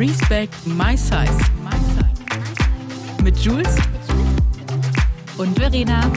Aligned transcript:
Respect 0.00 0.66
My 0.66 0.96
Size. 0.96 1.38
Mit 3.22 3.36
Jules 3.36 3.76
und 5.36 5.58
Verena. 5.58 6.10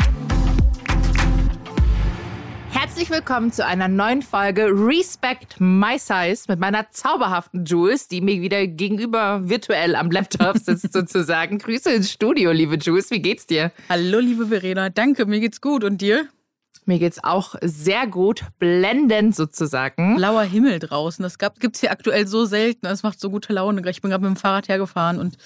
Herzlich 2.71 3.09
willkommen 3.09 3.51
zu 3.51 3.65
einer 3.65 3.89
neuen 3.89 4.21
Folge 4.21 4.67
Respect 4.71 5.59
My 5.59 5.99
Size 5.99 6.43
mit 6.47 6.61
meiner 6.61 6.91
zauberhaften 6.91 7.65
Jules, 7.65 8.07
die 8.07 8.21
mir 8.21 8.39
wieder 8.39 8.67
gegenüber 8.67 9.49
virtuell 9.49 9.97
am 9.97 10.09
Laptop 10.11 10.59
sitzt 10.59 10.93
sozusagen. 10.93 11.57
Grüße 11.57 11.91
ins 11.91 12.09
Studio, 12.09 12.53
liebe 12.53 12.77
Jules. 12.77 13.11
Wie 13.11 13.21
geht's 13.21 13.47
dir? 13.47 13.73
Hallo, 13.89 14.19
liebe 14.19 14.47
Verena. 14.47 14.91
Danke, 14.91 15.25
mir 15.25 15.41
geht's 15.41 15.59
gut. 15.59 15.83
Und 15.83 15.99
dir? 15.99 16.29
Mir 16.87 16.99
geht's 16.99 17.23
auch 17.23 17.55
sehr 17.61 18.07
gut, 18.07 18.43
blendend 18.59 19.35
sozusagen. 19.35 20.15
Blauer 20.17 20.43
Himmel 20.43 20.79
draußen. 20.79 21.23
Das 21.23 21.37
gibt's 21.37 21.79
hier 21.79 21.91
aktuell 21.91 22.27
so 22.27 22.45
selten. 22.45 22.85
Es 22.85 23.03
macht 23.03 23.19
so 23.19 23.29
gute 23.29 23.53
Laune. 23.53 23.87
Ich 23.89 24.01
bin 24.01 24.11
gerade 24.11 24.23
mit 24.23 24.35
dem 24.35 24.39
Fahrrad 24.39 24.67
hergefahren 24.67 25.19
und 25.19 25.37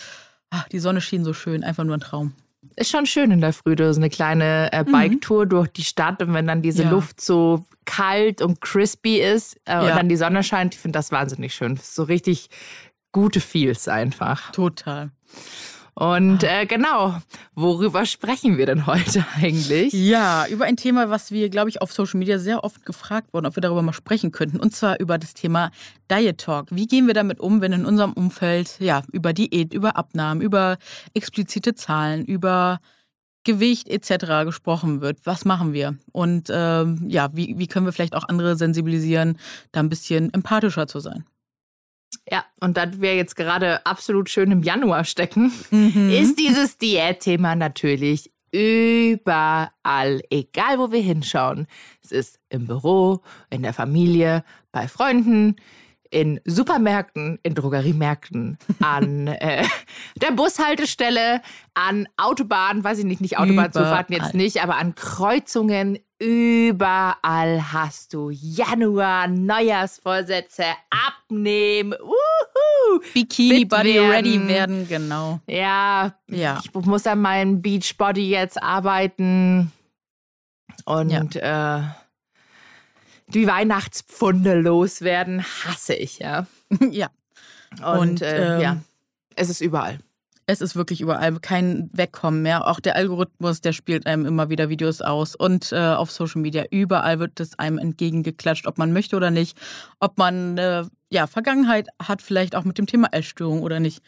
ach, 0.50 0.68
die 0.70 0.80
Sonne 0.80 1.02
schien 1.02 1.23
so 1.23 1.34
schön. 1.34 1.63
Einfach 1.63 1.84
nur 1.84 1.98
ein 1.98 2.02
Traum. 2.02 2.34
Ist 2.76 2.91
schon 2.91 3.05
schön 3.05 3.32
in 3.32 3.41
der 3.41 3.54
Früh, 3.54 3.76
so 3.77 4.00
eine 4.00 4.10
kleine 4.10 4.72
äh, 4.72 4.84
Bike-Tour 4.84 5.46
mhm. 5.46 5.50
durch 5.50 5.68
die 5.70 5.84
Stadt 5.84 6.22
und 6.22 6.34
wenn 6.34 6.48
dann 6.48 6.62
diese 6.62 6.84
ja. 6.84 6.90
Luft 6.90 7.22
so 7.22 7.66
kalt 7.85 8.41
und 8.41 8.62
crispy 8.62 9.20
ist 9.20 9.55
äh, 9.66 9.72
ja. 9.72 9.82
und 9.82 9.90
dann 9.90 10.10
die 10.10 10.16
Sonne 10.16 10.44
scheint, 10.44 10.76
ich 10.76 10.80
finde 10.80 10.98
das 10.98 11.12
wahnsinnig 11.12 11.54
schön. 11.54 11.77
So 11.82 12.04
richtig 12.04 12.49
gute 13.12 13.40
Feels 13.40 13.88
einfach. 13.88 14.52
Total. 14.52 15.12
Und 16.00 16.44
äh, 16.44 16.68
genau, 16.68 17.18
worüber 17.56 18.05
sprechen 18.05 18.60
wir 18.60 18.68
denn 18.68 18.86
heute 18.86 19.26
eigentlich? 19.36 19.94
Ja, 19.94 20.46
über 20.46 20.66
ein 20.66 20.78
Thema, 20.78 21.10
was 21.10 21.32
wir, 21.32 21.50
glaube 21.50 21.72
ich, 21.72 21.82
auf 21.82 21.92
Social 21.92 22.20
Media 22.20 22.38
sehr 22.38 22.64
oft 22.64 22.86
gefragt 22.86 23.34
wurden, 23.34 23.48
ob 23.48 23.58
wir 23.58 23.62
darüber 23.62 23.82
mal 23.82 23.94
sprechen 23.94 24.32
könnten. 24.32 24.60
Und 24.60 24.76
zwar 24.76 25.00
über 25.00 25.18
das 25.18 25.34
Thema 25.34 25.72
Diet 26.12 26.38
Talk. 26.38 26.68
Wie 26.70 26.86
gehen 26.86 27.08
wir 27.08 27.16
damit 27.16 27.40
um, 27.40 27.62
wenn 27.62 27.74
in 27.74 27.88
unserem 27.88 28.14
Umfeld 28.14 28.80
ja 28.80 29.02
über 29.12 29.34
Diät, 29.34 29.74
über 29.74 29.98
Abnahmen, 29.98 30.40
über 30.40 30.77
explizite 31.16 31.74
Zahlen, 31.74 32.26
über 32.26 32.80
Gewicht 33.43 33.90
etc. 33.90 34.46
gesprochen 34.46 35.02
wird. 35.02 35.18
Was 35.24 35.46
machen 35.46 35.74
wir? 35.74 35.98
Und 36.12 36.52
ähm, 36.54 37.05
ja, 37.08 37.30
wie, 37.34 37.58
wie 37.58 37.66
können 37.66 37.88
wir 37.88 37.93
vielleicht 37.93 38.14
auch 38.14 38.30
andere 38.30 38.55
sensibilisieren, 38.55 39.40
da 39.71 39.80
ein 39.80 39.90
bisschen 39.90 40.32
empathischer 40.32 40.86
zu 40.86 40.99
sein? 40.99 41.26
Ja, 42.30 42.46
und 42.60 42.77
da 42.77 43.02
wir 43.02 43.16
jetzt 43.16 43.36
gerade 43.36 43.86
absolut 43.86 44.30
schön 44.30 44.52
im 44.52 44.63
Januar 44.63 45.04
stecken, 45.04 45.52
mhm. 45.72 46.10
ist 46.10 46.38
dieses 46.38 46.77
Diätthema 46.77 47.55
natürlich 47.55 48.32
überall, 48.52 50.22
egal 50.30 50.80
wo 50.80 50.91
wir 50.91 51.02
hinschauen. 51.02 51.68
Es 52.04 52.12
ist 52.12 52.40
im 52.49 52.68
Büro, 52.68 53.22
in 53.49 53.64
der 53.64 53.74
Familie, 53.74 54.44
bei 54.72 54.88
Freunden, 54.88 55.55
in 56.10 56.40
Supermärkten, 56.46 57.40
in 57.44 57.55
Drogeriemärkten, 57.55 58.58
an 58.82 59.27
äh, 59.27 59.66
der 60.16 60.32
Bushaltestelle, 60.32 61.42
an 61.74 62.08
Autobahnen, 62.18 62.84
weiß 62.84 62.99
ich 62.99 63.05
nicht, 63.05 63.21
nicht 63.21 63.38
Autobahnzufahrten 63.38 64.16
jetzt 64.16 64.34
nicht, 64.34 64.64
aber 64.64 64.78
an 64.78 64.96
Kreuzungen, 64.96 66.00
überall 66.19 67.72
hast 67.72 68.13
du 68.13 68.29
Januar, 68.31 69.28
Neujahrsvorsätze, 69.28 70.66
abnehmen, 70.90 71.94
uhu, 71.94 73.00
Bikini 73.13 73.66
Body 73.66 73.96
werden. 73.96 74.12
ready 74.12 74.47
werden, 74.47 74.88
genau. 74.88 75.40
Ja, 75.47 76.16
ja, 76.28 76.59
ich 76.63 76.74
muss 76.74 77.06
an 77.07 77.22
meinem 77.22 77.62
Beach 77.62 77.97
Body 77.97 78.29
jetzt 78.29 78.62
arbeiten 78.62 79.72
und 80.85 81.35
ja. 81.35 81.79
äh, 81.79 81.84
die 83.28 83.47
Weihnachtspfunde 83.47 84.59
loswerden, 84.59 85.44
hasse 85.66 85.94
ich, 85.94 86.19
ja. 86.19 86.47
ja. 86.91 87.09
Und, 87.84 88.00
Und 88.00 88.22
äh, 88.22 88.56
ähm, 88.56 88.62
ja, 88.62 88.78
es 89.35 89.50
ist 89.50 89.62
überall. 89.62 90.00
Es 90.50 90.62
ist 90.62 90.78
wirklich 90.78 91.01
überall 91.01 91.40
kein 91.41 91.90
Wegkommen 91.91 92.41
mehr. 92.41 92.68
Auch 92.68 92.80
der 92.80 92.96
Algorithmus, 92.96 93.59
der 93.59 93.74
spielt 93.74 94.08
einem 94.08 94.25
immer 94.25 94.50
wieder 94.50 94.69
Videos 94.69 95.02
aus. 95.02 95.35
Und 95.35 95.74
äh, 95.74 95.78
auf 95.78 96.09
Social 96.09 96.41
Media, 96.41 96.63
überall 96.72 97.19
wird 97.19 97.40
es 97.41 97.59
einem 97.59 97.78
entgegengeklatscht, 97.78 98.66
ob 98.66 98.78
man 98.78 98.94
möchte 98.94 99.18
oder 99.18 99.30
nicht. 99.30 99.59
Ob 100.00 100.18
man 100.18 100.57
äh, 100.57 100.86
ja 101.09 101.28
Vergangenheit 101.28 101.90
hat, 102.02 102.22
vielleicht 102.22 102.56
auch 102.56 102.63
mit 102.63 102.78
dem 102.78 102.88
Thema 102.88 103.09
Essstörung 103.12 103.62
oder 103.62 103.81
nicht. 103.81 104.02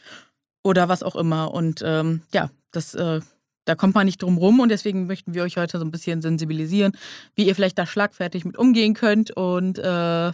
Oder 0.64 0.88
was 0.88 1.04
auch 1.04 1.18
immer. 1.18 1.54
Und 1.54 1.82
ähm, 1.86 2.22
ja, 2.34 2.50
das 2.72 2.96
äh, 2.96 3.20
da 3.66 3.76
kommt 3.76 3.94
man 3.94 4.06
nicht 4.06 4.24
drum 4.24 4.38
rum 4.38 4.62
und 4.62 4.70
deswegen 4.70 5.06
möchten 5.06 5.36
wir 5.36 5.44
euch 5.44 5.58
heute 5.58 5.78
so 5.78 5.86
ein 5.86 5.92
bisschen 5.92 6.24
sensibilisieren, 6.24 6.94
wie 7.36 7.46
ihr 7.46 7.54
vielleicht 7.54 7.78
da 7.78 7.86
schlagfertig 7.86 8.44
mit 8.44 8.58
umgehen 8.58 8.96
könnt 8.96 9.30
und 9.30 9.78
äh, 9.78 10.32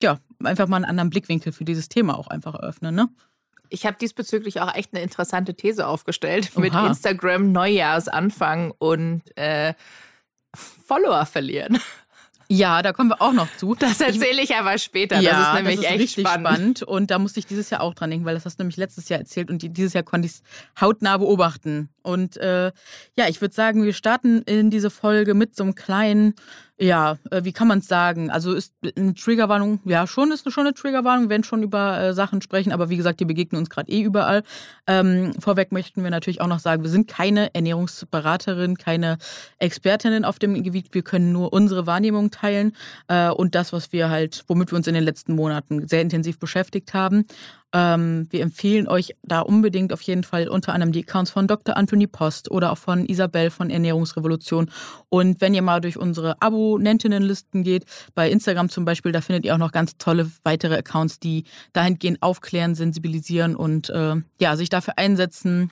ja, 0.00 0.18
einfach 0.44 0.68
mal 0.68 0.76
einen 0.76 0.84
anderen 0.84 1.10
Blickwinkel 1.10 1.52
für 1.52 1.64
dieses 1.64 1.88
Thema 1.88 2.16
auch 2.16 2.28
einfach 2.28 2.54
eröffnen, 2.54 2.94
ne? 2.94 3.08
Ich 3.70 3.86
habe 3.86 3.96
diesbezüglich 4.00 4.60
auch 4.60 4.74
echt 4.74 4.92
eine 4.92 5.02
interessante 5.02 5.54
These 5.54 5.86
aufgestellt 5.86 6.50
Oha. 6.54 6.60
mit 6.60 6.74
Instagram 6.74 7.52
Neujahrsanfang 7.52 8.72
und 8.78 9.22
äh, 9.36 9.74
Follower 10.54 11.26
verlieren. 11.26 11.78
Ja, 12.50 12.80
da 12.80 12.94
kommen 12.94 13.10
wir 13.10 13.20
auch 13.20 13.34
noch 13.34 13.48
zu. 13.56 13.74
Das 13.74 14.00
erzähle 14.00 14.40
ich 14.40 14.54
aber 14.56 14.78
später. 14.78 15.20
Ja, 15.20 15.32
das 15.32 15.48
ist 15.48 15.54
nämlich 15.54 15.76
das 15.76 15.84
ist 15.84 15.90
echt 15.90 16.00
richtig 16.00 16.26
spannend. 16.26 16.48
spannend. 16.48 16.82
Und 16.82 17.10
da 17.10 17.18
musste 17.18 17.40
ich 17.40 17.46
dieses 17.46 17.68
Jahr 17.68 17.82
auch 17.82 17.92
dran 17.92 18.10
denken, 18.10 18.24
weil 18.24 18.34
das 18.34 18.46
hast 18.46 18.58
du 18.58 18.62
nämlich 18.62 18.78
letztes 18.78 19.10
Jahr 19.10 19.20
erzählt 19.20 19.50
und 19.50 19.60
dieses 19.76 19.92
Jahr 19.92 20.02
konnte 20.02 20.26
ich 20.26 20.32
es 20.32 20.42
hautnah 20.80 21.18
beobachten. 21.18 21.90
Und 22.02 22.38
äh, 22.38 22.72
ja, 23.16 23.28
ich 23.28 23.42
würde 23.42 23.54
sagen, 23.54 23.84
wir 23.84 23.92
starten 23.92 24.42
in 24.42 24.70
diese 24.70 24.88
Folge 24.88 25.34
mit 25.34 25.56
so 25.56 25.62
einem 25.62 25.74
kleinen 25.74 26.34
ja, 26.80 27.18
äh, 27.30 27.42
wie 27.44 27.52
kann 27.52 27.66
man 27.66 27.80
es 27.80 27.88
sagen? 27.88 28.30
Also 28.30 28.54
ist 28.54 28.72
eine 28.96 29.14
Triggerwarnung, 29.14 29.80
ja, 29.84 30.06
schon 30.06 30.30
ist 30.30 30.50
schon 30.52 30.66
eine 30.66 30.74
Triggerwarnung, 30.74 31.28
werden 31.28 31.42
schon 31.42 31.62
über 31.62 32.00
äh, 32.00 32.14
Sachen 32.14 32.40
sprechen, 32.40 32.72
aber 32.72 32.88
wie 32.88 32.96
gesagt, 32.96 33.18
die 33.18 33.24
begegnen 33.24 33.58
uns 33.58 33.68
gerade 33.68 33.90
eh 33.90 34.00
überall. 34.00 34.44
Ähm, 34.86 35.32
vorweg 35.40 35.72
möchten 35.72 36.04
wir 36.04 36.10
natürlich 36.10 36.40
auch 36.40 36.46
noch 36.46 36.60
sagen, 36.60 36.84
wir 36.84 36.90
sind 36.90 37.08
keine 37.08 37.52
Ernährungsberaterin, 37.54 38.76
keine 38.78 39.18
Expertinnen 39.58 40.24
auf 40.24 40.38
dem 40.38 40.62
Gebiet. 40.62 40.94
Wir 40.94 41.02
können 41.02 41.32
nur 41.32 41.52
unsere 41.52 41.86
Wahrnehmung 41.86 42.30
teilen 42.30 42.76
äh, 43.08 43.28
und 43.28 43.56
das, 43.56 43.72
was 43.72 43.92
wir 43.92 44.08
halt, 44.08 44.44
womit 44.46 44.72
wir 44.72 44.76
uns 44.76 44.86
in 44.86 44.94
den 44.94 45.04
letzten 45.04 45.34
Monaten 45.34 45.88
sehr 45.88 46.02
intensiv 46.02 46.38
beschäftigt 46.38 46.94
haben. 46.94 47.26
Ähm, 47.74 48.26
wir 48.30 48.42
empfehlen 48.42 48.88
euch 48.88 49.14
da 49.22 49.40
unbedingt 49.40 49.92
auf 49.92 50.00
jeden 50.02 50.24
Fall 50.24 50.48
unter 50.48 50.72
anderem 50.72 50.92
die 50.92 51.04
Accounts 51.06 51.30
von 51.30 51.46
Dr. 51.46 51.76
Anthony 51.76 52.06
Post 52.06 52.50
oder 52.50 52.72
auch 52.72 52.78
von 52.78 53.04
Isabel 53.04 53.50
von 53.50 53.68
Ernährungsrevolution. 53.68 54.70
Und 55.10 55.40
wenn 55.40 55.54
ihr 55.54 55.62
mal 55.62 55.80
durch 55.80 55.98
unsere 55.98 56.40
Abonnentinnenlisten 56.40 57.64
geht, 57.64 57.84
bei 58.14 58.30
Instagram 58.30 58.70
zum 58.70 58.84
Beispiel, 58.84 59.12
da 59.12 59.20
findet 59.20 59.44
ihr 59.44 59.54
auch 59.54 59.58
noch 59.58 59.72
ganz 59.72 59.98
tolle 59.98 60.30
weitere 60.44 60.76
Accounts, 60.76 61.20
die 61.20 61.44
dahingehend 61.74 62.22
aufklären, 62.22 62.74
sensibilisieren 62.74 63.54
und 63.54 63.90
äh, 63.90 64.16
ja, 64.40 64.56
sich 64.56 64.70
dafür 64.70 64.94
einsetzen, 64.96 65.70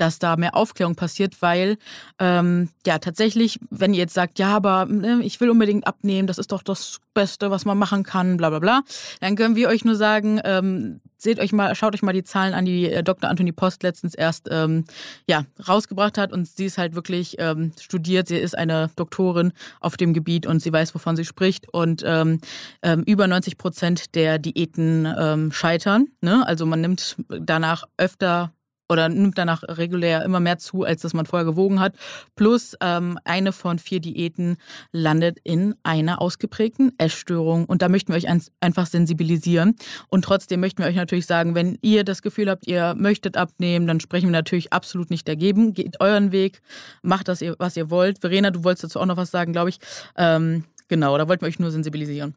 dass 0.00 0.18
da 0.18 0.36
mehr 0.36 0.56
Aufklärung 0.56 0.94
passiert, 0.94 1.42
weil 1.42 1.76
ähm, 2.18 2.70
ja 2.86 2.98
tatsächlich, 2.98 3.58
wenn 3.70 3.92
ihr 3.92 4.00
jetzt 4.00 4.14
sagt, 4.14 4.38
ja, 4.38 4.56
aber 4.56 4.86
ne, 4.86 5.20
ich 5.22 5.40
will 5.40 5.50
unbedingt 5.50 5.86
abnehmen, 5.86 6.26
das 6.26 6.38
ist 6.38 6.52
doch 6.52 6.62
das 6.62 7.00
Beste, 7.14 7.50
was 7.50 7.64
man 7.64 7.78
machen 7.78 8.02
kann, 8.02 8.36
bla 8.36 8.50
bla 8.50 8.58
bla, 8.58 8.82
dann 9.20 9.36
können 9.36 9.56
wir 9.56 9.68
euch 9.68 9.84
nur 9.84 9.96
sagen, 9.96 10.40
ähm, 10.44 11.00
seht 11.20 11.38
euch 11.38 11.52
mal, 11.52 11.74
schaut 11.74 11.94
euch 11.94 12.02
mal 12.02 12.12
die 12.12 12.24
Zahlen 12.24 12.54
an, 12.54 12.64
die 12.64 12.90
äh, 12.90 13.02
Dr. 13.02 13.28
Anthony 13.28 13.52
Post 13.52 13.82
letztens 13.82 14.14
erst 14.14 14.48
ähm, 14.50 14.84
ja, 15.28 15.44
rausgebracht 15.68 16.18
hat. 16.18 16.32
Und 16.32 16.46
sie 16.48 16.64
ist 16.64 16.78
halt 16.78 16.94
wirklich 16.94 17.36
ähm, 17.38 17.72
studiert, 17.78 18.28
sie 18.28 18.38
ist 18.38 18.56
eine 18.56 18.90
Doktorin 18.96 19.52
auf 19.80 19.96
dem 19.96 20.14
Gebiet 20.14 20.46
und 20.46 20.60
sie 20.60 20.72
weiß, 20.72 20.94
wovon 20.94 21.16
sie 21.16 21.24
spricht. 21.24 21.72
Und 21.72 22.02
ähm, 22.06 22.40
ähm, 22.82 23.02
über 23.02 23.26
90 23.26 23.58
Prozent 23.58 24.14
der 24.14 24.38
Diäten 24.38 25.06
ähm, 25.18 25.52
scheitern. 25.52 26.08
Ne? 26.20 26.46
Also 26.46 26.66
man 26.66 26.80
nimmt 26.80 27.16
danach 27.28 27.84
öfter 27.98 28.52
oder 28.90 29.08
nimmt 29.08 29.38
danach 29.38 29.62
regulär 29.62 30.24
immer 30.24 30.40
mehr 30.40 30.58
zu, 30.58 30.84
als 30.84 31.02
das 31.02 31.14
man 31.14 31.26
vorher 31.26 31.46
gewogen 31.46 31.80
hat. 31.80 31.94
Plus 32.34 32.76
ähm, 32.80 33.18
eine 33.24 33.52
von 33.52 33.78
vier 33.78 34.00
Diäten 34.00 34.56
landet 34.92 35.38
in 35.44 35.74
einer 35.82 36.20
ausgeprägten 36.20 36.92
Essstörung. 36.98 37.64
Und 37.66 37.82
da 37.82 37.88
möchten 37.88 38.12
wir 38.12 38.16
euch 38.16 38.28
einfach 38.60 38.86
sensibilisieren. 38.86 39.76
Und 40.08 40.24
trotzdem 40.24 40.60
möchten 40.60 40.82
wir 40.82 40.88
euch 40.88 40.96
natürlich 40.96 41.26
sagen, 41.26 41.54
wenn 41.54 41.78
ihr 41.82 42.04
das 42.04 42.22
Gefühl 42.22 42.50
habt, 42.50 42.66
ihr 42.66 42.94
möchtet 42.96 43.36
abnehmen, 43.36 43.86
dann 43.86 44.00
sprechen 44.00 44.26
wir 44.26 44.32
natürlich 44.32 44.72
absolut 44.72 45.10
nicht 45.10 45.28
dagegen. 45.28 45.72
Geht 45.72 46.00
euren 46.00 46.32
Weg, 46.32 46.60
macht 47.02 47.28
das, 47.28 47.42
was 47.58 47.76
ihr 47.76 47.90
wollt. 47.90 48.18
Verena, 48.18 48.50
du 48.50 48.64
wolltest 48.64 48.84
dazu 48.84 49.00
auch 49.00 49.06
noch 49.06 49.16
was 49.16 49.30
sagen, 49.30 49.52
glaube 49.52 49.70
ich. 49.70 49.78
Ähm, 50.16 50.64
genau, 50.88 51.16
da 51.16 51.28
wollten 51.28 51.42
wir 51.42 51.48
euch 51.48 51.60
nur 51.60 51.70
sensibilisieren. 51.70 52.34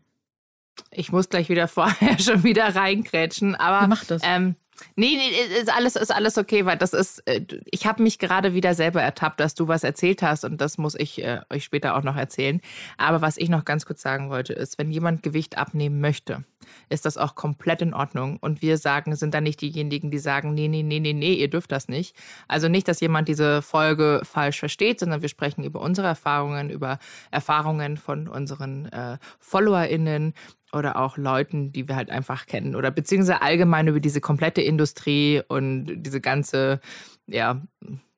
Ich 0.92 1.12
muss 1.12 1.30
gleich 1.30 1.50
wieder 1.50 1.68
vorher 1.68 2.20
schon 2.20 2.44
wieder 2.44 2.76
reingrätschen, 2.76 3.56
aber. 3.56 3.88
Macht 3.88 4.12
das. 4.12 4.22
Ähm, 4.24 4.56
Nee, 4.96 5.18
nee, 5.18 5.60
ist 5.62 5.74
alles, 5.74 5.96
ist 5.96 6.14
alles 6.14 6.38
okay, 6.38 6.66
weil 6.66 6.78
das 6.78 6.94
ist, 6.94 7.20
äh, 7.28 7.42
ich 7.66 7.86
habe 7.86 8.04
mich 8.04 8.20
gerade 8.20 8.54
wieder 8.54 8.74
selber 8.74 9.02
ertappt, 9.02 9.40
dass 9.40 9.56
du 9.56 9.68
was 9.68 9.84
erzählt 9.84 10.22
hast 10.22 10.44
und 10.46 10.62
das 10.62 10.78
muss 10.78 10.96
ich 10.96 11.24
äh, 11.24 11.42
euch 11.50 11.64
später 11.64 11.96
auch 11.96 12.04
noch 12.04 12.16
erzählen. 12.16 12.62
Aber 12.98 13.22
was 13.22 13.38
ich 13.38 13.50
noch 13.50 13.66
ganz 13.66 13.86
kurz 13.86 14.02
sagen 14.02 14.30
wollte, 14.30 14.54
ist, 14.54 14.78
wenn 14.78 14.92
jemand 14.92 15.24
Gewicht 15.24 15.58
abnehmen 15.58 16.00
möchte, 16.00 16.44
ist 16.90 17.06
das 17.06 17.18
auch 17.18 17.36
komplett 17.36 17.82
in 17.82 17.94
Ordnung. 17.94 18.38
Und 18.38 18.62
wir 18.62 18.78
sagen, 18.78 19.16
sind 19.16 19.34
da 19.34 19.42
nicht 19.42 19.62
diejenigen, 19.62 20.12
die 20.12 20.20
sagen, 20.20 20.54
nee, 20.54 20.68
nee, 20.68 20.84
nee, 20.84 21.00
nee, 21.00 21.14
nee, 21.14 21.34
ihr 21.34 21.50
dürft 21.50 21.72
das 21.72 21.88
nicht. 21.88 22.16
Also 22.48 22.68
nicht, 22.68 22.88
dass 22.88 23.02
jemand 23.02 23.28
diese 23.28 23.62
Folge 23.62 24.22
falsch 24.24 24.60
versteht, 24.60 25.00
sondern 25.00 25.22
wir 25.22 25.30
sprechen 25.30 25.64
über 25.64 25.82
unsere 25.82 26.08
Erfahrungen, 26.08 26.70
über 26.70 27.00
Erfahrungen 27.32 27.98
von 27.98 28.28
unseren 28.28 28.86
äh, 28.86 29.18
FollowerInnen, 29.40 30.34
oder 30.74 30.98
auch 30.98 31.18
Leuten, 31.18 31.72
die 31.72 31.88
wir 31.88 31.96
halt 31.96 32.10
einfach 32.10 32.46
kennen 32.46 32.76
oder 32.76 32.92
beziehungsweise 32.92 33.42
allgemein 33.42 33.88
über 33.88 34.00
diese 34.00 34.22
komplette 34.22 34.62
Industrie 34.62 35.42
und 35.48 36.04
diese 36.04 36.20
ganze, 36.20 36.80
ja, 37.28 37.62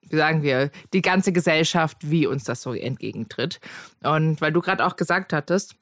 wie 0.10 0.16
sagen 0.16 0.44
wir, 0.44 0.72
die 0.94 1.02
ganze 1.02 1.34
Gesellschaft, 1.34 1.98
wie 2.02 2.28
uns 2.28 2.44
das 2.44 2.62
so 2.62 2.74
entgegentritt. 2.74 3.60
Und 4.04 4.40
weil 4.42 4.52
du 4.52 4.62
gerade 4.62 4.86
auch 4.86 4.96
gesagt 4.96 5.34
hattest, 5.34 5.76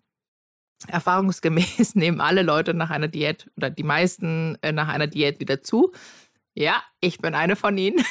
erfahrungsgemäß 0.87 1.95
nehmen 1.95 2.21
alle 2.21 2.41
Leute 2.41 2.73
nach 2.73 2.89
einer 2.89 3.07
Diät 3.07 3.49
oder 3.57 3.69
die 3.69 3.83
meisten 3.83 4.57
äh, 4.61 4.71
nach 4.71 4.87
einer 4.87 5.07
Diät 5.07 5.39
wieder 5.39 5.61
zu. 5.61 5.91
Ja, 6.55 6.83
ich 7.01 7.19
bin 7.19 7.35
eine 7.35 7.55
von 7.55 7.77
ihnen. 7.77 8.03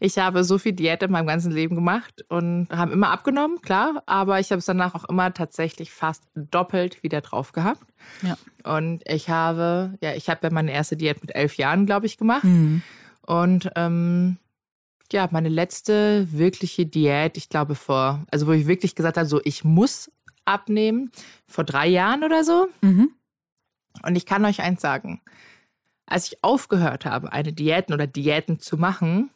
Ich 0.00 0.18
habe 0.18 0.44
so 0.44 0.58
viel 0.58 0.72
Diät 0.72 1.02
in 1.02 1.10
meinem 1.12 1.26
ganzen 1.26 1.52
Leben 1.52 1.74
gemacht 1.74 2.24
und 2.28 2.68
habe 2.70 2.92
immer 2.92 3.10
abgenommen, 3.10 3.60
klar, 3.62 4.02
aber 4.06 4.40
ich 4.40 4.50
habe 4.50 4.58
es 4.58 4.66
danach 4.66 4.94
auch 4.94 5.04
immer 5.04 5.32
tatsächlich 5.32 5.92
fast 5.92 6.24
doppelt 6.34 7.02
wieder 7.02 7.20
drauf 7.20 7.52
gehabt. 7.52 7.84
Ja. 8.22 8.36
Und 8.64 9.02
ich 9.06 9.28
habe, 9.28 9.94
ja, 10.00 10.14
ich 10.14 10.28
habe 10.28 10.40
ja 10.42 10.50
meine 10.52 10.72
erste 10.72 10.96
Diät 10.96 11.20
mit 11.22 11.34
elf 11.34 11.56
Jahren, 11.56 11.86
glaube 11.86 12.06
ich, 12.06 12.18
gemacht. 12.18 12.44
Mhm. 12.44 12.82
Und 13.22 13.70
ähm, 13.76 14.38
ja, 15.12 15.28
meine 15.30 15.48
letzte 15.48 16.26
wirkliche 16.32 16.86
Diät, 16.86 17.36
ich 17.36 17.48
glaube 17.48 17.74
vor, 17.74 18.24
also 18.30 18.46
wo 18.46 18.52
ich 18.52 18.66
wirklich 18.66 18.94
gesagt 18.94 19.16
habe, 19.16 19.28
so 19.28 19.40
ich 19.44 19.64
muss 19.64 20.10
abnehmen, 20.44 21.10
vor 21.46 21.64
drei 21.64 21.86
Jahren 21.86 22.24
oder 22.24 22.44
so. 22.44 22.68
Mhm. 22.82 23.10
Und 24.02 24.16
ich 24.16 24.26
kann 24.26 24.44
euch 24.44 24.60
eins 24.60 24.82
sagen, 24.82 25.22
als 26.06 26.26
ich 26.26 26.42
aufgehört 26.42 27.06
habe, 27.06 27.32
eine 27.32 27.52
Diäten 27.52 27.94
oder 27.94 28.06
Diäten 28.06 28.58
zu 28.58 28.76
machen, 28.76 29.30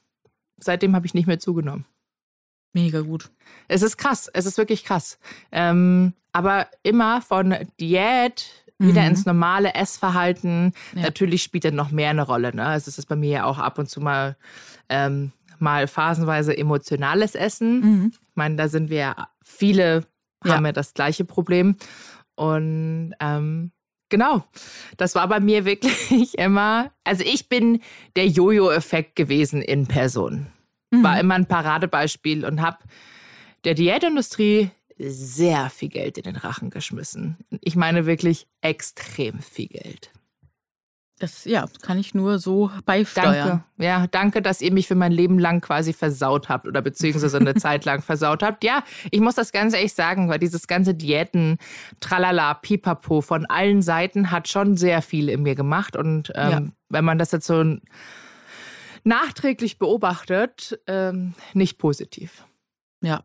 seitdem 0.59 0.95
habe 0.95 1.07
ich 1.07 1.15
nicht 1.15 1.27
mehr 1.27 1.39
zugenommen. 1.39 1.85
Mega 2.75 3.01
gut. 3.01 3.31
Es 3.67 3.83
ist 3.83 3.97
krass, 3.97 4.31
es 4.33 4.47
ist 4.47 4.59
wirklich 4.59 4.85
krass. 4.85 5.19
Ähm, 5.53 6.13
aber 6.33 6.69
immer 6.83 7.23
von 7.23 7.55
Diät 7.81 8.47
wieder 8.79 9.03
mhm. 9.03 9.09
ins 9.09 9.27
normale 9.27 9.75
Essverhalten. 9.75 10.73
Ja. 10.95 11.03
Natürlich 11.03 11.43
spielt 11.43 11.65
dann 11.65 11.75
noch 11.75 11.91
mehr 11.91 12.11
eine 12.11 12.23
Rolle. 12.23 12.55
Ne? 12.55 12.65
Also 12.65 12.89
es 12.89 12.99
ist 12.99 13.07
bei 13.07 13.17
mir 13.17 13.31
ja 13.31 13.45
auch 13.45 13.59
ab 13.59 13.79
und 13.79 13.89
zu 13.89 14.01
mal 14.01 14.37
ähm, 14.89 15.33
mal 15.59 15.89
phasenweise 15.89 16.57
emotionales 16.57 17.35
Essen. 17.35 17.81
Mhm. 17.81 18.13
Ich 18.13 18.37
meine, 18.37 18.57
da 18.57 18.69
sind 18.69 18.91
wir 18.91 19.17
viele, 19.43 20.05
haben 20.45 20.65
ja, 20.65 20.69
ja 20.69 20.73
das 20.73 20.95
gleiche 20.95 21.25
Problem. 21.25 21.77
Und 22.37 23.15
ähm, 23.19 23.73
genau, 24.09 24.45
das 24.97 25.15
war 25.15 25.29
bei 25.29 25.41
mir 25.41 25.65
wirklich 25.65 26.35
immer, 26.39 26.93
also 27.05 27.25
ich 27.25 27.49
bin 27.49 27.81
der 28.17 28.27
Jojo-Effekt 28.27 29.17
gewesen 29.17 29.63
in 29.63 29.87
Person. 29.87 30.49
Mhm. 30.91 31.03
War 31.03 31.21
immer 31.21 31.35
ein 31.35 31.47
Paradebeispiel 31.47 32.45
und 32.45 32.61
habe 32.61 32.79
der 33.65 33.75
Diätindustrie 33.75 34.71
sehr 34.99 35.71
viel 35.71 35.89
Geld 35.89 36.19
in 36.19 36.25
den 36.25 36.37
Rachen 36.37 36.71
geschmissen. 36.71 37.37
Ich 37.61 37.77
meine 37.77 38.07
wirklich 38.07 38.47
extrem 38.61 39.41
viel 39.41 39.69
Geld. 39.69 40.11
Das 41.19 41.45
ja, 41.45 41.67
kann 41.83 41.99
ich 41.99 42.15
nur 42.15 42.39
so 42.39 42.71
beisteuern. 42.85 43.35
Danke. 43.35 43.65
Ja, 43.79 44.07
danke, 44.07 44.41
dass 44.41 44.61
ihr 44.61 44.73
mich 44.73 44.87
für 44.87 44.95
mein 44.95 45.11
Leben 45.11 45.39
lang 45.39 45.61
quasi 45.61 45.93
versaut 45.93 46.49
habt 46.49 46.69
oder 46.69 46.81
beziehungsweise 46.81 47.39
eine 47.39 47.55
Zeit 47.57 47.85
lang 47.85 48.03
versaut 48.03 48.43
habt. 48.43 48.63
Ja, 48.63 48.85
ich 49.11 49.21
muss 49.21 49.35
das 49.35 49.51
ganz 49.51 49.75
ehrlich 49.75 49.95
sagen, 49.95 50.29
weil 50.29 50.39
dieses 50.39 50.69
ganze 50.69 50.95
Diäten, 50.95 51.59
Tralala, 51.99 52.55
Pipapo 52.55 53.21
von 53.21 53.47
allen 53.47 53.83
Seiten 53.83 54.31
hat 54.31 54.49
schon 54.49 54.77
sehr 54.77 55.03
viel 55.03 55.29
in 55.29 55.43
mir 55.43 55.57
gemacht. 55.57 55.97
Und 55.97 56.31
ähm, 56.37 56.51
ja. 56.51 56.63
wenn 56.89 57.05
man 57.05 57.19
das 57.19 57.33
jetzt 57.33 57.47
so 57.47 57.65
nachträglich 59.03 59.79
beobachtet, 59.79 60.79
ähm, 60.87 61.35
nicht 61.53 61.79
positiv. 61.79 62.45
Ja. 63.01 63.25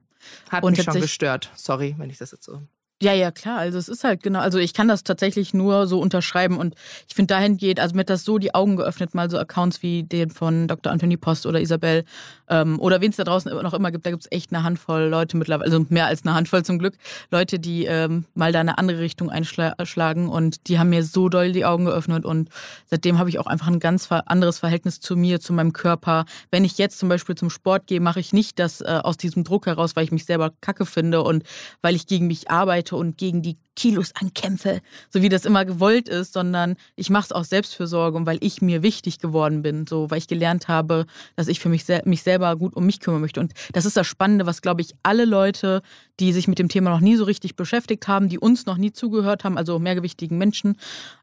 Hat 0.50 0.64
und 0.64 0.78
mich 0.78 0.86
schon 0.86 1.00
gestört. 1.00 1.52
Sorry, 1.56 1.96
wenn 1.98 2.10
ich 2.10 2.18
das 2.18 2.32
jetzt 2.32 2.46
so 2.46 2.62
ja, 3.04 3.12
ja, 3.12 3.32
klar. 3.32 3.58
Also 3.58 3.78
es 3.78 3.90
ist 3.90 4.06
halt 4.06 4.24
genau, 4.24 4.40
also 4.40 4.60
ich 4.60 4.74
kann 4.74 4.88
das 4.88 5.04
tatsächlich 5.04 5.54
nur 5.54 5.88
so 5.88 6.00
unterschreiben 6.00 6.58
und 6.58 6.74
ich 7.10 7.16
finde 7.16 7.34
dahingehend, 7.34 7.82
also 7.82 7.96
mir 7.96 8.00
hat 8.00 8.10
das 8.10 8.24
so 8.24 8.38
die 8.38 8.56
Augen 8.56 8.78
geöffnet, 8.78 9.14
mal 9.14 9.30
so 9.30 9.38
Accounts 9.38 9.84
wie 9.84 10.04
den 10.04 10.30
von 10.30 10.70
Dr. 10.70 10.90
Anthony 10.90 11.18
Post 11.18 11.46
oder 11.46 11.60
Isabel 11.60 12.06
ähm, 12.48 12.80
oder 12.80 13.02
wen 13.02 13.10
es 13.10 13.18
da 13.18 13.26
draußen 13.26 13.52
noch 13.62 13.74
immer 13.74 13.92
gibt, 13.92 14.06
da 14.06 14.12
gibt 14.12 14.24
es 14.24 14.32
echt 14.32 14.54
eine 14.54 14.64
Handvoll 14.64 15.10
Leute 15.10 15.36
mittlerweile, 15.36 15.70
also 15.70 15.86
mehr 15.90 16.06
als 16.06 16.24
eine 16.24 16.34
Handvoll 16.34 16.64
zum 16.64 16.80
Glück, 16.80 16.94
Leute, 17.30 17.60
die 17.60 17.84
ähm, 17.84 18.24
mal 18.36 18.54
da 18.54 18.62
eine 18.62 18.78
andere 18.78 19.00
Richtung 19.00 19.30
einschlagen 19.30 20.30
und 20.30 20.70
die 20.70 20.80
haben 20.80 20.90
mir 20.90 21.04
so 21.04 21.28
doll 21.28 21.52
die 21.52 21.66
Augen 21.66 21.84
geöffnet 21.84 22.24
und 22.24 22.48
seitdem 22.86 23.20
habe 23.20 23.28
ich 23.28 23.38
auch 23.38 23.48
einfach 23.48 23.68
ein 23.68 23.82
ganz 23.82 24.10
anderes 24.10 24.60
Verhältnis 24.60 25.02
zu 25.02 25.18
mir, 25.18 25.42
zu 25.42 25.52
meinem 25.52 25.74
Körper. 25.74 26.24
Wenn 26.52 26.64
ich 26.64 26.78
jetzt 26.78 27.00
zum 27.00 27.10
Beispiel 27.10 27.36
zum 27.36 27.50
Sport 27.50 27.86
gehe, 27.88 28.00
mache 28.00 28.22
ich 28.22 28.32
nicht 28.32 28.60
das 28.60 28.80
äh, 28.80 29.02
aus 29.04 29.18
diesem 29.18 29.44
Druck 29.44 29.66
heraus, 29.66 29.98
weil 29.98 30.06
ich 30.06 30.14
mich 30.14 30.24
selber 30.24 30.54
kacke 30.62 30.86
finde 30.86 31.22
und 31.22 31.44
weil 31.82 31.96
ich 31.96 32.08
gegen 32.08 32.28
mich 32.28 32.50
arbeite 32.50 32.93
arbeite 32.94 32.96
und 32.96 33.18
gegen 33.18 33.42
die 33.42 33.58
Kilos 33.76 34.12
ankämpfe, 34.16 34.82
so 35.10 35.22
wie 35.22 35.30
das 35.30 35.46
immer 35.46 35.66
gewollt 35.66 36.08
ist, 36.08 36.34
sondern 36.34 36.76
ich 36.96 37.10
mache 37.10 37.26
es 37.26 37.32
aus 37.32 37.50
Selbstfürsorge 37.50 38.18
und 38.18 38.26
weil 38.26 38.38
ich 38.42 38.62
mir 38.62 38.84
wichtig 38.84 39.20
geworden 39.20 39.64
bin, 39.64 39.88
so 39.88 40.12
weil 40.12 40.20
ich 40.20 40.28
gelernt 40.28 40.68
habe, 40.68 41.06
dass 41.36 41.48
ich 41.48 41.60
für 41.60 41.70
mich, 41.70 41.86
mich 42.06 42.22
selber 42.22 42.56
gut 42.56 42.76
um 42.76 42.86
mich 42.86 43.00
kümmern 43.00 43.22
möchte. 43.22 43.40
Und 43.40 43.54
das 43.74 43.86
ist 43.86 43.98
das 43.98 44.06
Spannende, 44.08 44.46
was, 44.46 44.62
glaube 44.62 44.82
ich, 44.82 44.94
alle 45.02 45.26
Leute, 45.26 45.82
die 46.20 46.34
sich 46.34 46.48
mit 46.48 46.60
dem 46.60 46.70
Thema 46.70 46.92
noch 46.92 47.00
nie 47.00 47.16
so 47.16 47.24
richtig 47.24 47.56
beschäftigt 47.56 48.08
haben, 48.08 48.30
die 48.30 48.38
uns 48.38 48.66
noch 48.66 48.78
nie 48.78 48.92
zugehört 48.92 49.44
haben, 49.44 49.58
also 49.58 49.80
mehrgewichtigen 49.80 50.38
Menschen, 50.38 50.78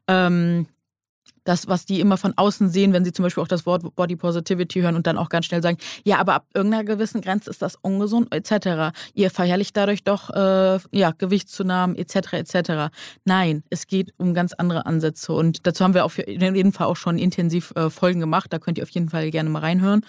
ähm, 0.07 0.67
das, 1.43 1.67
was 1.67 1.85
die 1.85 1.99
immer 1.99 2.17
von 2.17 2.33
außen 2.35 2.69
sehen, 2.69 2.93
wenn 2.93 3.03
sie 3.03 3.13
zum 3.13 3.23
Beispiel 3.23 3.43
auch 3.43 3.47
das 3.47 3.65
Wort 3.65 3.95
Body 3.95 4.15
Positivity 4.15 4.81
hören 4.81 4.95
und 4.95 5.07
dann 5.07 5.17
auch 5.17 5.29
ganz 5.29 5.45
schnell 5.45 5.61
sagen, 5.61 5.77
ja, 6.03 6.19
aber 6.19 6.35
ab 6.35 6.45
irgendeiner 6.53 6.83
gewissen 6.83 7.21
Grenze 7.21 7.49
ist 7.49 7.61
das 7.61 7.75
ungesund 7.81 8.33
etc. 8.33 8.95
Ihr 9.13 9.29
verherrlicht 9.31 9.75
dadurch 9.75 10.03
doch 10.03 10.29
äh, 10.29 10.79
ja, 10.91 11.11
Gewichtszunahmen 11.17 11.95
etc. 11.95 12.33
etc. 12.33 12.93
Nein, 13.25 13.63
es 13.69 13.87
geht 13.87 14.13
um 14.17 14.33
ganz 14.33 14.53
andere 14.53 14.85
Ansätze 14.85 15.33
und 15.33 15.65
dazu 15.65 15.83
haben 15.83 15.93
wir 15.93 16.05
auf 16.05 16.17
jeden 16.17 16.73
Fall 16.73 16.87
auch 16.87 16.97
schon 16.97 17.17
intensiv 17.17 17.73
äh, 17.75 17.89
Folgen 17.89 18.19
gemacht. 18.19 18.53
Da 18.53 18.59
könnt 18.59 18.77
ihr 18.77 18.83
auf 18.83 18.89
jeden 18.89 19.09
Fall 19.09 19.29
gerne 19.31 19.49
mal 19.49 19.59
reinhören, 19.59 20.05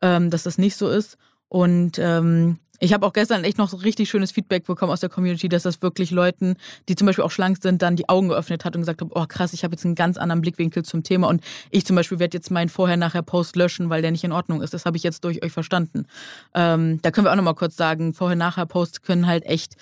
ähm, 0.00 0.30
dass 0.30 0.42
das 0.42 0.58
nicht 0.58 0.76
so 0.76 0.88
ist. 0.88 1.16
Und 1.48 1.98
ähm, 1.98 2.58
ich 2.82 2.92
habe 2.92 3.06
auch 3.06 3.12
gestern 3.12 3.44
echt 3.44 3.58
noch 3.58 3.68
so 3.68 3.76
richtig 3.76 4.10
schönes 4.10 4.32
Feedback 4.32 4.66
bekommen 4.66 4.90
aus 4.90 4.98
der 4.98 5.08
Community, 5.08 5.48
dass 5.48 5.62
das 5.62 5.80
wirklich 5.82 6.10
Leuten, 6.10 6.56
die 6.88 6.96
zum 6.96 7.06
Beispiel 7.06 7.24
auch 7.24 7.30
schlank 7.30 7.58
sind, 7.62 7.80
dann 7.80 7.94
die 7.94 8.08
Augen 8.08 8.28
geöffnet 8.28 8.64
hat 8.64 8.74
und 8.74 8.82
gesagt 8.82 9.00
haben, 9.00 9.10
oh 9.14 9.24
krass, 9.28 9.52
ich 9.52 9.62
habe 9.62 9.74
jetzt 9.74 9.84
einen 9.84 9.94
ganz 9.94 10.18
anderen 10.18 10.42
Blickwinkel 10.42 10.84
zum 10.84 11.04
Thema 11.04 11.28
und 11.28 11.44
ich 11.70 11.86
zum 11.86 11.94
Beispiel 11.94 12.18
werde 12.18 12.36
jetzt 12.36 12.50
meinen 12.50 12.68
Vorher-Nachher-Post 12.68 13.54
löschen, 13.54 13.88
weil 13.88 14.02
der 14.02 14.10
nicht 14.10 14.24
in 14.24 14.32
Ordnung 14.32 14.62
ist. 14.62 14.74
Das 14.74 14.84
habe 14.84 14.96
ich 14.96 15.04
jetzt 15.04 15.22
durch 15.22 15.44
euch 15.44 15.52
verstanden. 15.52 16.06
Ähm, 16.54 16.98
da 17.02 17.12
können 17.12 17.24
wir 17.24 17.30
auch 17.30 17.36
nochmal 17.36 17.54
kurz 17.54 17.76
sagen, 17.76 18.14
Vorher-Nachher-Posts 18.14 19.02
können 19.02 19.28
halt 19.28 19.46
echt 19.46 19.76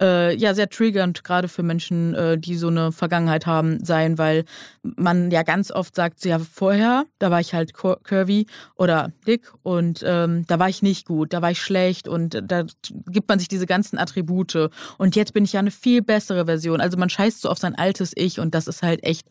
äh, 0.00 0.34
ja 0.36 0.54
sehr 0.54 0.68
triggernd, 0.68 1.24
gerade 1.24 1.48
für 1.48 1.62
Menschen, 1.62 2.14
äh, 2.14 2.38
die 2.38 2.56
so 2.56 2.68
eine 2.68 2.92
Vergangenheit 2.92 3.46
haben, 3.46 3.84
sein, 3.84 4.18
weil 4.18 4.44
man 4.82 5.30
ja 5.30 5.42
ganz 5.42 5.70
oft 5.70 5.94
sagt, 5.94 6.24
ja, 6.24 6.38
vorher, 6.38 7.04
da 7.18 7.30
war 7.30 7.40
ich 7.40 7.54
halt 7.54 7.72
curvy 7.74 8.46
oder 8.76 9.12
dick 9.26 9.52
und 9.62 10.02
ähm, 10.06 10.44
da 10.46 10.58
war 10.58 10.68
ich 10.68 10.82
nicht 10.82 11.06
gut, 11.06 11.32
da 11.32 11.42
war 11.42 11.50
ich 11.50 11.60
schlecht 11.60 12.08
und 12.08 12.42
da 12.44 12.64
gibt 13.06 13.28
man 13.28 13.38
sich 13.38 13.48
diese 13.48 13.66
ganzen 13.66 13.98
Attribute. 13.98 14.70
Und 14.98 15.16
jetzt 15.16 15.32
bin 15.32 15.44
ich 15.44 15.54
ja 15.54 15.60
eine 15.60 15.70
viel 15.70 16.02
bessere 16.02 16.46
Version. 16.46 16.80
Also 16.80 16.96
man 16.96 17.10
scheißt 17.10 17.40
so 17.40 17.48
auf 17.48 17.58
sein 17.58 17.74
altes 17.74 18.12
Ich 18.14 18.40
und 18.40 18.54
das 18.54 18.66
ist 18.68 18.82
halt 18.82 19.02
echt 19.04 19.26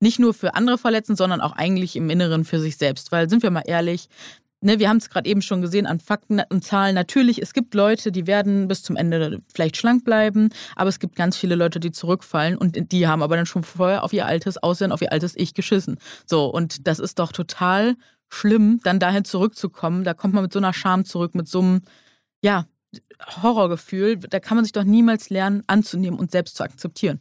nicht 0.00 0.18
nur 0.18 0.34
für 0.34 0.54
andere 0.54 0.78
verletzend, 0.78 1.18
sondern 1.18 1.40
auch 1.40 1.52
eigentlich 1.52 1.96
im 1.96 2.10
Inneren 2.10 2.44
für 2.44 2.60
sich 2.60 2.76
selbst. 2.76 3.10
Weil, 3.10 3.28
sind 3.28 3.42
wir 3.42 3.50
mal 3.50 3.64
ehrlich, 3.66 4.08
ne, 4.60 4.78
wir 4.78 4.88
haben 4.88 4.98
es 4.98 5.10
gerade 5.10 5.28
eben 5.28 5.42
schon 5.42 5.62
gesehen 5.62 5.86
an 5.86 6.00
Fakten 6.00 6.40
und 6.48 6.64
Zahlen. 6.64 6.94
Natürlich, 6.94 7.40
es 7.40 7.52
gibt 7.52 7.74
Leute, 7.74 8.12
die 8.12 8.26
werden 8.26 8.68
bis 8.68 8.82
zum 8.82 8.96
Ende 8.96 9.40
vielleicht 9.52 9.76
schlank 9.76 10.04
bleiben, 10.04 10.50
aber 10.76 10.88
es 10.88 10.98
gibt 10.98 11.16
ganz 11.16 11.36
viele 11.36 11.54
Leute, 11.54 11.80
die 11.80 11.92
zurückfallen 11.92 12.56
und 12.56 12.92
die 12.92 13.06
haben 13.06 13.22
aber 13.22 13.36
dann 13.36 13.46
schon 13.46 13.64
vorher 13.64 14.04
auf 14.04 14.12
ihr 14.12 14.26
altes 14.26 14.58
Aussehen, 14.58 14.92
auf 14.92 15.02
ihr 15.02 15.12
altes 15.12 15.34
Ich 15.36 15.54
geschissen. 15.54 15.98
So, 16.26 16.46
und 16.46 16.86
das 16.86 16.98
ist 16.98 17.18
doch 17.18 17.32
total 17.32 17.96
schlimm, 18.28 18.80
dann 18.82 19.00
dahin 19.00 19.24
zurückzukommen. 19.24 20.04
Da 20.04 20.14
kommt 20.14 20.34
man 20.34 20.42
mit 20.42 20.52
so 20.52 20.58
einer 20.58 20.72
Scham 20.72 21.04
zurück, 21.04 21.34
mit 21.34 21.48
so 21.48 21.60
einem, 21.60 21.82
ja, 22.42 22.66
Horrorgefühl. 23.42 24.16
Da 24.16 24.40
kann 24.40 24.56
man 24.56 24.64
sich 24.64 24.72
doch 24.72 24.84
niemals 24.84 25.30
lernen, 25.30 25.62
anzunehmen 25.66 26.18
und 26.18 26.30
selbst 26.30 26.56
zu 26.56 26.62
akzeptieren. 26.62 27.20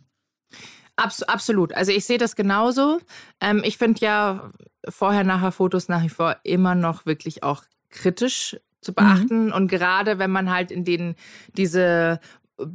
Abs 0.97 1.23
absolut. 1.23 1.73
Also 1.73 1.91
ich 1.91 2.05
sehe 2.05 2.17
das 2.17 2.35
genauso. 2.35 2.99
Ähm, 3.39 3.61
ich 3.63 3.77
finde 3.77 4.01
ja 4.01 4.51
vorher-nachher 4.89 5.51
Fotos 5.51 5.87
nach 5.87 6.03
wie 6.03 6.09
vor 6.09 6.37
immer 6.43 6.75
noch 6.75 7.05
wirklich 7.05 7.43
auch 7.43 7.63
kritisch 7.89 8.57
zu 8.81 8.93
beachten. 8.93 9.47
Mhm. 9.47 9.53
Und 9.53 9.67
gerade 9.67 10.19
wenn 10.19 10.31
man 10.31 10.49
halt 10.49 10.71
in 10.71 10.83
denen 10.83 11.15
diese 11.55 12.19
äh, 12.59 12.65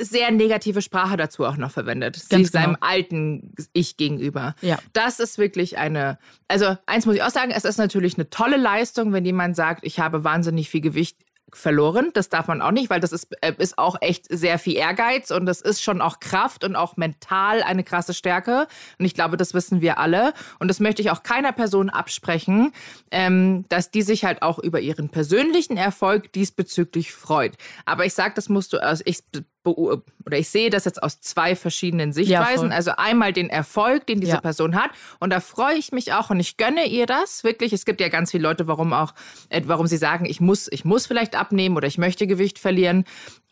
sehr 0.00 0.30
negative 0.30 0.80
Sprache 0.80 1.16
dazu 1.16 1.44
auch 1.44 1.56
noch 1.56 1.70
verwendet. 1.70 2.14
Ganz 2.30 2.46
sie 2.46 2.52
genau. 2.52 2.64
seinem 2.64 2.76
alten 2.80 3.52
Ich 3.72 3.96
gegenüber. 3.96 4.54
Ja. 4.62 4.78
Das 4.92 5.20
ist 5.20 5.36
wirklich 5.36 5.76
eine, 5.76 6.18
also 6.48 6.76
eins 6.86 7.06
muss 7.06 7.16
ich 7.16 7.22
auch 7.22 7.30
sagen, 7.30 7.50
es 7.50 7.64
ist 7.64 7.76
natürlich 7.76 8.14
eine 8.16 8.30
tolle 8.30 8.56
Leistung, 8.56 9.12
wenn 9.12 9.24
jemand 9.24 9.56
sagt, 9.56 9.84
ich 9.84 10.00
habe 10.00 10.24
wahnsinnig 10.24 10.70
viel 10.70 10.80
Gewicht 10.80 11.18
verloren. 11.52 12.10
Das 12.14 12.28
darf 12.28 12.48
man 12.48 12.62
auch 12.62 12.70
nicht, 12.70 12.90
weil 12.90 13.00
das 13.00 13.12
ist, 13.12 13.28
äh, 13.42 13.52
ist 13.58 13.78
auch 13.78 13.96
echt 14.00 14.26
sehr 14.28 14.58
viel 14.58 14.76
Ehrgeiz 14.76 15.30
und 15.30 15.46
das 15.46 15.60
ist 15.60 15.82
schon 15.82 16.00
auch 16.00 16.20
Kraft 16.20 16.64
und 16.64 16.76
auch 16.76 16.96
mental 16.96 17.62
eine 17.62 17.84
krasse 17.84 18.14
Stärke. 18.14 18.66
Und 18.98 19.04
ich 19.04 19.14
glaube, 19.14 19.36
das 19.36 19.54
wissen 19.54 19.80
wir 19.80 19.98
alle. 19.98 20.32
Und 20.58 20.68
das 20.68 20.80
möchte 20.80 21.02
ich 21.02 21.10
auch 21.10 21.22
keiner 21.22 21.52
Person 21.52 21.90
absprechen, 21.90 22.72
ähm, 23.10 23.64
dass 23.68 23.90
die 23.90 24.02
sich 24.02 24.24
halt 24.24 24.42
auch 24.42 24.58
über 24.58 24.80
ihren 24.80 25.08
persönlichen 25.08 25.76
Erfolg 25.76 26.32
diesbezüglich 26.32 27.12
freut. 27.12 27.56
Aber 27.84 28.06
ich 28.06 28.14
sage, 28.14 28.34
das 28.34 28.48
musst 28.48 28.72
du, 28.72 28.82
also 28.82 29.02
ich 29.06 29.22
oder 29.64 30.38
ich 30.38 30.48
sehe 30.48 30.70
das 30.70 30.84
jetzt 30.84 31.02
aus 31.02 31.20
zwei 31.20 31.54
verschiedenen 31.56 32.12
Sichtweisen. 32.12 32.70
Ja, 32.70 32.76
also 32.76 32.92
einmal 32.96 33.32
den 33.32 33.48
Erfolg, 33.48 34.06
den 34.06 34.20
diese 34.20 34.34
ja. 34.34 34.40
Person 34.40 34.74
hat. 34.74 34.90
Und 35.20 35.30
da 35.30 35.40
freue 35.40 35.76
ich 35.76 35.92
mich 35.92 36.12
auch 36.12 36.30
und 36.30 36.40
ich 36.40 36.56
gönne 36.56 36.86
ihr 36.86 37.06
das 37.06 37.44
wirklich. 37.44 37.72
Es 37.72 37.84
gibt 37.84 38.00
ja 38.00 38.08
ganz 38.08 38.30
viele 38.30 38.42
Leute, 38.42 38.66
warum 38.66 38.92
auch, 38.92 39.14
äh, 39.48 39.62
warum 39.66 39.86
sie 39.86 39.96
sagen, 39.96 40.24
ich 40.24 40.40
muss, 40.40 40.68
ich 40.70 40.84
muss 40.84 41.06
vielleicht 41.06 41.36
abnehmen 41.36 41.76
oder 41.76 41.86
ich 41.86 41.98
möchte 41.98 42.26
Gewicht 42.26 42.58
verlieren. 42.58 43.04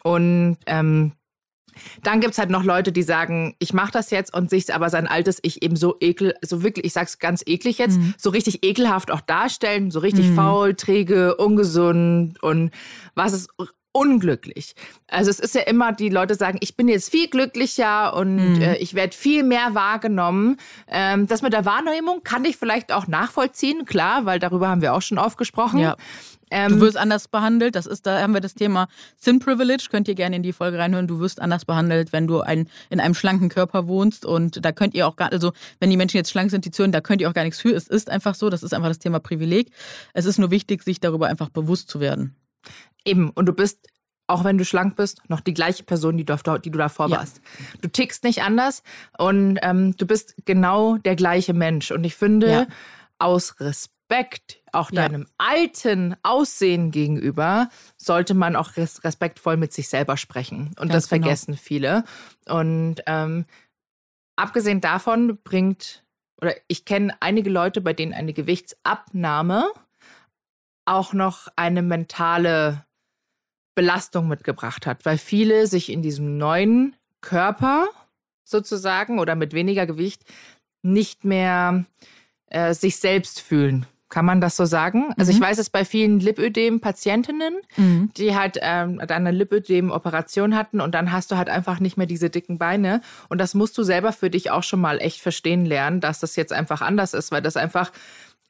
Und 0.02 0.57
ähm, 0.67 1.12
dann 2.02 2.21
gibt's 2.21 2.38
halt 2.38 2.50
noch 2.50 2.64
Leute, 2.64 2.93
die 2.93 3.02
sagen, 3.02 3.55
ich 3.59 3.73
mache 3.73 3.93
das 3.93 4.11
jetzt 4.11 4.35
und 4.35 4.50
sich 4.50 4.73
aber 4.75 4.90
sein 4.90 5.07
altes 5.07 5.38
Ich 5.43 5.62
eben 5.62 5.76
so 5.76 5.97
ekel, 6.00 6.35
so 6.43 6.62
wirklich, 6.62 6.87
ich 6.87 6.93
sag's 6.93 7.19
ganz 7.19 7.43
eklig 7.47 7.79
jetzt, 7.79 7.99
mhm. 7.99 8.14
so 8.19 8.31
richtig 8.31 8.64
ekelhaft 8.64 9.11
auch 9.11 9.21
darstellen, 9.21 9.90
so 9.90 10.00
richtig 10.00 10.26
mhm. 10.26 10.35
faul, 10.35 10.75
träge, 10.75 11.37
ungesund 11.37 12.43
und 12.43 12.71
was 13.14 13.33
es 13.33 13.49
unglücklich. 13.92 14.75
Also 15.09 15.30
es 15.30 15.40
ist 15.40 15.54
ja 15.54 15.62
immer, 15.62 15.92
die 15.92 16.09
Leute 16.09 16.35
sagen, 16.35 16.59
ich 16.61 16.76
bin 16.76 16.88
jetzt 16.88 17.11
viel 17.11 17.28
glücklicher 17.28 18.14
und 18.14 18.56
mhm. 18.56 18.62
äh, 18.62 18.76
ich 18.76 18.94
werde 18.94 19.16
viel 19.16 19.42
mehr 19.42 19.75
wahrgenommen. 19.75 20.59
Ähm, 20.87 21.26
das 21.26 21.42
mit 21.42 21.52
der 21.52 21.64
Wahrnehmung 21.64 22.23
kann 22.23 22.44
ich 22.44 22.56
vielleicht 22.56 22.92
auch 22.92 23.09
nachvollziehen, 23.09 23.85
klar, 23.85 24.26
weil 24.26 24.38
darüber 24.38 24.68
haben 24.68 24.82
wir 24.82 24.94
auch 24.94 25.02
schon 25.02 25.18
oft 25.18 25.38
gesprochen. 25.38 25.80
Ja. 25.80 25.97
Ähm, 26.50 26.73
du 26.73 26.80
wirst 26.80 26.97
anders 26.97 27.28
behandelt. 27.28 27.76
Das 27.76 27.87
ist, 27.87 28.06
da 28.06 28.20
haben 28.20 28.35
wir 28.35 28.40
das 28.40 28.54
Thema 28.54 28.88
Sin 29.16 29.38
Privilege. 29.38 29.87
Könnt 29.90 30.09
ihr 30.09 30.14
gerne 30.14 30.37
in 30.37 30.42
die 30.42 30.52
Folge 30.52 30.78
reinhören. 30.78 31.06
Du 31.06 31.20
wirst 31.20 31.40
anders 31.40 31.64
behandelt, 31.64 32.12
wenn 32.12 32.26
du 32.26 32.40
ein, 32.40 32.68
in 32.90 33.00
einem 33.00 33.14
schlanken 33.14 33.49
Körper 33.49 33.87
wohnst. 33.87 34.26
Und 34.26 34.64
da 34.64 34.73
könnt 34.73 34.94
ihr 34.94 35.06
auch 35.06 35.16
gar, 35.16 35.32
also 35.32 35.52
wenn 35.78 35.90
die 35.90 35.97
Menschen 35.97 36.16
jetzt 36.16 36.30
schlank 36.30 36.50
sind, 36.50 36.64
die 36.64 36.70
zuhören, 36.70 36.92
da 36.92 37.00
könnt 37.00 37.20
ihr 37.20 37.28
auch 37.28 37.35
gar 37.35 37.44
nichts 37.44 37.61
für. 37.61 37.75
Es 37.75 37.87
ist 37.87 38.11
einfach 38.11 38.35
so. 38.35 38.50
Das 38.50 38.62
ist 38.62 38.75
einfach 38.75 38.88
das 38.88 38.99
Thema 38.99 39.20
Privileg. 39.20 39.70
Es 40.12 40.25
ist 40.25 40.38
nur 40.38 40.50
wichtig, 40.50 40.82
sich 40.82 41.00
darüber 41.00 41.28
einfach 41.28 41.50
bewusst 41.50 41.88
zu 41.88 42.00
werden. 42.00 42.35
Eben. 43.04 43.30
Und 43.30 43.47
du 43.47 43.52
bist, 43.52 43.87
auch 44.26 44.45
wenn 44.45 44.59
du 44.59 44.64
schlank 44.64 44.97
bist, 44.97 45.28
noch 45.28 45.40
die 45.40 45.54
gleiche 45.54 45.83
Person, 45.83 46.16
die 46.16 46.25
du, 46.25 46.37
die 46.59 46.71
du 46.71 46.78
davor 46.78 47.09
ja. 47.09 47.19
warst. 47.19 47.40
Du 47.80 47.88
tickst 47.88 48.25
nicht 48.25 48.42
anders 48.42 48.83
und 49.19 49.59
ähm, 49.62 49.97
du 49.97 50.07
bist 50.07 50.35
genau 50.45 50.97
der 50.99 51.16
gleiche 51.16 51.54
Mensch. 51.54 51.90
Und 51.90 52.04
ich 52.04 52.14
finde, 52.14 52.50
ja. 52.50 52.66
aus 53.19 53.61
Respekt 53.61 54.61
auch 54.73 54.90
ja. 54.90 55.02
deinem 55.02 55.26
alten 55.38 56.16
Aussehen 56.23 56.90
gegenüber 56.90 57.69
sollte 57.97 58.35
man 58.35 58.57
auch 58.57 58.76
respektvoll 58.76 59.57
mit 59.57 59.73
sich 59.73 59.88
selber 59.88 60.16
sprechen. 60.16 60.69
Und 60.78 60.88
Ganz 60.88 60.92
das 60.92 61.09
genau. 61.09 61.25
vergessen 61.25 61.52
genau. 61.52 61.62
viele. 61.62 62.04
Und 62.47 62.97
ähm, 63.07 63.47
abgesehen 64.37 64.80
davon 64.80 65.38
bringt, 65.42 66.04
oder 66.40 66.54
ich 66.69 66.85
kenne 66.85 67.14
einige 67.21 67.50
Leute, 67.50 67.80
bei 67.80 67.92
denen 67.92 68.14
eine 68.14 68.33
Gewichtsabnahme 68.33 69.71
auch 70.87 71.12
noch 71.12 71.49
eine 71.57 71.83
mentale 71.83 72.85
Belastung 73.81 74.29
mitgebracht 74.29 74.87
hat, 74.87 75.07
weil 75.07 75.17
viele 75.17 75.67
sich 75.67 75.91
in 75.91 76.03
diesem 76.03 76.37
neuen 76.37 76.95
Körper 77.23 77.89
sozusagen 78.45 79.19
oder 79.19 79.37
mit 79.37 79.55
weniger 79.55 79.87
Gewicht 79.87 80.23
nicht 80.83 81.25
mehr 81.25 81.87
äh, 82.51 82.75
sich 82.75 82.99
selbst 82.99 83.41
fühlen. 83.41 83.87
Kann 84.11 84.27
man 84.27 84.43
das 84.43 84.57
so 84.57 84.67
sagen? 84.67 85.15
Also 85.17 85.33
mhm. 85.33 85.39
ich 85.39 85.43
weiß 85.43 85.57
es 85.57 85.71
bei 85.71 85.87
vielen 85.87 86.21
Lipödem-Patientinnen, 86.21 87.55
mhm. 87.79 88.11
die 88.19 88.37
halt 88.37 88.59
ähm, 88.61 89.01
eine 89.09 89.31
Lipödem-Operation 89.31 90.55
hatten 90.55 90.83
und 90.83 90.95
dann 90.95 91.11
hast 91.11 91.31
du 91.31 91.39
halt 91.39 91.49
einfach 91.49 91.81
nicht 91.81 91.97
mehr 91.97 92.07
diese 92.07 92.29
dicken 92.29 92.59
Beine. 92.59 93.01
Und 93.31 93.41
das 93.41 93.55
musst 93.55 93.79
du 93.79 93.83
selber 93.83 94.13
für 94.13 94.29
dich 94.29 94.51
auch 94.51 94.63
schon 94.63 94.83
mal 94.83 95.01
echt 95.01 95.23
verstehen 95.23 95.65
lernen, 95.65 96.03
dass 96.03 96.21
das 96.21 96.37
jetzt 96.37 96.53
einfach 96.53 96.83
anders 96.83 97.15
ist, 97.15 97.33
weil 97.33 97.41
das 97.41 97.57
einfach, 97.57 97.93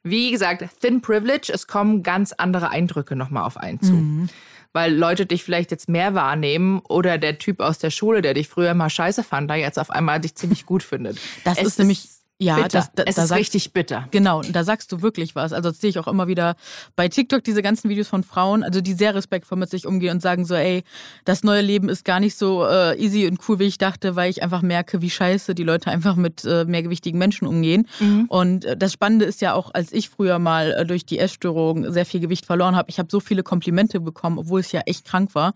wie 0.03 0.29
gesagt, 0.31 0.65
Thin 0.81 0.99
Privilege, 0.99 1.53
es 1.53 1.67
kommen 1.67 2.03
ganz 2.03 2.33
andere 2.33 2.69
Eindrücke 2.69 3.15
nochmal 3.15 3.45
auf 3.45 3.55
einen 3.55 3.79
zu. 3.79 3.93
Mhm 3.93 4.29
weil 4.73 4.95
Leute 4.95 5.25
dich 5.25 5.43
vielleicht 5.43 5.71
jetzt 5.71 5.89
mehr 5.89 6.13
wahrnehmen 6.13 6.79
oder 6.87 7.17
der 7.17 7.37
Typ 7.37 7.59
aus 7.59 7.77
der 7.77 7.89
Schule, 7.89 8.21
der 8.21 8.33
dich 8.33 8.47
früher 8.47 8.73
mal 8.73 8.89
scheiße 8.89 9.23
fand, 9.23 9.49
da 9.49 9.55
jetzt 9.55 9.79
auf 9.79 9.89
einmal 9.89 10.19
dich 10.19 10.35
ziemlich 10.35 10.65
gut 10.65 10.83
findet. 10.83 11.17
Das 11.43 11.57
es 11.57 11.67
ist 11.67 11.79
nämlich 11.79 12.07
ja, 12.41 12.55
bitter. 12.55 12.69
das, 12.69 12.91
das, 12.93 13.05
es 13.07 13.15
da 13.15 13.21
ist 13.23 13.29
sagst, 13.29 13.39
richtig 13.39 13.73
bitter. 13.73 14.07
Genau, 14.11 14.41
da 14.41 14.63
sagst 14.63 14.91
du 14.91 15.01
wirklich 15.01 15.35
was. 15.35 15.53
Also 15.53 15.69
das 15.69 15.79
sehe 15.79 15.89
ich 15.89 15.99
auch 15.99 16.07
immer 16.07 16.27
wieder 16.27 16.55
bei 16.95 17.07
TikTok 17.07 17.43
diese 17.43 17.61
ganzen 17.61 17.89
Videos 17.89 18.07
von 18.07 18.23
Frauen, 18.23 18.63
also 18.63 18.81
die 18.81 18.93
sehr 18.93 19.13
respektvoll 19.13 19.57
mit 19.57 19.69
sich 19.69 19.85
umgehen 19.85 20.15
und 20.15 20.21
sagen 20.21 20.45
so, 20.45 20.55
ey, 20.55 20.83
das 21.25 21.43
neue 21.43 21.61
Leben 21.61 21.89
ist 21.89 22.03
gar 22.03 22.19
nicht 22.19 22.37
so 22.37 22.65
äh, 22.65 22.97
easy 22.99 23.27
und 23.27 23.39
cool, 23.47 23.59
wie 23.59 23.65
ich 23.65 23.77
dachte, 23.77 24.15
weil 24.15 24.29
ich 24.29 24.41
einfach 24.41 24.61
merke, 24.61 25.01
wie 25.01 25.09
scheiße 25.09 25.53
die 25.53 25.63
Leute 25.63 25.91
einfach 25.91 26.15
mit 26.15 26.43
äh, 26.45 26.65
mehrgewichtigen 26.65 27.19
Menschen 27.19 27.47
umgehen. 27.47 27.87
Mhm. 27.99 28.25
Und 28.27 28.65
äh, 28.65 28.75
das 28.75 28.93
Spannende 28.93 29.25
ist 29.25 29.41
ja 29.41 29.53
auch, 29.53 29.73
als 29.73 29.91
ich 29.91 30.09
früher 30.09 30.39
mal 30.39 30.71
äh, 30.71 30.85
durch 30.85 31.05
die 31.05 31.19
Essstörung 31.19 31.91
sehr 31.91 32.05
viel 32.05 32.19
Gewicht 32.19 32.45
verloren 32.45 32.75
habe, 32.75 32.89
ich 32.89 32.99
habe 32.99 33.09
so 33.11 33.19
viele 33.19 33.43
Komplimente 33.43 33.99
bekommen, 33.99 34.39
obwohl 34.39 34.61
ich 34.61 34.71
ja 34.71 34.81
echt 34.85 35.05
krank 35.05 35.35
war. 35.35 35.53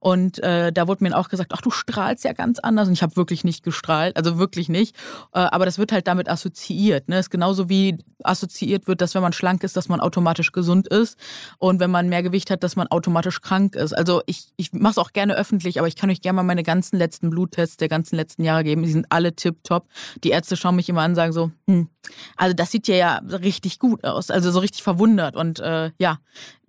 Und 0.00 0.38
äh, 0.42 0.72
da 0.72 0.86
wurde 0.86 1.02
mir 1.02 1.16
auch 1.16 1.28
gesagt, 1.28 1.52
ach, 1.54 1.62
du 1.62 1.70
strahlst 1.70 2.24
ja 2.24 2.32
ganz 2.32 2.58
anders. 2.58 2.88
Und 2.88 2.94
ich 2.94 3.02
habe 3.02 3.16
wirklich 3.16 3.44
nicht 3.44 3.64
gestrahlt, 3.64 4.16
also 4.16 4.38
wirklich 4.38 4.68
nicht. 4.68 4.94
Äh, 5.32 5.38
aber 5.38 5.64
das 5.64 5.78
wird 5.78 5.92
halt 5.92 6.06
damit 6.06 6.25
damit 6.26 6.28
assoziiert. 6.28 7.08
Ne? 7.08 7.18
Ist 7.18 7.30
genauso 7.30 7.68
wie 7.68 7.98
assoziiert 8.22 8.86
wird, 8.86 9.00
dass 9.00 9.14
wenn 9.14 9.22
man 9.22 9.32
schlank 9.32 9.62
ist, 9.62 9.76
dass 9.76 9.88
man 9.88 10.00
automatisch 10.00 10.52
gesund 10.52 10.88
ist 10.88 11.18
und 11.58 11.80
wenn 11.80 11.90
man 11.90 12.08
mehr 12.08 12.22
Gewicht 12.22 12.50
hat, 12.50 12.62
dass 12.62 12.76
man 12.76 12.86
automatisch 12.88 13.40
krank 13.40 13.74
ist. 13.74 13.92
Also 13.92 14.22
ich, 14.26 14.48
ich 14.56 14.72
mache 14.72 14.92
es 14.92 14.98
auch 14.98 15.12
gerne 15.12 15.36
öffentlich, 15.36 15.78
aber 15.78 15.88
ich 15.88 15.96
kann 15.96 16.10
euch 16.10 16.20
gerne 16.20 16.36
mal 16.36 16.42
meine 16.42 16.62
ganzen 16.62 16.96
letzten 16.98 17.30
Bluttests 17.30 17.76
der 17.76 17.88
ganzen 17.88 18.16
letzten 18.16 18.44
Jahre 18.44 18.64
geben. 18.64 18.82
Die 18.82 18.90
sind 18.92 19.06
alle 19.10 19.34
tipptopp. 19.34 19.86
Die 20.24 20.30
Ärzte 20.30 20.56
schauen 20.56 20.76
mich 20.76 20.88
immer 20.88 21.02
an 21.02 21.12
und 21.12 21.16
sagen 21.16 21.32
so, 21.32 21.50
hm, 21.66 21.88
also 22.36 22.54
das 22.54 22.70
sieht 22.70 22.88
ja, 22.88 22.96
ja 22.96 23.16
richtig 23.18 23.78
gut 23.78 24.04
aus, 24.04 24.30
also 24.30 24.50
so 24.50 24.60
richtig 24.60 24.82
verwundert 24.82 25.36
und 25.36 25.60
äh, 25.60 25.90
ja, 25.98 26.18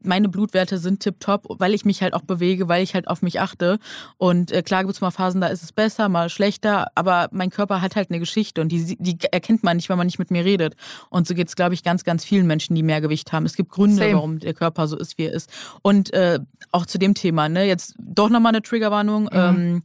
meine 0.01 0.29
Blutwerte 0.29 0.77
sind 0.77 1.01
tipptopp, 1.01 1.45
weil 1.59 1.73
ich 1.73 1.85
mich 1.85 2.01
halt 2.01 2.13
auch 2.13 2.21
bewege, 2.21 2.67
weil 2.67 2.83
ich 2.83 2.93
halt 2.93 3.07
auf 3.07 3.21
mich 3.21 3.39
achte. 3.39 3.79
Und 4.17 4.51
äh, 4.51 4.61
klar 4.61 4.83
gibt 4.83 4.93
es 4.93 5.01
mal 5.01 5.11
Phasen, 5.11 5.41
da 5.41 5.47
ist 5.47 5.63
es 5.63 5.71
besser, 5.71 6.09
mal 6.09 6.29
schlechter, 6.29 6.87
aber 6.95 7.29
mein 7.31 7.49
Körper 7.49 7.81
hat 7.81 7.95
halt 7.95 8.09
eine 8.09 8.19
Geschichte 8.19 8.61
und 8.61 8.69
die, 8.69 8.95
die 8.99 9.17
erkennt 9.31 9.63
man 9.63 9.77
nicht, 9.77 9.89
wenn 9.89 9.97
man 9.97 10.07
nicht 10.07 10.19
mit 10.19 10.31
mir 10.31 10.45
redet. 10.45 10.75
Und 11.09 11.27
so 11.27 11.33
geht 11.33 11.47
es, 11.47 11.55
glaube 11.55 11.73
ich, 11.73 11.83
ganz, 11.83 12.03
ganz 12.03 12.23
vielen 12.23 12.47
Menschen, 12.47 12.75
die 12.75 12.83
mehr 12.83 13.01
Gewicht 13.01 13.31
haben. 13.31 13.45
Es 13.45 13.55
gibt 13.55 13.71
Gründe, 13.71 13.97
Same. 13.97 14.13
warum 14.13 14.39
der 14.39 14.53
Körper 14.53 14.87
so 14.87 14.97
ist, 14.97 15.17
wie 15.17 15.25
er 15.25 15.33
ist. 15.33 15.49
Und 15.81 16.13
äh, 16.13 16.39
auch 16.71 16.85
zu 16.85 16.97
dem 16.97 17.13
Thema, 17.13 17.49
ne, 17.49 17.65
jetzt 17.65 17.95
doch 17.99 18.29
nochmal 18.29 18.51
eine 18.51 18.61
Triggerwarnung. 18.61 19.23
Mhm. 19.23 19.29
Ähm, 19.33 19.83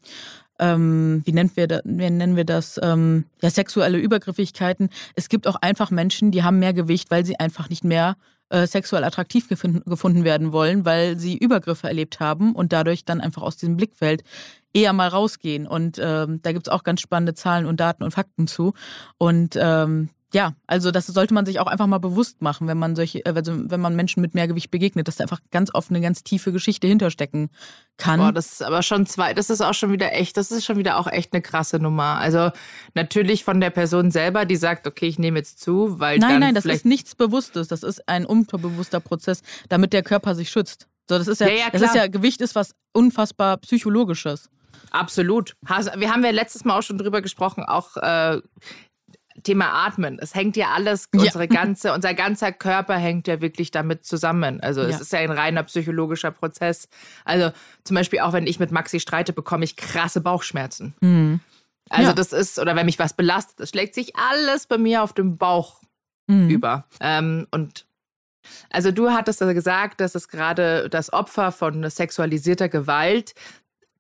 ähm, 0.58 1.22
wie, 1.24 1.32
nennen 1.32 1.50
wir 1.54 1.66
das, 1.66 1.82
wie 1.84 2.10
nennen 2.10 2.36
wir 2.36 2.44
das, 2.44 2.78
ähm, 2.82 3.24
ja, 3.40 3.50
sexuelle 3.50 3.98
Übergriffigkeiten. 3.98 4.90
Es 5.16 5.28
gibt 5.28 5.48
auch 5.48 5.56
einfach 5.56 5.90
Menschen, 5.90 6.30
die 6.30 6.42
haben 6.44 6.58
mehr 6.58 6.72
Gewicht, 6.72 7.10
weil 7.10 7.24
sie 7.24 7.40
einfach 7.40 7.68
nicht 7.68 7.84
mehr 7.84 8.16
äh, 8.52 8.66
sexuell 8.66 9.02
attraktiv 9.04 9.48
gefunden, 9.48 10.24
werden 10.24 10.52
wollen, 10.52 10.84
weil 10.84 11.18
sie 11.18 11.36
Übergriffe 11.36 11.88
erlebt 11.88 12.20
haben 12.20 12.54
und 12.54 12.72
dadurch 12.72 13.04
dann 13.04 13.20
einfach 13.20 13.42
aus 13.42 13.56
diesem 13.56 13.76
Blickfeld 13.76 14.22
eher 14.74 14.92
mal 14.92 15.08
rausgehen. 15.08 15.66
Und 15.66 15.98
ähm, 16.02 16.40
da 16.42 16.52
gibt's 16.52 16.68
auch 16.68 16.84
ganz 16.84 17.00
spannende 17.00 17.34
Zahlen 17.34 17.66
und 17.66 17.80
Daten 17.80 18.02
und 18.02 18.12
Fakten 18.12 18.46
zu. 18.46 18.74
Und 19.18 19.56
ähm, 19.58 20.10
ja, 20.32 20.54
also 20.66 20.90
das 20.90 21.06
sollte 21.06 21.34
man 21.34 21.44
sich 21.44 21.60
auch 21.60 21.66
einfach 21.66 21.86
mal 21.86 21.98
bewusst 21.98 22.40
machen, 22.40 22.66
wenn 22.66 22.78
man 22.78 22.96
solche, 22.96 23.24
also 23.26 23.52
wenn 23.70 23.80
man 23.80 23.94
Menschen 23.94 24.22
mit 24.22 24.34
Mehrgewicht 24.34 24.70
begegnet, 24.70 25.06
dass 25.06 25.16
da 25.16 25.24
einfach 25.24 25.40
ganz 25.50 25.74
oft 25.74 25.90
eine 25.90 26.00
ganz 26.00 26.24
tiefe 26.24 26.52
Geschichte 26.52 26.86
hinterstecken 26.86 27.50
kann. 27.98 28.18
Boah, 28.18 28.32
das 28.32 28.52
ist 28.52 28.62
aber 28.62 28.82
schon 28.82 29.06
zwei, 29.06 29.34
das 29.34 29.50
ist 29.50 29.60
auch 29.60 29.74
schon 29.74 29.92
wieder 29.92 30.12
echt, 30.12 30.36
das 30.38 30.50
ist 30.50 30.64
schon 30.64 30.78
wieder 30.78 30.98
auch 30.98 31.06
echt 31.06 31.34
eine 31.34 31.42
krasse 31.42 31.78
Nummer. 31.78 32.18
Also 32.18 32.50
natürlich 32.94 33.44
von 33.44 33.60
der 33.60 33.70
Person 33.70 34.10
selber, 34.10 34.46
die 34.46 34.56
sagt, 34.56 34.86
okay, 34.86 35.06
ich 35.06 35.18
nehme 35.18 35.38
jetzt 35.38 35.60
zu, 35.60 36.00
weil 36.00 36.18
nein, 36.18 36.40
nein, 36.40 36.54
das 36.54 36.64
ist 36.64 36.86
nichts 36.86 37.14
Bewusstes, 37.14 37.68
das 37.68 37.82
ist 37.82 38.08
ein 38.08 38.24
unterbewusster 38.24 39.00
Prozess, 39.00 39.42
damit 39.68 39.92
der 39.92 40.02
Körper 40.02 40.34
sich 40.34 40.50
schützt. 40.50 40.88
So, 41.08 41.18
das 41.18 41.28
ist 41.28 41.40
ja, 41.40 41.48
ja, 41.48 41.54
ja 41.54 41.70
das 41.70 41.82
ist 41.82 41.94
ja 41.94 42.06
Gewicht 42.06 42.40
ist 42.40 42.54
was 42.54 42.74
unfassbar 42.92 43.58
psychologisches. 43.58 44.48
Absolut. 44.90 45.56
Wir 45.96 46.10
haben 46.10 46.24
ja 46.24 46.30
letztes 46.30 46.64
Mal 46.64 46.78
auch 46.78 46.82
schon 46.82 46.98
drüber 46.98 47.22
gesprochen, 47.22 47.64
auch 47.64 47.96
äh, 47.96 48.40
Thema 49.42 49.86
Atmen. 49.86 50.18
Es 50.20 50.34
hängt 50.34 50.56
ja 50.56 50.68
alles, 50.74 51.08
unsere 51.14 51.44
ja. 51.44 51.46
ganze, 51.46 51.92
unser 51.92 52.14
ganzer 52.14 52.52
Körper 52.52 52.96
hängt 52.96 53.28
ja 53.28 53.40
wirklich 53.40 53.70
damit 53.70 54.04
zusammen. 54.04 54.60
Also 54.60 54.82
ja. 54.82 54.88
es 54.88 55.00
ist 55.00 55.12
ja 55.12 55.20
ein 55.20 55.30
reiner 55.30 55.62
psychologischer 55.64 56.30
Prozess. 56.30 56.88
Also 57.24 57.50
zum 57.84 57.94
Beispiel 57.94 58.20
auch 58.20 58.32
wenn 58.32 58.46
ich 58.46 58.58
mit 58.58 58.72
Maxi 58.72 59.00
streite, 59.00 59.32
bekomme 59.32 59.64
ich 59.64 59.76
krasse 59.76 60.20
Bauchschmerzen. 60.20 60.94
Mhm. 61.00 61.40
Also 61.90 62.08
ja. 62.08 62.14
das 62.14 62.32
ist, 62.32 62.58
oder 62.58 62.76
wenn 62.76 62.86
mich 62.86 62.98
was 62.98 63.14
belastet, 63.14 63.60
das 63.60 63.70
schlägt 63.70 63.94
sich 63.94 64.16
alles 64.16 64.66
bei 64.66 64.78
mir 64.78 65.02
auf 65.02 65.12
dem 65.12 65.36
Bauch 65.36 65.82
mhm. 66.26 66.48
über. 66.48 66.84
Ähm, 67.00 67.46
und 67.50 67.86
also 68.70 68.90
du 68.90 69.10
hattest 69.10 69.40
ja 69.40 69.52
gesagt, 69.52 70.00
dass 70.00 70.14
es 70.14 70.28
gerade 70.28 70.88
das 70.88 71.12
Opfer 71.12 71.52
von 71.52 71.88
sexualisierter 71.88 72.68
Gewalt 72.68 73.34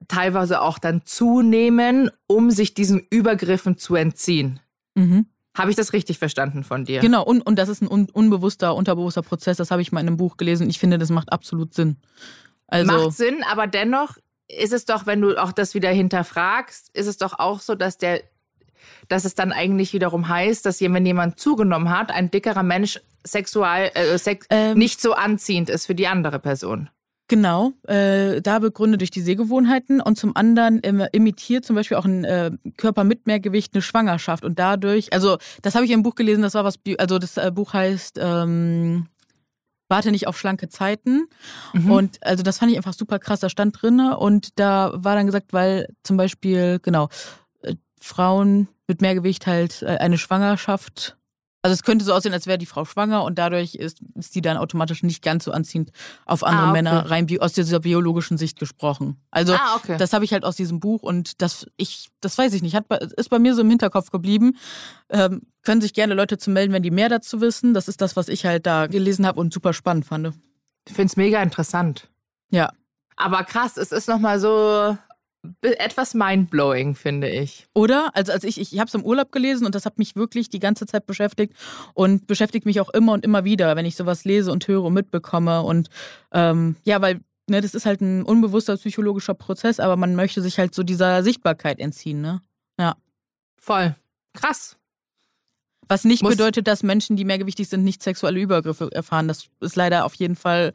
teilweise 0.08 0.60
auch 0.60 0.78
dann 0.78 1.02
zunehmen, 1.04 2.10
um 2.26 2.50
sich 2.50 2.74
diesen 2.74 2.98
Übergriffen 3.10 3.78
zu 3.78 3.94
entziehen. 3.94 4.60
Mhm. 4.94 5.26
Habe 5.54 5.70
ich 5.70 5.76
das 5.76 5.92
richtig 5.92 6.18
verstanden 6.18 6.64
von 6.64 6.84
dir? 6.84 7.00
Genau, 7.00 7.22
und, 7.24 7.42
und 7.42 7.58
das 7.58 7.68
ist 7.68 7.82
ein 7.82 7.88
un 7.88 8.08
unbewusster, 8.10 8.74
unterbewusster 8.74 9.22
Prozess, 9.22 9.58
das 9.58 9.70
habe 9.70 9.82
ich 9.82 9.92
mal 9.92 10.00
in 10.00 10.06
einem 10.06 10.16
Buch 10.16 10.38
gelesen. 10.38 10.70
Ich 10.70 10.78
finde, 10.78 10.98
das 10.98 11.10
macht 11.10 11.30
absolut 11.30 11.74
Sinn. 11.74 11.96
Also, 12.68 12.90
Macht 12.90 13.12
Sinn, 13.12 13.44
aber 13.50 13.66
dennoch 13.66 14.16
ist 14.48 14.72
es 14.72 14.86
doch, 14.86 15.06
wenn 15.06 15.20
du 15.20 15.36
auch 15.36 15.52
das 15.52 15.74
wieder 15.74 15.90
hinterfragst, 15.90 16.90
ist 16.94 17.06
es 17.06 17.18
doch 17.18 17.38
auch 17.38 17.60
so, 17.60 17.74
dass 17.74 17.98
der, 17.98 18.22
dass 19.08 19.26
es 19.26 19.34
dann 19.34 19.52
eigentlich 19.52 19.92
wiederum 19.92 20.28
heißt, 20.28 20.64
dass 20.64 20.80
wenn 20.80 21.04
jemand 21.04 21.38
zugenommen 21.38 21.90
hat, 21.90 22.10
ein 22.10 22.30
dickerer 22.30 22.62
Mensch 22.62 23.00
sexual, 23.24 23.90
äh, 23.94 24.16
sex 24.18 24.46
Ähm. 24.50 24.78
nicht 24.78 25.00
so 25.00 25.12
anziehend 25.12 25.68
ist 25.68 25.86
für 25.86 25.94
die 25.94 26.06
andere 26.06 26.38
Person. 26.38 26.88
Genau, 27.32 27.72
äh, 27.88 28.42
da 28.42 28.58
begründet 28.58 29.00
durch 29.00 29.10
die 29.10 29.22
Sehgewohnheiten 29.22 30.02
und 30.02 30.18
zum 30.18 30.36
anderen 30.36 30.80
im, 30.80 31.00
imitiert 31.12 31.64
zum 31.64 31.74
Beispiel 31.76 31.96
auch 31.96 32.04
ein 32.04 32.24
äh, 32.24 32.50
Körper 32.76 33.04
mit 33.04 33.26
mehr 33.26 33.40
Gewicht 33.40 33.72
eine 33.72 33.80
Schwangerschaft 33.80 34.44
und 34.44 34.58
dadurch, 34.58 35.14
also 35.14 35.38
das 35.62 35.74
habe 35.74 35.86
ich 35.86 35.92
im 35.92 36.02
Buch 36.02 36.14
gelesen, 36.14 36.42
das 36.42 36.52
war 36.52 36.64
was, 36.64 36.74
also 36.98 37.18
das 37.18 37.38
äh, 37.38 37.50
Buch 37.50 37.72
heißt 37.72 38.18
ähm, 38.20 39.06
Warte 39.88 40.10
nicht 40.10 40.26
auf 40.26 40.38
schlanke 40.38 40.68
Zeiten 40.68 41.22
Mhm. 41.72 41.90
und 41.90 42.18
also 42.20 42.42
das 42.42 42.58
fand 42.58 42.70
ich 42.70 42.76
einfach 42.76 42.92
super 42.92 43.18
krass, 43.18 43.40
da 43.40 43.48
stand 43.48 43.80
drinne 43.80 44.18
und 44.18 44.58
da 44.58 44.92
war 44.94 45.14
dann 45.14 45.24
gesagt, 45.24 45.54
weil 45.54 45.88
zum 46.02 46.18
Beispiel, 46.18 46.80
genau, 46.82 47.08
äh, 47.62 47.76
Frauen 47.98 48.68
mit 48.88 49.00
mehr 49.00 49.14
Gewicht 49.14 49.46
halt 49.46 49.80
äh, 49.80 49.86
eine 49.86 50.18
Schwangerschaft 50.18 51.16
also 51.62 51.74
es 51.74 51.84
könnte 51.84 52.04
so 52.04 52.12
aussehen, 52.12 52.32
als 52.32 52.46
wäre 52.46 52.58
die 52.58 52.66
Frau 52.66 52.84
schwanger 52.84 53.22
und 53.22 53.38
dadurch 53.38 53.76
ist, 53.76 54.00
ist 54.16 54.34
die 54.34 54.42
dann 54.42 54.56
automatisch 54.56 55.02
nicht 55.04 55.22
ganz 55.22 55.44
so 55.44 55.52
anziehend 55.52 55.92
auf 56.26 56.42
andere 56.42 56.66
Ah, 56.66 56.70
okay. 56.70 56.72
Männer, 56.82 57.10
rein 57.10 57.26
bi 57.26 57.38
aus 57.38 57.52
dieser 57.52 57.78
biologischen 57.80 58.36
Sicht 58.36 58.58
gesprochen. 58.58 59.16
Also 59.30 59.54
ah, 59.54 59.76
okay. 59.76 59.96
das 59.96 60.12
habe 60.12 60.24
ich 60.24 60.32
halt 60.32 60.44
aus 60.44 60.56
diesem 60.56 60.80
Buch 60.80 61.02
und 61.02 61.40
das 61.40 61.66
ich, 61.76 62.10
das 62.20 62.36
weiß 62.36 62.52
ich 62.54 62.62
nicht, 62.62 62.74
hat, 62.74 62.86
ist 63.16 63.30
bei 63.30 63.38
mir 63.38 63.54
so 63.54 63.60
im 63.62 63.70
Hinterkopf 63.70 64.10
geblieben. 64.10 64.56
Ähm, 65.08 65.42
können 65.62 65.80
sich 65.80 65.94
gerne 65.94 66.14
Leute 66.14 66.36
zu 66.36 66.50
melden, 66.50 66.72
wenn 66.72 66.82
die 66.82 66.90
mehr 66.90 67.08
dazu 67.08 67.40
wissen. 67.40 67.74
Das 67.74 67.86
ist 67.86 68.00
das, 68.00 68.16
was 68.16 68.28
ich 68.28 68.44
halt 68.44 68.66
da 68.66 68.88
gelesen 68.88 69.24
habe 69.26 69.38
und 69.38 69.52
super 69.52 69.72
spannend 69.72 70.04
fand. 70.04 70.32
ich 70.88 70.94
finde 70.94 71.06
es 71.06 71.16
mega 71.16 71.40
interessant. 71.40 72.08
Ja. 72.50 72.72
Aber 73.16 73.44
krass, 73.44 73.76
es 73.76 73.92
ist 73.92 74.08
nochmal 74.08 74.40
so 74.40 74.96
etwas 75.62 76.14
mindblowing, 76.14 76.94
finde 76.94 77.28
ich. 77.28 77.66
Oder? 77.74 78.10
Also 78.14 78.32
als 78.32 78.44
ich, 78.44 78.60
ich, 78.60 78.72
ich 78.72 78.78
habe 78.78 78.88
es 78.88 78.94
im 78.94 79.04
Urlaub 79.04 79.32
gelesen 79.32 79.66
und 79.66 79.74
das 79.74 79.86
hat 79.86 79.98
mich 79.98 80.14
wirklich 80.16 80.48
die 80.50 80.60
ganze 80.60 80.86
Zeit 80.86 81.06
beschäftigt 81.06 81.54
und 81.94 82.26
beschäftigt 82.26 82.66
mich 82.66 82.80
auch 82.80 82.90
immer 82.90 83.12
und 83.12 83.24
immer 83.24 83.44
wieder, 83.44 83.74
wenn 83.76 83.86
ich 83.86 83.96
sowas 83.96 84.24
lese 84.24 84.52
und 84.52 84.68
höre 84.68 84.84
und 84.84 84.94
mitbekomme. 84.94 85.62
Und 85.62 85.90
ähm, 86.32 86.76
ja, 86.84 87.00
weil 87.00 87.20
ne, 87.48 87.60
das 87.60 87.74
ist 87.74 87.86
halt 87.86 88.00
ein 88.00 88.22
unbewusster 88.22 88.76
psychologischer 88.76 89.34
Prozess, 89.34 89.80
aber 89.80 89.96
man 89.96 90.14
möchte 90.14 90.42
sich 90.42 90.58
halt 90.58 90.74
so 90.74 90.82
dieser 90.82 91.22
Sichtbarkeit 91.22 91.80
entziehen. 91.80 92.20
Ne? 92.20 92.40
Voll. 93.62 93.94
Krass. 94.34 94.76
Was 95.86 96.04
nicht 96.04 96.22
Muss- 96.22 96.32
bedeutet, 96.32 96.66
dass 96.66 96.82
Menschen, 96.82 97.14
die 97.14 97.24
mehrgewichtig 97.24 97.68
sind, 97.68 97.84
nicht 97.84 98.02
sexuelle 98.02 98.40
Übergriffe 98.40 98.90
erfahren. 98.90 99.28
Das 99.28 99.46
ist 99.60 99.76
leider 99.76 100.04
auf 100.04 100.14
jeden 100.14 100.34
Fall 100.34 100.72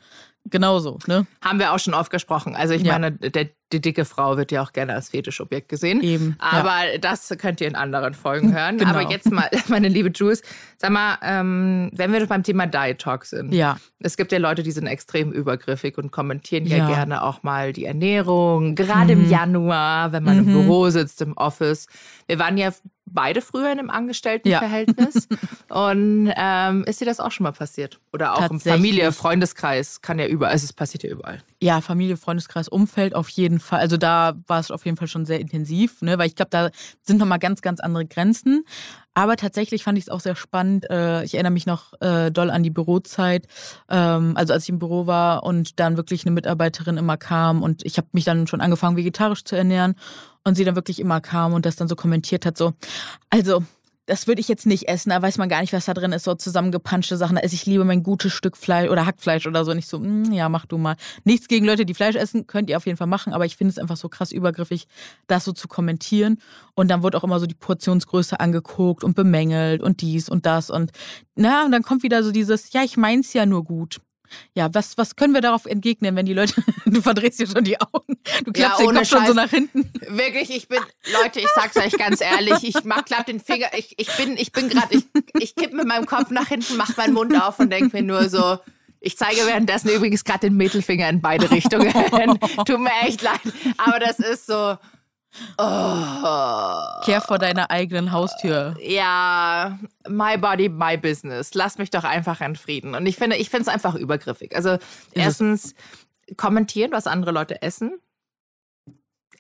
genauso. 0.50 1.00
Ne? 1.08 1.26
Haben 1.44 1.60
wir 1.60 1.74
auch 1.74 1.80
schon 1.80 1.94
oft 1.94 2.12
gesprochen. 2.12 2.56
Also 2.56 2.74
ich 2.74 2.82
Ja. 2.84 2.94
meine, 2.94 3.12
der, 3.12 3.50
die 3.74 3.82
dicke 3.82 4.06
Frau 4.06 4.38
wird 4.38 4.52
ja 4.52 4.62
auch 4.64 4.72
gerne 4.72 4.94
als 4.94 5.10
Fetischobjekt 5.10 5.68
gesehen. 5.70 6.02
Eben. 6.02 6.38
ja. 6.42 6.60
Aber 6.62 6.98
das 7.00 7.30
könnt 7.38 7.60
ihr 7.62 7.68
in 7.68 7.76
anderen 7.76 8.14
Folgen 8.14 8.54
hören. 8.56 8.78
Genau. 8.88 8.92
Aber 8.92 9.10
jetzt 9.12 9.32
mal, 9.32 9.50
meine 9.68 9.88
liebe 9.90 10.10
Jules, 10.14 10.42
sag 10.78 10.92
mal, 10.92 11.18
ähm, 11.22 11.90
wenn 11.94 12.14
wir 12.14 12.26
beim 12.28 12.44
Thema 12.44 12.66
Diet 12.68 13.00
Talk 13.00 13.26
sind. 13.26 13.54
ja. 13.54 13.78
Es 14.00 14.16
gibt 14.16 14.32
ja 14.32 14.38
Leute, 14.38 14.62
die 14.64 14.72
sind 14.72 14.86
extrem 14.88 15.32
übergriffig 15.32 15.98
und 15.98 16.12
kommentieren 16.12 16.66
ja, 16.68 16.78
Ja. 16.78 16.88
gerne 16.88 17.24
auch 17.24 17.42
mal 17.44 17.74
die 17.74 17.86
Ernährung, 17.86 18.76
gerade 18.76 19.14
im 19.14 19.24
Mhm. 19.26 19.30
Januar, 19.32 20.12
wenn 20.12 20.24
man 20.24 20.38
im 20.38 20.46
Mhm. 20.46 20.54
Büro 20.54 20.90
sitzt, 20.90 21.22
im 21.24 21.36
Office. 21.36 21.88
Wir 22.28 22.38
waren 22.40 22.58
ja 22.58 22.72
beide 23.08 23.42
früher 23.42 23.72
in 23.72 23.80
einem 23.80 23.90
Angestelltenverhältnis. 23.90 25.28
und 25.70 26.32
ähm, 26.36 26.84
ist 26.86 27.02
dir 27.02 27.06
das 27.06 27.20
auch 27.20 27.32
schon 27.32 27.46
mal 27.46 27.52
passiert? 27.52 28.00
Oder 28.14 28.36
auch 28.36 28.50
im. 28.50 28.60
Familie, 28.60 29.12
Freundeskreis, 29.12 30.02
kann 30.02 30.20
ja 30.20 30.28
überall, 30.28 30.52
also 30.52 30.66
es 30.66 30.74
passiert 30.74 31.04
ja 31.04 31.10
überall. 31.10 31.42
Ja, 31.62 31.82
Familie, 31.82 32.18
Freundeskreis, 32.18 32.68
Umfeld 32.68 33.16
auf 33.16 33.30
jeden 33.30 33.60
Fall. 33.60 33.80
Also 33.80 33.98
da 33.98 34.36
war 34.48 34.60
es 34.60 34.70
auf 34.70 34.86
jeden 34.86 34.98
Fall 34.98 35.08
schon 35.08 35.26
sehr 35.26 35.40
intensiv, 35.40 36.02
ne? 36.02 36.18
weil 36.18 36.28
ich 36.28 36.36
glaube, 36.36 36.50
da 36.52 36.70
sind 37.02 37.18
nochmal 37.18 37.40
ganz, 37.40 37.62
ganz 37.62 37.80
andere 37.80 38.06
Grenzen. 38.06 38.64
Aber 39.18 39.36
tatsächlich 39.36 39.84
fand 39.84 39.98
ich 39.98 40.04
es 40.04 40.10
auch 40.10 40.20
sehr 40.20 40.36
spannend. 40.36 40.88
Äh, 40.92 41.24
ich 41.24 41.34
erinnere 41.34 41.52
mich 41.52 41.66
noch 41.66 42.00
äh, 42.02 42.30
doll 42.30 42.52
an 42.52 42.62
die 42.62 42.70
Bürozeit, 42.70 43.48
ähm, 43.90 44.34
also 44.38 44.54
als 44.54 44.62
ich 44.66 44.70
im 44.70 44.78
Büro 44.78 45.08
war 45.08 45.44
und 45.44 45.80
dann 45.80 45.98
wirklich 45.98 46.24
eine 46.24 46.36
Mitarbeiterin 46.36 46.98
immer 46.98 47.18
kam 47.18 47.64
und 47.64 47.84
ich 47.84 47.98
habe 47.98 48.08
mich 48.12 48.26
dann 48.26 48.46
schon 48.46 48.62
angefangen, 48.62 48.96
vegetarisch 48.96 49.44
zu 49.44 49.56
ernähren 49.56 49.96
und 50.44 50.54
sie 50.54 50.66
dann 50.66 50.76
wirklich 50.76 51.00
immer 51.00 51.20
kam 51.20 51.54
und 51.54 51.66
das 51.66 51.78
dann 51.78 51.88
so 51.88 51.96
kommentiert 51.96 52.46
hat, 52.46 52.60
so, 52.60 52.74
also 53.32 53.64
das 54.08 54.26
würde 54.26 54.40
ich 54.40 54.48
jetzt 54.48 54.66
nicht 54.66 54.88
essen, 54.88 55.10
da 55.10 55.22
weiß 55.22 55.38
man 55.38 55.50
gar 55.50 55.60
nicht, 55.60 55.74
was 55.74 55.86
da 55.86 55.94
drin 55.94 56.14
ist, 56.14 56.24
so 56.24 56.34
zusammengepanschte 56.34 57.18
Sachen. 57.18 57.36
Da 57.36 57.42
esse 57.42 57.56
ich 57.56 57.66
lieber 57.66 57.84
mein 57.84 58.04
gutes 58.04 58.32
Stück 58.32 58.56
Fleisch 58.56 58.90
oder 58.90 59.06
Hackfleisch 59.06 59.46
oder 59.46 59.66
so. 59.66 59.74
Nicht 59.74 59.90
so, 59.90 60.00
mm, 60.00 60.32
ja, 60.32 60.48
mach 60.48 60.66
du 60.66 60.78
mal. 60.78 60.96
Nichts 61.26 61.50
gegen 61.50 61.66
Leute, 61.66 61.86
die 61.86 61.94
Fleisch 61.94 62.16
essen, 62.16 62.48
könnt 62.48 62.70
ihr 62.70 62.78
auf 62.78 62.86
jeden 62.86 62.98
Fall 62.98 63.08
machen, 63.08 63.34
aber 63.34 63.46
ich 63.46 63.58
finde 63.58 63.72
es 63.72 63.78
einfach 63.78 63.98
so 63.98 64.08
krass 64.08 64.32
übergriffig, 64.32 64.88
das 65.28 65.44
so 65.44 65.52
zu 65.52 65.68
kommentieren. 65.68 66.40
Und 66.74 66.90
dann 66.90 67.04
wird 67.04 67.18
auch 67.18 67.24
immer 67.26 67.40
so 67.40 67.48
die 67.48 67.56
Portionsgröße 67.56 68.40
angeguckt 68.40 69.04
und 69.04 69.14
bemängelt 69.14 69.82
und 69.82 70.02
dies 70.02 70.30
und 70.30 70.46
das. 70.46 70.70
Und 70.70 70.92
na, 71.36 71.66
und 71.66 71.74
dann 71.74 71.84
kommt 71.84 72.02
wieder 72.02 72.24
so 72.24 72.32
dieses, 72.32 72.72
ja, 72.72 72.84
ich 72.84 72.96
mein's 72.96 73.34
ja 73.34 73.46
nur 73.46 73.66
gut. 73.66 74.00
Ja, 74.54 74.74
was, 74.74 74.98
was 74.98 75.16
können 75.16 75.34
wir 75.34 75.42
darauf 75.42 75.66
entgegnen, 75.66 76.16
wenn 76.16 76.26
die 76.26 76.34
Leute, 76.34 76.54
du 76.86 77.02
verdrehst 77.02 77.40
dir 77.40 77.48
schon 77.48 77.64
die 77.64 77.80
Augen, 77.80 78.18
du 78.46 78.52
klappst 78.52 78.80
den 78.80 78.88
ohne 78.88 79.00
Kopf 79.00 79.10
schon 79.10 79.20
so 79.22 79.26
Scheiß. 79.28 79.36
nach 79.36 79.50
hinten. 79.50 79.92
Wirklich, 80.08 80.50
ich 80.56 80.68
bin, 80.68 80.80
Leute, 81.22 81.40
ich 81.40 81.48
sag's 81.56 81.78
euch 81.78 81.94
ganz 81.94 82.22
ehrlich, 82.22 82.64
ich 82.64 82.84
mach 82.84 83.06
klapp 83.06 83.26
den 83.26 83.40
Finger, 83.40 83.68
ich, 83.78 83.96
ich 83.98 84.16
bin, 84.18 84.38
ich 84.38 84.52
bin 84.52 84.70
gerade, 84.70 84.96
ich, 84.96 85.06
ich 85.40 85.56
kipp 85.56 85.74
mit 85.74 85.88
meinem 85.88 86.06
Kopf 86.06 86.30
nach 86.30 86.48
hinten, 86.48 86.78
mach 86.78 86.96
meinen 86.98 87.14
Mund 87.14 87.40
auf 87.42 87.60
und 87.60 87.70
denk 87.70 87.94
mir 87.94 88.04
nur 88.04 88.30
so, 88.30 88.58
ich 89.00 89.18
zeige 89.18 89.46
währenddessen 89.46 89.90
übrigens 89.90 90.24
gerade 90.24 90.42
den 90.42 90.58
Mittelfinger 90.58 91.08
in 91.10 91.22
beide 91.22 91.50
Richtungen. 91.52 91.94
Tut 92.66 92.80
mir 92.80 92.92
echt 93.04 93.22
leid, 93.22 93.40
aber 93.78 94.00
das 94.00 94.20
ist 94.20 94.48
so, 94.48 94.78
oh, 95.58 97.04
Kehr 97.06 97.22
vor 97.22 97.38
deiner 97.40 97.70
eigenen 97.72 98.12
Haustür. 98.12 98.76
ja, 98.82 99.78
my 100.08 100.38
body, 100.38 100.70
my 100.70 100.98
business. 100.98 101.54
Lass 101.54 101.78
mich 101.78 101.90
doch 101.90 102.04
einfach 102.04 102.42
in 102.42 102.56
Frieden. 102.56 102.96
Und 102.96 103.06
ich 103.06 103.16
finde, 103.16 103.36
ich 103.38 103.50
finde 103.50 103.64
es 103.64 103.68
einfach 103.68 103.96
übergriffig. 103.96 104.56
Also 104.56 104.78
erstens 105.14 105.74
kommentieren, 106.36 106.92
was 106.92 107.08
andere 107.08 107.32
Leute 107.32 107.62
essen. 107.62 108.00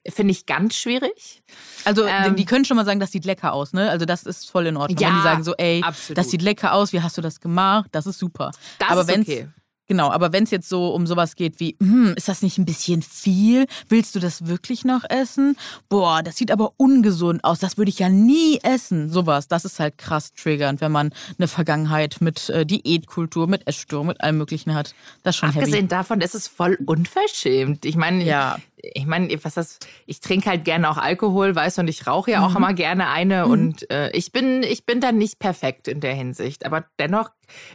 Finde 0.09 0.31
ich 0.31 0.45
ganz 0.45 0.75
schwierig. 0.75 1.43
Also 1.83 2.05
Ähm, 2.05 2.37
die 2.37 2.45
können 2.45 2.63
schon 2.63 2.77
mal 2.77 2.85
sagen, 2.85 3.01
das 3.01 3.11
sieht 3.11 3.25
lecker 3.25 3.51
aus, 3.51 3.73
ne? 3.73 3.89
Also 3.89 4.05
das 4.05 4.23
ist 4.23 4.49
voll 4.49 4.65
in 4.67 4.77
Ordnung. 4.77 4.97
Ja, 4.99 5.09
Wenn 5.09 5.15
die 5.17 5.21
sagen 5.21 5.43
so, 5.43 5.53
ey, 5.57 5.81
absolut. 5.83 6.17
das 6.17 6.29
sieht 6.29 6.41
lecker 6.41 6.73
aus, 6.73 6.93
wie 6.93 7.01
hast 7.01 7.17
du 7.17 7.21
das 7.21 7.41
gemacht? 7.41 7.89
Das 7.91 8.05
ist 8.05 8.17
super. 8.17 8.51
Das 8.79 8.89
aber 8.89 9.01
ist 9.01 9.09
okay. 9.09 9.49
Genau, 9.87 10.11
aber 10.11 10.33
wenn 10.33 10.43
es 10.43 10.51
jetzt 10.51 10.67
so 10.67 10.89
um 10.89 11.07
sowas 11.07 11.35
geht 11.35 11.59
wie, 11.59 11.77
hm, 11.79 12.13
ist 12.17 12.27
das 12.27 12.41
nicht 12.41 12.57
ein 12.57 12.65
bisschen 12.65 13.01
viel? 13.01 13.67
Willst 13.87 14.15
du 14.15 14.19
das 14.19 14.45
wirklich 14.47 14.83
noch 14.83 15.03
essen? 15.09 15.55
Boah, 15.87 16.21
das 16.23 16.35
sieht 16.35 16.51
aber 16.51 16.73
ungesund 16.77 17.43
aus. 17.43 17.59
Das 17.59 17.77
würde 17.77 17.89
ich 17.89 17.99
ja 17.99 18.09
nie 18.09 18.59
essen. 18.63 19.09
Sowas, 19.09 19.47
das 19.47 19.63
ist 19.65 19.79
halt 19.79 19.97
krass 19.97 20.33
triggernd, 20.33 20.81
wenn 20.81 20.91
man 20.91 21.13
eine 21.37 21.47
Vergangenheit 21.47 22.17
mit 22.19 22.49
äh, 22.49 22.65
Diätkultur, 22.65 23.47
mit 23.47 23.65
Essstörung, 23.65 24.07
mit 24.07 24.21
allem 24.21 24.37
Möglichen 24.37 24.73
hat. 24.73 24.93
Das 25.23 25.35
ist 25.35 25.39
schon 25.39 25.49
heavy. 25.49 25.59
Abgesehen 25.59 25.87
davon, 25.87 26.19
das 26.19 26.35
ist 26.35 26.47
voll 26.49 26.77
unverschämt. 26.85 27.85
Ich 27.85 27.95
meine, 27.95 28.23
Ja. 28.23 28.57
Ich 28.77 29.05
meine, 29.05 29.29
was 29.43 29.55
das, 29.55 29.79
ich 30.05 30.19
trinke 30.19 30.49
halt 30.49 30.63
gerne 30.63 30.89
auch 30.89 30.97
Alkohol, 30.97 31.55
weißt 31.55 31.77
du, 31.77 31.81
und 31.81 31.87
ich 31.87 32.05
rauche 32.05 32.31
ja 32.31 32.45
auch 32.45 32.51
Mhm. 32.51 32.57
immer 32.57 32.73
gerne 32.73 33.09
eine 33.09 33.47
und 33.47 33.89
äh, 33.89 34.11
ich 34.11 34.31
bin, 34.31 34.61
ich 34.63 34.85
bin 34.85 35.01
da 35.01 35.11
nicht 35.11 35.39
perfekt 35.39 35.87
in 35.87 35.99
der 35.99 36.13
Hinsicht. 36.13 36.65
Aber 36.65 36.85
dennoch 36.99 37.31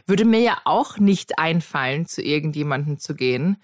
würde 0.07 0.23
mir 0.25 0.39
ja 0.39 0.57
auch 0.63 0.97
nicht 0.97 1.39
einfallen, 1.39 2.05
zu 2.05 2.21
irgendjemandem 2.21 2.99
zu 2.99 3.15
gehen. 3.15 3.57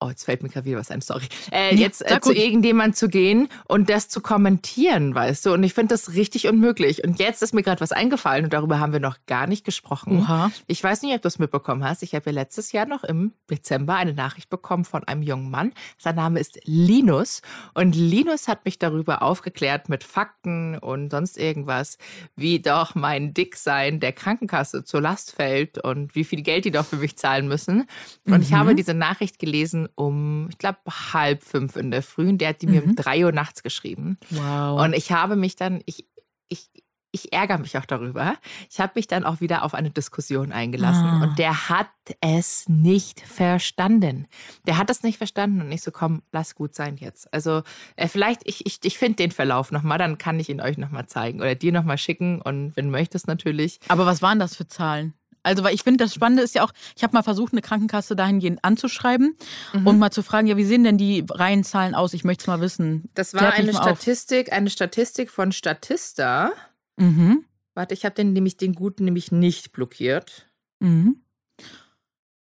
Oh, 0.00 0.08
jetzt 0.10 0.24
fällt 0.24 0.44
mir 0.44 0.48
gerade 0.48 0.64
wieder 0.64 0.78
was 0.78 0.92
ein, 0.92 1.00
sorry. 1.00 1.26
Äh, 1.50 1.74
Ja, 1.74 1.80
jetzt 1.80 2.02
äh, 2.08 2.20
zu 2.20 2.28
ruhig. 2.30 2.38
irgendjemandem 2.44 2.94
zu 2.94 3.08
gehen 3.08 3.48
und 3.66 3.90
das 3.90 4.08
zu 4.08 4.20
kommentieren, 4.20 5.12
weißt 5.12 5.46
du? 5.46 5.52
Und 5.52 5.64
ich 5.64 5.74
finde 5.74 5.92
das 5.94 6.14
richtig 6.14 6.46
unmöglich. 6.46 7.02
Und 7.02 7.18
jetzt 7.18 7.42
ist 7.42 7.52
mir 7.52 7.64
gerade 7.64 7.80
was 7.80 7.90
eingefallen 7.90 8.44
und 8.44 8.52
darüber 8.52 8.78
haben 8.78 8.92
wir 8.92 9.00
noch 9.00 9.16
gar 9.26 9.48
nicht 9.48 9.64
gesprochen. 9.64 10.20
Oha. 10.20 10.52
Ich 10.68 10.84
weiß 10.84 11.02
nicht, 11.02 11.14
ob 11.16 11.22
du 11.22 11.26
es 11.28 11.40
mitbekommen 11.40 11.82
hast. 11.82 12.04
Ich 12.04 12.14
habe 12.14 12.26
ja 12.26 12.32
letztes 12.32 12.70
Jahr 12.70 12.86
noch 12.86 13.02
im 13.02 13.32
Dezember 13.50 13.96
eine 13.96 14.14
Nachricht 14.14 14.48
bekommen 14.50 14.84
von 14.84 15.02
einem 15.02 15.22
jungen 15.22 15.50
Mann. 15.50 15.72
Sein 15.98 16.14
Name 16.14 16.38
ist 16.38 16.60
Linus. 16.64 17.42
Und 17.74 17.96
Linus 17.96 18.46
hat 18.46 18.64
mich 18.64 18.78
darüber 18.78 19.22
aufgeklärt 19.22 19.88
mit 19.88 20.04
Fakten 20.04 20.78
und 20.78 21.10
sonst 21.10 21.36
irgendwas, 21.36 21.98
wie 22.36 22.60
doch 22.60 22.94
mein 22.94 23.34
Dicksein 23.34 23.98
der 23.98 24.12
Krankenkasse 24.12 24.84
zur 24.84 25.00
Last 25.00 25.32
fällt 25.32 25.78
und 25.82 26.14
wie 26.14 26.22
viel 26.22 26.42
Geld 26.42 26.64
die 26.66 26.70
doch 26.70 26.86
für 26.86 26.96
mich 26.96 27.16
zahlen 27.16 27.48
müssen. 27.48 27.86
Und 28.26 28.42
ich 28.42 28.50
Mhm. 28.50 28.56
habe 28.58 28.74
diese 28.76 28.94
Nachricht 28.94 29.40
gelesen 29.40 29.87
um, 29.94 30.48
ich 30.50 30.58
glaube, 30.58 30.78
halb 30.86 31.42
fünf 31.44 31.76
in 31.76 31.90
der 31.90 32.02
Früh. 32.02 32.28
Und 32.28 32.38
der 32.38 32.50
hat 32.50 32.62
die 32.62 32.66
mir 32.66 32.82
um 32.82 32.90
Mhm. 32.90 32.96
drei 32.96 33.24
Uhr 33.24 33.32
nachts 33.32 33.62
geschrieben. 33.62 34.18
Wow. 34.30 34.80
Und 34.84 34.94
ich 34.94 35.12
habe 35.12 35.36
mich 35.36 35.56
dann, 35.56 35.82
ich, 35.86 36.06
ich, 36.48 36.70
ich 37.10 37.32
ärgere 37.32 37.56
mich 37.58 37.76
auch 37.78 37.86
darüber. 37.86 38.34
Ich 38.70 38.80
habe 38.80 38.92
mich 38.96 39.06
dann 39.06 39.24
auch 39.24 39.40
wieder 39.40 39.62
auf 39.64 39.72
eine 39.72 39.90
Diskussion 39.90 40.52
eingelassen 40.52 41.06
Ah. 41.06 41.22
und 41.22 41.38
der 41.38 41.70
hat 41.70 41.88
es 42.20 42.68
nicht 42.68 43.20
verstanden. 43.22 44.26
Der 44.66 44.76
hat 44.76 44.90
es 44.90 45.02
nicht 45.02 45.16
verstanden 45.16 45.62
und 45.62 45.72
ich 45.72 45.80
so, 45.82 45.90
komm, 45.90 46.22
lass 46.32 46.54
gut 46.54 46.74
sein 46.74 46.96
jetzt. 46.98 47.32
Also 47.32 47.62
äh, 47.96 48.08
vielleicht, 48.08 48.42
ich, 48.44 48.66
ich, 48.66 48.78
ich 48.82 48.98
finde 48.98 49.16
den 49.16 49.30
Verlauf 49.30 49.72
nochmal, 49.72 49.96
dann 49.98 50.18
kann 50.18 50.38
ich 50.38 50.50
ihn 50.50 50.60
euch 50.60 50.76
nochmal 50.76 51.06
zeigen 51.06 51.40
oder 51.40 51.54
dir 51.54 51.72
nochmal 51.72 51.96
schicken 51.98 52.42
und 52.42 52.76
wenn 52.76 52.86
du 52.86 52.90
möchtest 52.92 53.26
natürlich. 53.26 53.80
aber 53.88 54.04
was 54.04 54.20
waren 54.20 54.38
das 54.38 54.54
für 54.54 54.68
Zahlen? 54.68 55.14
Also, 55.42 55.64
weil 55.64 55.74
ich 55.74 55.82
finde, 55.82 56.04
das 56.04 56.14
Spannende 56.14 56.42
ist 56.42 56.54
ja 56.54 56.64
auch, 56.64 56.72
ich 56.96 57.02
habe 57.02 57.14
mal 57.14 57.22
versucht, 57.22 57.52
eine 57.52 57.62
Krankenkasse 57.62 58.16
dahingehend 58.16 58.64
anzuschreiben 58.64 59.36
mhm. 59.72 59.86
und 59.86 59.98
mal 59.98 60.10
zu 60.10 60.22
fragen, 60.22 60.46
ja, 60.46 60.56
wie 60.56 60.64
sehen 60.64 60.84
denn 60.84 60.98
die 60.98 61.24
Reihenzahlen 61.28 61.94
aus? 61.94 62.14
Ich 62.14 62.24
möchte 62.24 62.42
es 62.42 62.46
mal 62.46 62.60
wissen. 62.60 63.08
Das 63.14 63.34
war 63.34 63.52
eine 63.52 63.72
Statistik, 63.72 64.48
auf. 64.48 64.54
eine 64.54 64.70
Statistik 64.70 65.30
von 65.30 65.52
Statista. 65.52 66.52
Mhm. 66.96 67.44
Warte, 67.74 67.94
ich 67.94 68.04
habe 68.04 68.14
den 68.14 68.32
nämlich 68.32 68.56
den 68.56 68.74
guten 68.74 69.04
nämlich 69.04 69.30
nicht 69.30 69.72
blockiert. 69.72 70.48
Mhm. 70.80 71.22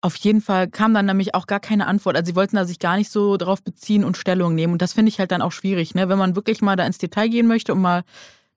Auf 0.00 0.14
jeden 0.16 0.40
Fall 0.40 0.68
kam 0.68 0.94
dann 0.94 1.06
nämlich 1.06 1.34
auch 1.34 1.48
gar 1.48 1.58
keine 1.58 1.88
Antwort. 1.88 2.16
Also 2.16 2.30
sie 2.30 2.36
wollten 2.36 2.54
da 2.54 2.64
sich 2.64 2.78
gar 2.78 2.96
nicht 2.96 3.10
so 3.10 3.36
drauf 3.36 3.62
beziehen 3.62 4.04
und 4.04 4.16
Stellung 4.16 4.54
nehmen. 4.54 4.74
Und 4.74 4.82
das 4.82 4.92
finde 4.92 5.08
ich 5.08 5.18
halt 5.18 5.32
dann 5.32 5.42
auch 5.42 5.50
schwierig, 5.50 5.96
ne? 5.96 6.08
Wenn 6.08 6.18
man 6.18 6.36
wirklich 6.36 6.62
mal 6.62 6.76
da 6.76 6.86
ins 6.86 6.98
Detail 6.98 7.28
gehen 7.28 7.48
möchte 7.48 7.72
und 7.72 7.80
mal, 7.80 8.04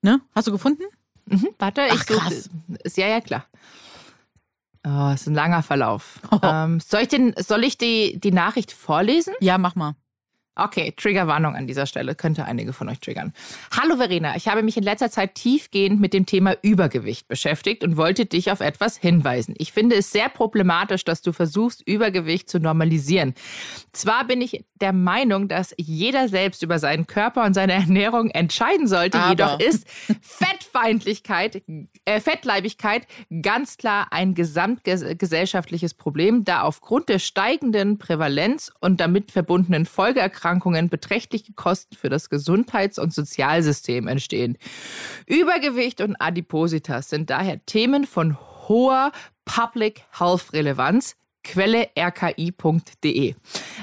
ne? 0.03 0.21
Hast 0.35 0.47
du 0.47 0.51
gefunden? 0.51 0.83
Mhm, 1.25 1.47
warte, 1.57 1.81
Ach, 1.89 1.95
ich 1.95 2.05
krass. 2.05 2.49
Ist 2.83 2.97
ja, 2.97 3.07
ja 3.07 3.21
klar. 3.21 3.45
Oh, 4.85 5.11
ist 5.13 5.27
ein 5.27 5.35
langer 5.35 5.63
Verlauf. 5.63 6.19
Oh. 6.31 6.39
Ähm, 6.43 6.79
soll 6.79 7.01
ich, 7.01 7.07
den, 7.07 7.33
soll 7.37 7.63
ich 7.63 7.77
die, 7.77 8.19
die 8.19 8.31
Nachricht 8.31 8.71
vorlesen? 8.71 9.33
Ja, 9.39 9.57
mach 9.57 9.75
mal. 9.75 9.95
Okay, 10.55 10.93
Triggerwarnung 10.95 11.55
an 11.55 11.67
dieser 11.67 11.85
Stelle, 11.85 12.15
könnte 12.15 12.45
einige 12.45 12.73
von 12.73 12.89
euch 12.89 12.99
triggern. 12.99 13.33
Hallo 13.71 13.95
Verena, 13.95 14.35
ich 14.35 14.47
habe 14.47 14.61
mich 14.61 14.75
in 14.77 14.83
letzter 14.83 15.09
Zeit 15.09 15.35
tiefgehend 15.35 16.01
mit 16.01 16.13
dem 16.13 16.25
Thema 16.25 16.55
Übergewicht 16.61 17.27
beschäftigt 17.27 17.83
und 17.83 17.97
wollte 17.97 18.25
dich 18.25 18.51
auf 18.51 18.59
etwas 18.59 18.97
hinweisen. 18.97 19.55
Ich 19.57 19.71
finde 19.71 19.95
es 19.95 20.11
sehr 20.11 20.27
problematisch, 20.27 21.05
dass 21.05 21.21
du 21.21 21.31
versuchst, 21.31 21.81
Übergewicht 21.87 22.49
zu 22.49 22.59
normalisieren. 22.59 23.33
Zwar 23.93 24.25
bin 24.25 24.41
ich 24.41 24.65
der 24.81 24.93
Meinung, 24.93 25.47
dass 25.47 25.73
jeder 25.77 26.27
selbst 26.27 26.63
über 26.63 26.79
seinen 26.79 27.07
Körper 27.07 27.45
und 27.45 27.53
seine 27.53 27.73
Ernährung 27.73 28.29
entscheiden 28.29 28.87
sollte, 28.87 29.19
Aber. 29.19 29.29
jedoch 29.29 29.59
ist 29.59 29.87
Fettfeindlichkeit, 30.21 31.61
äh, 32.05 32.19
Fettleibigkeit 32.19 33.07
ganz 33.41 33.77
klar 33.77 34.07
ein 34.11 34.33
gesamtgesellschaftliches 34.35 35.93
Problem, 35.93 36.43
da 36.43 36.61
aufgrund 36.61 37.09
der 37.09 37.19
steigenden 37.19 37.97
Prävalenz 37.97 38.71
und 38.79 38.99
damit 38.99 39.31
verbundenen 39.31 39.85
Folgeerkrankungen 39.85 40.39
Erkrankungen 40.49 40.89
beträchtliche 40.89 41.53
Kosten 41.53 41.95
für 41.95 42.09
das 42.09 42.29
Gesundheits- 42.29 42.99
und 42.99 43.13
Sozialsystem 43.13 44.07
entstehen. 44.07 44.57
Übergewicht 45.25 46.01
und 46.01 46.15
Adipositas 46.15 47.09
sind 47.09 47.29
daher 47.29 47.65
Themen 47.65 48.05
von 48.05 48.37
hoher 48.67 49.11
Public 49.45 50.03
Health 50.17 50.53
Relevanz, 50.53 51.15
Quelle 51.49 51.89
rki.de. 51.97 53.33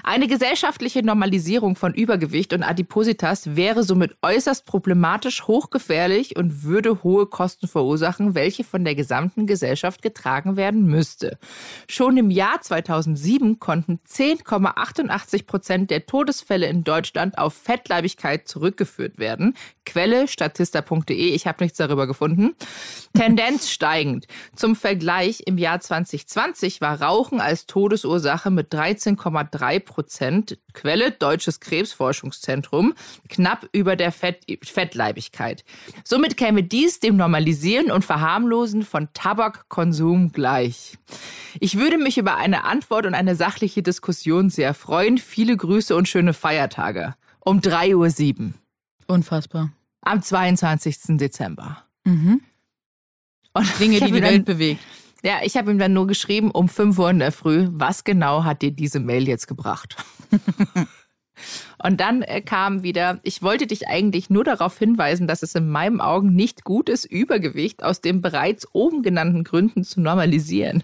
Eine 0.05 0.29
gesellschaftliche 0.29 1.03
Normalisierung 1.03 1.75
von 1.75 1.95
Übergewicht 1.95 2.53
und 2.53 2.63
Adipositas 2.63 3.57
wäre 3.57 3.83
somit 3.83 4.17
äußerst 4.23 4.67
problematisch, 4.67 5.49
hochgefährlich 5.49 6.37
und 6.37 6.63
würde 6.63 7.03
hohe 7.03 7.27
Kosten 7.27 7.67
verursachen, 7.67 8.37
welche 8.37 8.63
von 8.63 8.85
der 8.85 8.95
gesamten 8.95 9.49
Gesellschaft 9.49 10.01
getragen 10.01 10.57
werden 10.57 10.87
müsste. 10.87 11.41
Schon 11.89 12.17
im 12.17 12.31
Jahr 12.31 12.61
2007 12.61 13.59
konnten 13.59 13.99
10,88 14.09 15.47
Prozent 15.47 15.91
der 15.91 16.07
Todesfälle 16.07 16.67
in 16.69 16.85
Deutschland 16.85 17.37
auf 17.37 17.55
Fettleibigkeit 17.55 18.47
zurückgeführt 18.47 19.19
werden. 19.19 19.57
Quelle 19.85 20.29
statista.de. 20.29 21.35
Ich 21.35 21.49
habe 21.49 21.65
nichts 21.65 21.79
darüber 21.79 22.07
gefunden. 22.07 22.55
Tendenz 23.13 23.71
steigend. 23.71 24.29
Zum 24.55 24.77
Vergleich 24.77 25.43
im 25.47 25.59
Jahr 25.59 25.81
2020 25.81 26.81
war 26.81 27.03
Rauchen 27.03 27.41
als 27.41 27.56
Todesursache 27.65 28.51
mit 28.51 28.75
13,3 28.75 29.81
Prozent, 29.81 30.59
Quelle 30.75 31.13
Deutsches 31.13 31.61
Krebsforschungszentrum, 31.61 32.93
knapp 33.31 33.67
über 33.73 33.97
der 33.97 34.13
Fett 34.13 34.45
Fettleibigkeit. 34.63 35.65
Somit 36.05 36.37
käme 36.37 36.63
dies 36.63 37.01
dem 37.01 37.17
Normalisieren 37.17 37.91
und 37.91 38.05
Verharmlosen 38.05 38.83
von 38.83 39.09
Tabakkonsum 39.15 40.33
gleich. 40.33 40.99
Ich 41.59 41.79
würde 41.79 41.97
mich 41.97 42.19
über 42.19 42.37
eine 42.37 42.65
Antwort 42.65 43.07
und 43.07 43.15
eine 43.15 43.37
sachliche 43.37 43.83
Diskussion 43.83 44.51
sehr 44.51 44.75
freuen. 44.75 45.17
Viele 45.17 45.57
Grüße 45.57 45.97
und 45.97 46.09
schöne 46.09 46.35
Feiertage. 46.35 47.15
Um 47.41 47.61
3.07 47.61 48.41
Uhr. 48.41 48.53
Unfassbar. 49.07 49.71
Am 50.03 50.21
22. 50.21 51.17
Dezember. 51.17 51.85
Mhm. 52.05 52.41
Und 53.53 53.81
Dinge, 53.81 54.01
die 54.05 54.13
die 54.13 54.23
Welt 54.23 54.45
bewegt. 54.45 54.81
Ja, 55.27 55.41
ich 55.43 55.57
habe 55.57 55.73
ihm 55.73 55.79
dann 55.81 55.93
nur 55.93 56.07
geschrieben 56.07 56.53
um 56.53 56.69
5 56.69 56.97
Uhr 57.01 57.11
in 57.11 57.19
der 57.19 57.33
Früh, 57.33 57.67
was 57.73 58.05
genau 58.05 58.45
hat 58.45 58.63
dir 58.63 58.71
diese 58.71 59.01
Mail 59.01 59.27
jetzt 59.27 59.49
gebracht? 59.49 59.97
Und 61.87 62.01
dann 62.01 62.23
äh, 62.23 62.41
kam 62.41 62.83
wieder, 62.83 63.21
ich 63.23 63.43
wollte 63.43 63.69
dich 63.69 63.87
eigentlich 63.87 64.29
nur 64.29 64.43
darauf 64.43 64.77
hinweisen, 64.77 65.29
dass 65.29 65.45
es 65.45 65.55
in 65.55 65.69
meinen 65.69 66.01
Augen 66.01 66.35
nicht 66.35 66.65
gut 66.65 66.89
ist, 66.89 67.05
Übergewicht 67.05 67.85
aus 67.85 68.01
den 68.01 68.21
bereits 68.21 68.67
oben 68.73 69.05
genannten 69.05 69.45
Gründen 69.45 69.85
zu 69.85 70.01
normalisieren. 70.01 70.83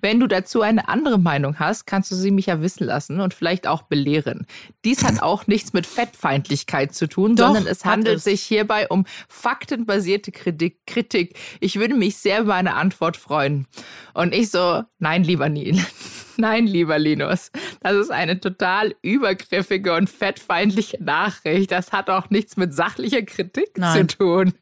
Wenn 0.00 0.20
du 0.20 0.28
dazu 0.28 0.62
eine 0.62 0.88
andere 0.88 1.18
Meinung 1.18 1.58
hast, 1.58 1.86
kannst 1.86 2.12
du 2.12 2.14
sie 2.14 2.30
mich 2.30 2.46
ja 2.46 2.60
wissen 2.60 2.84
lassen 2.84 3.18
und 3.18 3.34
vielleicht 3.34 3.66
auch 3.66 3.82
belehren. 3.82 4.46
Dies 4.84 5.02
hat 5.02 5.20
auch 5.24 5.48
nichts 5.48 5.72
mit 5.72 5.88
Fettfeindlichkeit 5.88 6.94
zu 6.94 7.08
tun, 7.08 7.34
Doch, 7.34 7.46
sondern 7.46 7.66
es 7.66 7.84
handelt 7.84 8.18
es. 8.18 8.24
sich 8.24 8.42
hierbei 8.42 8.86
um 8.88 9.06
faktenbasierte 9.28 10.30
Kritik. 10.30 11.36
Ich 11.58 11.80
würde 11.80 11.96
mich 11.96 12.18
sehr 12.18 12.42
über 12.42 12.54
eine 12.54 12.74
Antwort 12.74 13.16
freuen. 13.16 13.66
Und 14.12 14.32
ich 14.32 14.52
so, 14.52 14.84
nein, 15.00 15.24
lieber 15.24 15.48
Neil. 15.48 15.84
Nein, 16.36 16.66
lieber 16.66 16.98
Linus, 16.98 17.52
das 17.80 17.94
ist 17.94 18.10
eine 18.10 18.40
total 18.40 18.94
übergriffige 19.02 19.94
und 19.94 20.10
fettfeindliche 20.44 21.02
Nachricht. 21.02 21.70
Das 21.72 21.92
hat 21.92 22.10
auch 22.10 22.30
nichts 22.30 22.56
mit 22.56 22.74
sachlicher 22.74 23.22
Kritik 23.22 23.76
Nein. 23.76 24.08
zu 24.08 24.18
tun. 24.18 24.54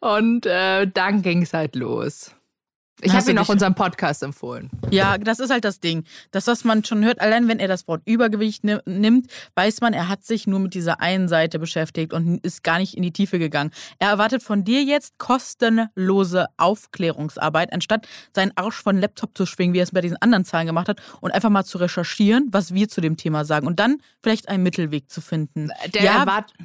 Und 0.00 0.46
äh, 0.46 0.86
dann 0.86 1.22
ging 1.22 1.42
es 1.42 1.52
halt 1.52 1.76
los. 1.76 2.34
Ich 3.02 3.12
habe 3.12 3.30
ihn 3.30 3.38
auch 3.38 3.48
unseren 3.50 3.74
Podcast 3.74 4.22
empfohlen. 4.22 4.70
Ja, 4.90 5.18
das 5.18 5.38
ist 5.38 5.50
halt 5.50 5.64
das 5.64 5.80
Ding. 5.80 6.04
Das, 6.30 6.46
was 6.46 6.64
man 6.64 6.82
schon 6.82 7.04
hört, 7.04 7.20
allein 7.20 7.46
wenn 7.46 7.58
er 7.58 7.68
das 7.68 7.86
Wort 7.88 8.00
Übergewicht 8.06 8.64
nimmt, 8.64 9.30
weiß 9.54 9.82
man, 9.82 9.92
er 9.92 10.08
hat 10.08 10.24
sich 10.24 10.46
nur 10.46 10.60
mit 10.60 10.72
dieser 10.72 11.00
einen 11.00 11.28
Seite 11.28 11.58
beschäftigt 11.58 12.14
und 12.14 12.38
ist 12.44 12.64
gar 12.64 12.78
nicht 12.78 12.96
in 12.96 13.02
die 13.02 13.12
Tiefe 13.12 13.38
gegangen. 13.38 13.70
Er 13.98 14.08
erwartet 14.08 14.42
von 14.42 14.64
dir 14.64 14.82
jetzt 14.82 15.18
kostenlose 15.18 16.46
Aufklärungsarbeit, 16.56 17.72
anstatt 17.72 18.08
seinen 18.34 18.52
Arsch 18.56 18.82
von 18.82 18.98
Laptop 18.98 19.36
zu 19.36 19.44
schwingen, 19.44 19.74
wie 19.74 19.80
er 19.80 19.84
es 19.84 19.92
bei 19.92 20.00
diesen 20.00 20.16
anderen 20.22 20.46
Zahlen 20.46 20.66
gemacht 20.66 20.88
hat, 20.88 21.00
und 21.20 21.32
einfach 21.32 21.50
mal 21.50 21.64
zu 21.64 21.76
recherchieren, 21.78 22.48
was 22.50 22.72
wir 22.72 22.88
zu 22.88 23.02
dem 23.02 23.18
Thema 23.18 23.44
sagen 23.44 23.66
und 23.66 23.78
dann 23.78 23.98
vielleicht 24.22 24.48
einen 24.48 24.62
Mittelweg 24.62 25.10
zu 25.10 25.20
finden. 25.20 25.68
Der 25.94 26.02
ja, 26.02 26.20
erwartet. 26.20 26.56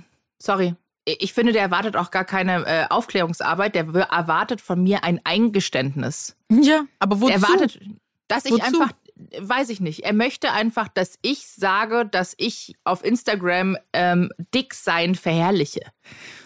Sorry 0.41 0.75
ich 1.05 1.33
finde, 1.33 1.51
der 1.51 1.63
erwartet 1.63 1.95
auch 1.95 2.11
gar 2.11 2.25
keine 2.25 2.65
äh, 2.65 2.85
Aufklärungsarbeit, 2.89 3.75
der 3.75 3.85
erwartet 3.85 4.61
von 4.61 4.81
mir 4.81 5.03
ein 5.03 5.19
Eingeständnis. 5.23 6.35
Ja, 6.49 6.85
aber 6.99 7.21
wozu? 7.21 7.31
Er 7.31 7.41
erwartet, 7.41 7.79
dass 8.27 8.45
ich 8.45 8.51
wozu? 8.51 8.63
einfach, 8.63 8.91
weiß 9.39 9.69
ich 9.69 9.79
nicht, 9.79 10.03
er 10.03 10.13
möchte 10.13 10.51
einfach, 10.51 10.87
dass 10.87 11.17
ich 11.21 11.47
sage, 11.47 12.05
dass 12.05 12.35
ich 12.37 12.75
auf 12.83 13.03
Instagram 13.03 13.77
ähm, 13.93 14.29
dick 14.53 14.73
sein 14.73 15.15
verherrliche 15.15 15.81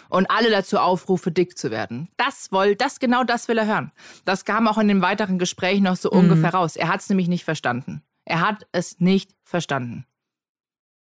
und 0.10 0.30
alle 0.32 0.50
dazu 0.50 0.78
aufrufe, 0.80 1.32
dick 1.32 1.58
zu 1.58 1.72
werden. 1.72 2.10
Das 2.18 2.52
will, 2.52 2.76
das 2.76 3.00
genau 3.00 3.24
das 3.24 3.48
will 3.48 3.58
er 3.58 3.68
hören. 3.68 3.92
Das 4.24 4.46
kam 4.46 4.68
auch 4.68 4.78
in 4.78 4.88
dem 4.88 5.02
weiteren 5.02 5.38
Gespräch 5.38 5.82
noch 5.82 5.96
so 5.98 6.10
mhm. 6.12 6.20
ungefähr 6.20 6.54
raus. 6.54 6.76
Er 6.76 6.88
hat 6.88 7.02
es 7.02 7.10
nämlich 7.10 7.28
nicht 7.28 7.44
verstanden. 7.44 8.04
Er 8.24 8.42
hat 8.42 8.66
es 8.72 9.00
nicht 9.00 9.32
verstanden. 9.44 10.06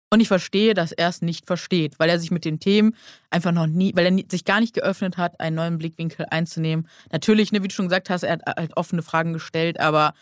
Und 0.09 0.21
ich 0.21 0.29
verstehe, 0.29 0.73
dass 0.73 0.93
er 0.93 1.09
es 1.09 1.21
nicht 1.21 1.45
versteht, 1.45 1.99
weil 1.99 2.09
er 2.09 2.19
sich 2.19 2.31
mit 2.31 2.45
den 2.45 2.59
Themen 2.59 2.95
einfach 3.29 3.51
noch 3.51 3.67
nie, 3.67 3.93
weil 3.95 4.05
er 4.05 4.23
sich 4.31 4.45
gar 4.45 4.61
nicht 4.61 4.73
geöffnet 4.73 5.17
hat, 5.17 5.39
einen 5.39 5.57
neuen 5.57 5.77
Blickwinkel 5.77 6.25
einzunehmen. 6.29 6.87
Natürlich, 7.11 7.51
ne, 7.51 7.61
wie 7.61 7.67
du 7.67 7.73
schon 7.73 7.87
gesagt 7.87 8.09
hast, 8.09 8.23
er 8.23 8.33
hat 8.33 8.41
halt 8.45 8.77
offene 8.77 9.01
Fragen 9.01 9.33
gestellt, 9.33 9.79
aber 9.79 10.13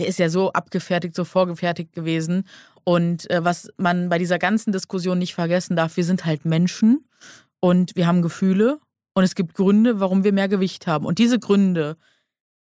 der 0.00 0.08
ist 0.08 0.18
ja 0.18 0.28
so 0.28 0.52
abgefertigt, 0.52 1.14
so 1.14 1.24
vorgefertigt 1.24 1.92
gewesen. 1.92 2.44
Und 2.82 3.30
äh, 3.30 3.44
was 3.44 3.68
man 3.76 4.08
bei 4.08 4.18
dieser 4.18 4.38
ganzen 4.38 4.72
Diskussion 4.72 5.18
nicht 5.18 5.34
vergessen 5.34 5.76
darf, 5.76 5.96
wir 5.96 6.04
sind 6.04 6.24
halt 6.24 6.44
Menschen 6.44 7.04
und 7.60 7.94
wir 7.94 8.08
haben 8.08 8.22
Gefühle 8.22 8.80
und 9.14 9.22
es 9.22 9.36
gibt 9.36 9.54
Gründe, 9.54 10.00
warum 10.00 10.24
wir 10.24 10.32
mehr 10.32 10.48
Gewicht 10.48 10.88
haben. 10.88 11.06
Und 11.06 11.18
diese 11.18 11.38
Gründe 11.38 11.96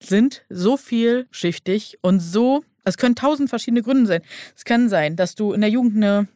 sind 0.02 0.46
so 0.50 0.78
vielschichtig 0.78 1.98
und 2.02 2.20
so, 2.20 2.63
es 2.84 2.98
können 2.98 3.15
tausend 3.15 3.50
verschiedene 3.50 3.82
Gründe 3.82 4.06
sein. 4.06 4.22
Es 4.56 4.63
kann 4.63 4.88
sein, 4.89 5.15
dass 5.15 5.36
du 5.36 5.54
in 5.54 5.62
der 5.62 5.70
Jugend 5.72 5.96
eine 5.98 6.28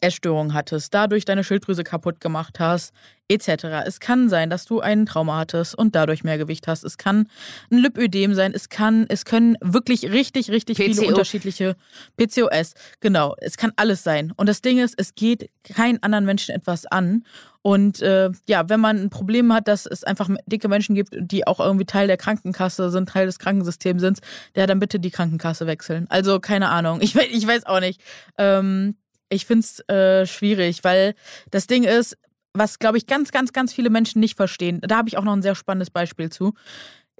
Essstörung 0.00 0.54
hattest, 0.54 0.94
dadurch 0.94 1.24
deine 1.24 1.44
Schilddrüse 1.44 1.84
kaputt 1.84 2.20
gemacht 2.20 2.60
hast, 2.60 2.92
etc. 3.30 3.86
Es 3.86 4.00
kann 4.00 4.28
sein, 4.28 4.50
dass 4.50 4.64
du 4.64 4.80
einen 4.80 5.06
Trauma 5.06 5.38
hattest 5.38 5.76
und 5.76 5.94
dadurch 5.94 6.24
mehr 6.24 6.36
Gewicht 6.36 6.66
hast. 6.66 6.84
Es 6.84 6.98
kann 6.98 7.28
ein 7.70 7.78
Lipödem 7.78 8.34
sein. 8.34 8.52
Es 8.54 8.68
kann, 8.68 9.06
es 9.08 9.24
können 9.24 9.56
wirklich 9.60 10.10
richtig, 10.10 10.50
richtig 10.50 10.78
PCO. 10.78 10.84
viele 10.94 11.08
unterschiedliche 11.08 11.76
PCOS. 12.16 12.74
Genau, 13.00 13.36
es 13.38 13.56
kann 13.56 13.72
alles 13.76 14.02
sein. 14.02 14.32
Und 14.36 14.48
das 14.48 14.62
Ding 14.62 14.78
ist, 14.78 14.94
es 14.98 15.14
geht 15.14 15.50
keinen 15.62 16.02
anderen 16.02 16.24
Menschen 16.24 16.54
etwas 16.54 16.86
an. 16.86 17.24
Und 17.62 18.00
äh, 18.00 18.30
ja, 18.48 18.68
wenn 18.68 18.80
man 18.80 18.98
ein 18.98 19.10
Problem 19.10 19.52
hat, 19.52 19.68
dass 19.68 19.86
es 19.86 20.02
einfach 20.02 20.28
dicke 20.46 20.68
Menschen 20.68 20.94
gibt, 20.94 21.14
die 21.20 21.46
auch 21.46 21.60
irgendwie 21.60 21.84
Teil 21.84 22.06
der 22.06 22.16
Krankenkasse 22.16 22.90
sind, 22.90 23.10
Teil 23.10 23.26
des 23.26 23.38
Krankensystems 23.38 24.00
sind, 24.00 24.20
der 24.56 24.66
dann 24.66 24.80
bitte 24.80 24.98
die 24.98 25.10
Krankenkasse 25.10 25.66
wechseln. 25.66 26.06
Also 26.08 26.40
keine 26.40 26.68
Ahnung. 26.68 27.00
Ich, 27.00 27.14
ich 27.14 27.46
weiß 27.46 27.66
auch 27.66 27.80
nicht. 27.80 28.00
Ähm, 28.38 28.96
ich 29.30 29.46
finde 29.46 29.64
es 29.64 29.88
äh, 29.88 30.26
schwierig, 30.26 30.84
weil 30.84 31.14
das 31.50 31.66
Ding 31.66 31.84
ist, 31.84 32.18
was, 32.52 32.78
glaube 32.78 32.98
ich, 32.98 33.06
ganz, 33.06 33.30
ganz, 33.30 33.52
ganz 33.52 33.72
viele 33.72 33.90
Menschen 33.90 34.20
nicht 34.20 34.36
verstehen. 34.36 34.80
Da 34.82 34.96
habe 34.96 35.08
ich 35.08 35.16
auch 35.16 35.24
noch 35.24 35.32
ein 35.32 35.42
sehr 35.42 35.54
spannendes 35.54 35.90
Beispiel 35.90 36.30
zu. 36.30 36.54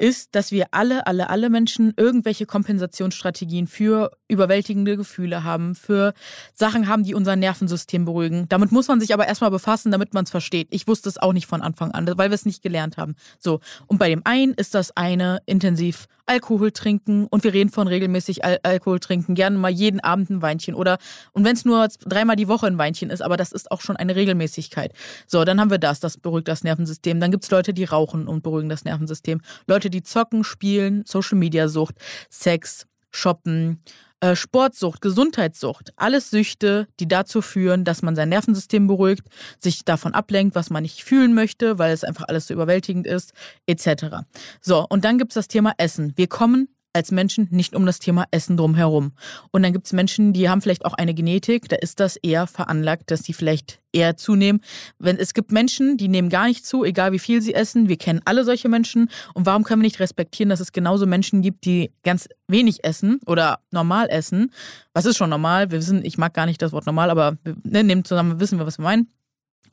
Ist, 0.01 0.35
dass 0.35 0.51
wir 0.51 0.67
alle, 0.71 1.07
alle, 1.07 1.29
alle 1.29 1.51
Menschen 1.51 1.93
irgendwelche 1.97 2.47
Kompensationsstrategien 2.47 3.67
für 3.67 4.11
überwältigende 4.29 4.97
Gefühle 4.97 5.45
haben, 5.45 5.75
für 5.75 6.15
Sachen 6.55 6.89
haben, 6.89 7.05
die 7.05 7.15
unser 7.15 7.37
Nervensystem 7.37 8.07
beruhigen. 8.07 8.47
Damit 8.49 8.73
muss 8.73 8.89
man 8.89 9.01
sich 9.01 9.13
aber 9.13 9.29
erstmal 9.29 9.51
befassen, 9.51 9.93
damit 9.93 10.15
man 10.15 10.25
es 10.25 10.31
versteht. 10.31 10.69
Ich 10.71 10.89
wusste 10.89 11.09
es 11.09 11.19
auch 11.19 11.35
nicht 11.35 11.47
von 11.47 11.61
Anfang 11.61 11.91
an, 11.91 12.07
weil 12.17 12.31
wir 12.31 12.35
es 12.35 12.47
nicht 12.47 12.63
gelernt 12.63 12.97
haben. 12.97 13.15
So. 13.39 13.61
Und 13.87 13.99
bei 13.99 14.09
dem 14.09 14.23
einen 14.25 14.55
ist 14.55 14.75
das 14.75 14.97
eine 14.97 15.43
intensiv 15.47 16.07
Alkohol 16.31 16.71
trinken 16.71 17.27
und 17.27 17.43
wir 17.43 17.53
reden 17.53 17.71
von 17.71 17.89
regelmäßig 17.89 18.45
Al 18.45 18.61
Alkohol 18.63 19.01
trinken, 19.01 19.35
gerne 19.35 19.59
mal 19.59 19.69
jeden 19.69 19.99
Abend 19.99 20.31
ein 20.31 20.43
Weinchen 20.43 20.77
oder 20.77 20.99
und 21.33 21.45
wenn 21.45 21.57
es 21.57 21.65
nur 21.65 21.89
dreimal 22.07 22.37
die 22.37 22.47
Woche 22.47 22.69
ein 22.69 22.79
Weinchen 22.79 23.11
ist, 23.11 23.21
aber 23.21 23.37
das 23.37 23.51
ist 23.51 23.73
auch 23.73 23.81
schon 23.81 23.97
eine 23.97 24.15
Regelmäßigkeit. 24.15 24.93
So, 25.27 25.45
dann 25.45 25.61
haben 25.61 25.73
wir 25.73 25.79
das, 25.79 25.99
das 25.99 26.19
beruhigt 26.19 26.47
das 26.47 26.63
Nervensystem. 26.63 27.19
Dann 27.19 27.33
gibt 27.33 27.43
es 27.43 27.51
Leute, 27.51 27.75
die 27.75 27.83
rauchen 27.83 28.29
und 28.29 28.45
beruhigen 28.45 28.69
das 28.69 28.85
Nervensystem. 28.85 29.41
Leute, 29.67 29.90
die 29.91 30.03
zocken, 30.03 30.45
spielen, 30.45 31.05
Social 31.07 31.39
Media 31.39 31.69
Sucht, 31.69 31.97
Sex, 32.31 32.87
Shoppen, 33.11 33.83
äh, 34.21 34.37
Sportsucht, 34.37 35.01
Gesundheitssucht, 35.01 35.93
alles 35.97 36.31
Süchte, 36.31 36.87
die 37.01 37.09
dazu 37.09 37.43
führen, 37.43 37.85
dass 37.85 38.03
man 38.03 38.15
sein 38.15 38.29
Nervensystem 38.29 38.87
beruhigt, 38.87 39.27
sich 39.59 39.85
davon 39.85 40.15
ablenkt, 40.15 40.55
was 40.55 40.71
man 40.71 40.83
nicht 40.83 41.03
fühlen 41.05 41.35
möchte, 41.35 41.79
weil 41.79 41.93
es 41.93 42.05
einfach 42.05 42.27
alles 42.29 42.47
so 42.47 42.55
überwältigend 42.55 43.07
ist, 43.07 43.33
etc. 43.67 44.27
So, 44.61 44.87
und 44.89 45.05
dann 45.05 45.19
gibt 45.19 45.33
es 45.33 45.35
das 45.37 45.49
Thema 45.49 45.73
Essen. 45.79 46.13
Wir 46.17 46.29
kommen 46.29 46.69
als 46.93 47.11
Menschen 47.13 47.49
nicht 47.51 47.75
um 47.75 47.87
das 47.87 47.99
Thema 47.99 48.25
Essen 48.31 48.57
drumherum. 48.57 49.13
Und 49.51 49.63
dann 49.63 49.73
gibt 49.73 49.87
es 49.87 49.93
Menschen, 49.93 50.33
die 50.33 50.49
haben 50.49 50.61
vielleicht 50.61 50.85
auch 50.85 50.95
eine 50.95 51.15
Genetik, 51.15 51.69
da 51.69 51.77
ist 51.77 52.01
das 52.01 52.17
eher 52.17 52.47
veranlagt, 52.47 53.11
dass 53.11 53.23
sie 53.23 53.33
vielleicht 53.33 53.81
eher 53.93 54.17
zunehmen. 54.17 54.61
Wenn 54.99 55.17
es 55.17 55.35
gibt 55.35 55.53
Menschen, 55.53 55.97
die 55.97 56.09
nehmen 56.09 56.29
gar 56.29 56.47
nicht 56.47 56.67
zu, 56.67 56.85
egal 56.85 57.13
wie 57.13 57.19
viel 57.19 57.43
sie 57.43 57.55
essen. 57.55 57.89
Wir 57.89 57.97
kennen 57.97 58.21
alle 58.25 58.45
solche 58.45 58.69
Menschen. 58.69 59.11
Und 59.35 59.47
warum 59.47 59.65
können 59.65 59.83
wir 59.83 59.87
nicht 59.87 60.01
respektieren, 60.01 60.49
dass 60.49 60.61
es 60.61 60.73
genauso 60.73 61.07
Menschen 61.07 61.43
gibt, 61.43 61.65
die 61.65 61.91
ganz 62.05 62.29
wenig 62.49 62.85
essen 62.85 63.21
oder 63.27 63.61
normal 63.71 64.09
essen? 64.11 64.53
Was 64.95 65.07
ist 65.07 65.17
schon 65.17 65.31
normal? 65.31 65.71
Wir 65.71 65.79
wissen, 65.79 66.05
ich 66.05 66.19
mag 66.19 66.35
gar 66.35 66.47
nicht 66.47 66.63
das 66.63 66.73
Wort 66.73 66.87
normal, 66.87 67.11
aber 67.11 67.37
wir 67.45 67.57
ne, 67.65 67.85
nehmen 67.85 68.05
zusammen, 68.05 68.41
wissen 68.41 68.59
wir, 68.59 68.67
was 68.67 68.79
wir 68.79 68.85
meinen 68.85 69.09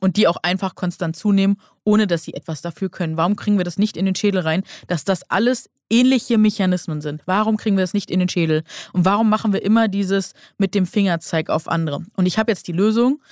und 0.00 0.16
die 0.16 0.28
auch 0.28 0.36
einfach 0.42 0.74
konstant 0.74 1.16
zunehmen, 1.16 1.56
ohne 1.84 2.06
dass 2.06 2.24
sie 2.24 2.34
etwas 2.34 2.62
dafür 2.62 2.88
können. 2.88 3.16
Warum 3.16 3.36
kriegen 3.36 3.58
wir 3.58 3.64
das 3.64 3.78
nicht 3.78 3.96
in 3.96 4.06
den 4.06 4.14
Schädel 4.14 4.40
rein, 4.42 4.62
dass 4.86 5.04
das 5.04 5.28
alles 5.30 5.70
ähnliche 5.90 6.38
Mechanismen 6.38 7.00
sind? 7.00 7.22
Warum 7.26 7.56
kriegen 7.56 7.76
wir 7.76 7.82
das 7.82 7.94
nicht 7.94 8.10
in 8.10 8.20
den 8.20 8.28
Schädel? 8.28 8.62
Und 8.92 9.04
warum 9.04 9.28
machen 9.28 9.52
wir 9.52 9.62
immer 9.62 9.88
dieses 9.88 10.32
mit 10.58 10.74
dem 10.74 10.86
Fingerzeig 10.86 11.50
auf 11.50 11.68
andere? 11.68 12.04
Und 12.16 12.26
ich 12.26 12.38
habe 12.38 12.50
jetzt 12.50 12.68
die 12.68 12.72
Lösung. 12.72 13.22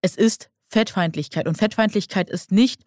Es 0.00 0.16
ist 0.16 0.50
Fettfeindlichkeit. 0.68 1.46
Und 1.46 1.56
Fettfeindlichkeit 1.56 2.28
ist 2.28 2.52
nicht, 2.52 2.82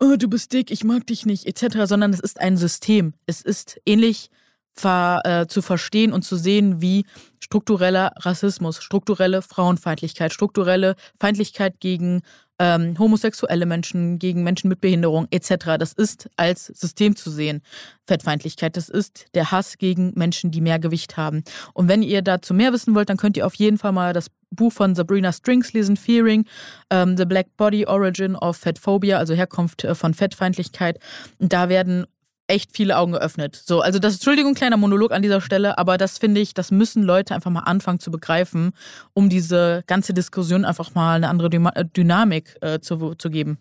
oh, 0.00 0.16
du 0.16 0.28
bist 0.28 0.52
dick, 0.52 0.70
ich 0.70 0.84
mag 0.84 1.06
dich 1.06 1.26
nicht, 1.26 1.46
etc., 1.46 1.84
sondern 1.84 2.12
es 2.12 2.20
ist 2.20 2.40
ein 2.40 2.56
System. 2.56 3.14
Es 3.26 3.40
ist 3.40 3.80
ähnlich 3.86 4.30
ver, 4.74 5.20
äh, 5.24 5.46
zu 5.46 5.62
verstehen 5.62 6.12
und 6.12 6.22
zu 6.22 6.36
sehen, 6.36 6.80
wie 6.80 7.04
struktureller 7.38 8.12
Rassismus, 8.16 8.82
strukturelle 8.82 9.42
Frauenfeindlichkeit, 9.42 10.32
strukturelle 10.32 10.96
Feindlichkeit 11.18 11.80
gegen 11.80 12.22
ähm, 12.60 12.96
homosexuelle 12.98 13.66
Menschen, 13.66 14.18
gegen 14.18 14.44
Menschen 14.44 14.68
mit 14.68 14.80
Behinderung 14.80 15.26
etc. 15.30 15.78
Das 15.78 15.94
ist 15.94 16.28
als 16.36 16.66
System 16.66 17.16
zu 17.16 17.30
sehen. 17.30 17.62
Fettfeindlichkeit, 18.06 18.76
das 18.76 18.88
ist 18.88 19.26
der 19.34 19.50
Hass 19.50 19.78
gegen 19.78 20.12
Menschen, 20.14 20.50
die 20.50 20.60
mehr 20.60 20.78
Gewicht 20.78 21.16
haben. 21.16 21.42
Und 21.72 21.88
wenn 21.88 22.02
ihr 22.02 22.22
dazu 22.22 22.52
mehr 22.52 22.72
wissen 22.72 22.94
wollt, 22.94 23.08
dann 23.08 23.16
könnt 23.16 23.36
ihr 23.36 23.46
auf 23.46 23.54
jeden 23.54 23.78
Fall 23.78 23.92
mal 23.92 24.12
das 24.12 24.26
Buch 24.50 24.72
von 24.72 24.94
Sabrina 24.94 25.32
Strings 25.32 25.72
lesen, 25.72 25.96
Fearing, 25.96 26.44
ähm, 26.90 27.16
The 27.16 27.24
Black 27.24 27.56
Body 27.56 27.86
Origin 27.86 28.36
of 28.36 28.58
Fettphobia, 28.58 29.16
also 29.16 29.34
Herkunft 29.34 29.84
äh, 29.84 29.94
von 29.94 30.12
Fettfeindlichkeit. 30.12 30.98
Und 31.38 31.52
da 31.52 31.68
werden 31.68 32.06
echt 32.50 32.72
viele 32.72 32.98
Augen 32.98 33.12
geöffnet. 33.12 33.56
So, 33.64 33.80
also 33.80 33.98
das, 33.98 34.14
Entschuldigung, 34.14 34.54
kleiner 34.54 34.76
Monolog 34.76 35.12
an 35.12 35.22
dieser 35.22 35.40
Stelle, 35.40 35.78
aber 35.78 35.96
das 35.96 36.18
finde 36.18 36.40
ich, 36.40 36.52
das 36.52 36.70
müssen 36.70 37.02
Leute 37.02 37.34
einfach 37.34 37.50
mal 37.50 37.60
anfangen 37.60 38.00
zu 38.00 38.10
begreifen, 38.10 38.72
um 39.14 39.28
diese 39.28 39.84
ganze 39.86 40.12
Diskussion 40.12 40.64
einfach 40.64 40.94
mal 40.94 41.14
eine 41.14 41.28
andere 41.28 41.48
äh, 41.74 41.84
Dynamik 41.84 42.56
äh, 42.60 42.80
zu, 42.80 43.14
zu 43.14 43.30
geben. 43.30 43.58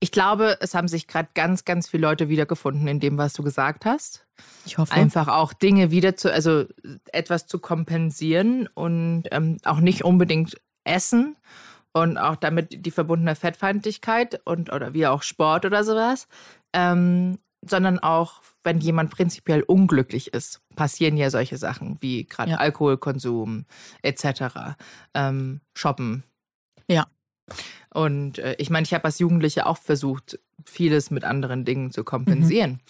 Ich 0.00 0.10
glaube, 0.10 0.56
es 0.60 0.74
haben 0.74 0.88
sich 0.88 1.06
gerade 1.06 1.28
ganz, 1.34 1.64
ganz 1.64 1.88
viele 1.88 2.08
Leute 2.08 2.28
wiedergefunden 2.28 2.88
in 2.88 2.98
dem, 2.98 3.18
was 3.18 3.34
du 3.34 3.44
gesagt 3.44 3.84
hast. 3.84 4.26
Ich 4.64 4.78
hoffe. 4.78 4.92
Einfach 4.92 5.28
auch 5.28 5.52
Dinge 5.52 5.92
wieder 5.92 6.16
zu, 6.16 6.32
also 6.32 6.64
etwas 7.12 7.46
zu 7.46 7.60
kompensieren 7.60 8.68
und 8.74 9.24
ähm, 9.30 9.58
auch 9.64 9.78
nicht 9.78 10.02
unbedingt 10.02 10.60
essen 10.82 11.36
und 11.92 12.18
auch 12.18 12.36
damit 12.36 12.84
die 12.84 12.90
verbundene 12.90 13.36
Fettfeindlichkeit 13.36 14.40
und 14.44 14.72
oder 14.72 14.94
wie 14.94 15.06
auch 15.06 15.22
Sport 15.22 15.66
oder 15.66 15.84
sowas. 15.84 16.26
Ähm, 16.72 17.38
sondern 17.64 17.98
auch, 17.98 18.42
wenn 18.64 18.78
jemand 18.80 19.10
prinzipiell 19.10 19.62
unglücklich 19.62 20.32
ist, 20.32 20.60
passieren 20.74 21.16
ja 21.16 21.30
solche 21.30 21.56
Sachen 21.56 21.98
wie 22.00 22.24
gerade 22.24 22.52
ja. 22.52 22.56
Alkoholkonsum 22.58 23.66
etc., 24.02 24.76
ähm, 25.14 25.60
Shoppen. 25.74 26.24
Ja. 26.88 27.06
Und 27.92 28.38
äh, 28.38 28.56
ich 28.58 28.70
meine, 28.70 28.84
ich 28.84 28.94
habe 28.94 29.04
als 29.04 29.18
Jugendliche 29.18 29.66
auch 29.66 29.78
versucht, 29.78 30.38
vieles 30.64 31.10
mit 31.10 31.24
anderen 31.24 31.64
Dingen 31.64 31.90
zu 31.90 32.04
kompensieren. 32.04 32.80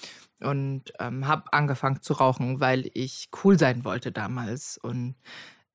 Mhm. 0.41 0.47
Und 0.47 0.93
ähm, 0.99 1.29
habe 1.29 1.53
angefangen 1.53 2.03
zu 2.03 2.15
rauchen, 2.15 2.59
weil 2.59 2.91
ich 2.95 3.29
cool 3.45 3.59
sein 3.59 3.85
wollte 3.85 4.11
damals. 4.11 4.77
Und 4.77 5.15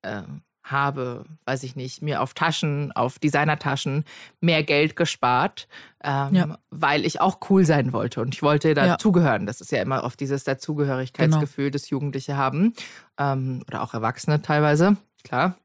ähm, 0.02 0.42
habe, 0.70 1.24
weiß 1.44 1.62
ich 1.62 1.76
nicht, 1.76 2.02
mir 2.02 2.22
auf 2.22 2.34
Taschen, 2.34 2.92
auf 2.92 3.18
Designertaschen 3.18 4.04
mehr 4.40 4.62
Geld 4.62 4.96
gespart, 4.96 5.68
ähm, 6.02 6.34
ja. 6.34 6.58
weil 6.70 7.04
ich 7.04 7.20
auch 7.20 7.38
cool 7.50 7.64
sein 7.64 7.92
wollte 7.92 8.20
und 8.20 8.34
ich 8.34 8.42
wollte 8.42 8.74
dazugehören. 8.74 9.42
Ja. 9.42 9.46
Das 9.46 9.60
ist 9.60 9.72
ja 9.72 9.82
immer 9.82 10.04
oft 10.04 10.20
dieses 10.20 10.44
Dazugehörigkeitsgefühl, 10.44 11.66
genau. 11.66 11.72
das 11.72 11.90
Jugendliche 11.90 12.36
haben 12.36 12.74
ähm, 13.18 13.62
oder 13.68 13.82
auch 13.82 13.94
Erwachsene 13.94 14.42
teilweise, 14.42 14.96
klar. 15.24 15.56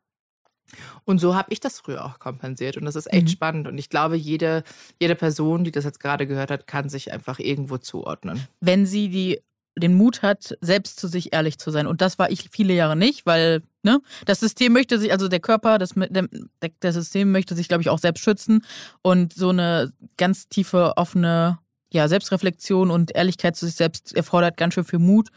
Und 1.05 1.19
so 1.19 1.35
habe 1.35 1.51
ich 1.51 1.59
das 1.59 1.79
früher 1.79 2.05
auch 2.05 2.19
kompensiert. 2.19 2.77
Und 2.77 2.85
das 2.85 2.95
ist 2.95 3.11
echt 3.11 3.27
mhm. 3.27 3.31
spannend. 3.31 3.67
Und 3.67 3.77
ich 3.77 3.89
glaube, 3.89 4.15
jede, 4.15 4.63
jede 4.99 5.15
Person, 5.15 5.63
die 5.63 5.71
das 5.71 5.83
jetzt 5.83 5.99
gerade 5.99 6.27
gehört 6.27 6.51
hat, 6.51 6.67
kann 6.67 6.89
sich 6.89 7.11
einfach 7.11 7.39
irgendwo 7.39 7.77
zuordnen. 7.77 8.47
Wenn 8.59 8.85
sie 8.85 9.09
die 9.09 9.41
den 9.75 9.95
Mut 9.95 10.21
hat, 10.21 10.55
selbst 10.61 10.99
zu 10.99 11.07
sich 11.07 11.33
ehrlich 11.33 11.57
zu 11.57 11.71
sein. 11.71 11.87
Und 11.87 12.01
das 12.01 12.19
war 12.19 12.29
ich 12.29 12.49
viele 12.51 12.73
Jahre 12.73 12.95
nicht, 12.95 13.25
weil 13.25 13.63
ne, 13.81 14.01
das 14.25 14.39
System 14.39 14.73
möchte 14.73 14.99
sich, 14.99 15.11
also 15.11 15.27
der 15.27 15.39
Körper, 15.39 15.79
das, 15.79 15.91
der, 15.95 16.27
der 16.81 16.93
System 16.93 17.31
möchte 17.31 17.55
sich, 17.55 17.67
glaube 17.67 17.81
ich, 17.81 17.89
auch 17.89 17.99
selbst 17.99 18.23
schützen. 18.23 18.63
Und 19.01 19.33
so 19.33 19.49
eine 19.49 19.91
ganz 20.17 20.47
tiefe, 20.47 20.93
offene 20.97 21.59
ja, 21.91 22.07
Selbstreflexion 22.07 22.91
und 22.91 23.15
Ehrlichkeit 23.15 23.55
zu 23.55 23.65
sich 23.65 23.75
selbst 23.75 24.15
erfordert 24.15 24.57
ganz 24.57 24.73
schön 24.73 24.83
viel 24.83 24.99
Mut. 24.99 25.29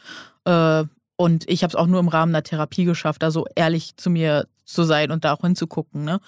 Äh, 0.44 0.84
und 1.16 1.48
ich 1.48 1.62
habe 1.62 1.70
es 1.70 1.76
auch 1.76 1.86
nur 1.86 2.00
im 2.00 2.08
Rahmen 2.08 2.32
der 2.32 2.42
Therapie 2.42 2.84
geschafft, 2.84 3.22
da 3.22 3.30
so 3.30 3.46
ehrlich 3.54 3.96
zu 3.96 4.10
mir 4.10 4.46
zu 4.64 4.84
sein 4.84 5.10
und 5.10 5.24
da 5.24 5.32
auch 5.32 5.40
hinzugucken. 5.40 6.04
Ne? 6.04 6.20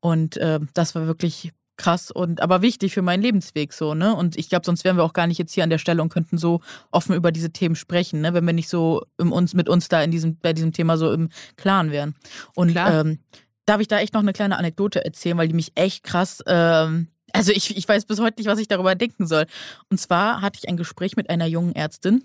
Und 0.00 0.36
äh, 0.36 0.60
das 0.74 0.94
war 0.94 1.06
wirklich 1.06 1.52
krass 1.76 2.10
und 2.10 2.40
aber 2.40 2.62
wichtig 2.62 2.94
für 2.94 3.02
meinen 3.02 3.22
Lebensweg 3.22 3.72
so, 3.72 3.94
ne? 3.94 4.14
Und 4.14 4.36
ich 4.36 4.48
glaube, 4.48 4.64
sonst 4.64 4.84
wären 4.84 4.96
wir 4.96 5.04
auch 5.04 5.12
gar 5.12 5.26
nicht 5.26 5.38
jetzt 5.38 5.52
hier 5.52 5.64
an 5.64 5.70
der 5.70 5.78
Stelle 5.78 6.02
und 6.02 6.08
könnten 6.08 6.38
so 6.38 6.60
offen 6.90 7.14
über 7.14 7.32
diese 7.32 7.50
Themen 7.50 7.76
sprechen, 7.76 8.20
ne? 8.20 8.34
Wenn 8.34 8.46
wir 8.46 8.52
nicht 8.52 8.68
so 8.68 9.02
im 9.18 9.32
uns, 9.32 9.54
mit 9.54 9.68
uns 9.68 9.88
da 9.88 10.02
in 10.02 10.10
diesem, 10.10 10.38
bei 10.38 10.52
diesem 10.52 10.72
Thema 10.72 10.96
so 10.96 11.12
im 11.12 11.28
Klaren 11.56 11.90
wären. 11.90 12.14
Und 12.54 12.74
ähm, 12.76 13.18
darf 13.66 13.80
ich 13.80 13.88
da 13.88 13.98
echt 13.98 14.14
noch 14.14 14.22
eine 14.22 14.32
kleine 14.32 14.58
Anekdote 14.58 15.04
erzählen, 15.04 15.36
weil 15.36 15.48
die 15.48 15.54
mich 15.54 15.72
echt 15.74 16.02
krass, 16.02 16.42
ähm, 16.46 17.08
also 17.32 17.52
ich, 17.52 17.76
ich 17.76 17.86
weiß 17.86 18.06
bis 18.06 18.20
heute 18.20 18.40
nicht, 18.40 18.48
was 18.48 18.58
ich 18.58 18.68
darüber 18.68 18.94
denken 18.94 19.26
soll. 19.26 19.46
Und 19.90 19.98
zwar 19.98 20.40
hatte 20.40 20.58
ich 20.62 20.68
ein 20.68 20.76
Gespräch 20.76 21.16
mit 21.16 21.28
einer 21.28 21.46
jungen 21.46 21.74
Ärztin 21.74 22.24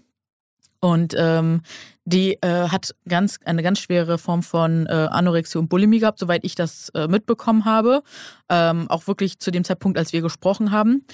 und 0.82 1.14
ähm, 1.16 1.62
die 2.06 2.34
äh, 2.42 2.68
hat 2.70 2.96
ganz 3.08 3.38
eine 3.46 3.62
ganz 3.62 3.80
schwere 3.80 4.18
Form 4.18 4.42
von 4.42 4.88
äh, 4.88 5.08
Anorexie 5.12 5.60
und 5.60 5.70
Bulimie 5.70 6.00
gehabt, 6.00 6.18
soweit 6.18 6.44
ich 6.44 6.56
das 6.56 6.90
äh, 6.90 7.08
mitbekommen 7.08 7.66
habe. 7.66 8.02
Ähm, 8.50 8.90
auch 8.90 9.06
wirklich 9.06 9.40
zu 9.40 9.52
dem 9.52 9.64
Zeitpunkt, 9.64 10.00
als 10.00 10.12
wir 10.12 10.22
gesprochen 10.22 10.72
haben. 10.72 11.06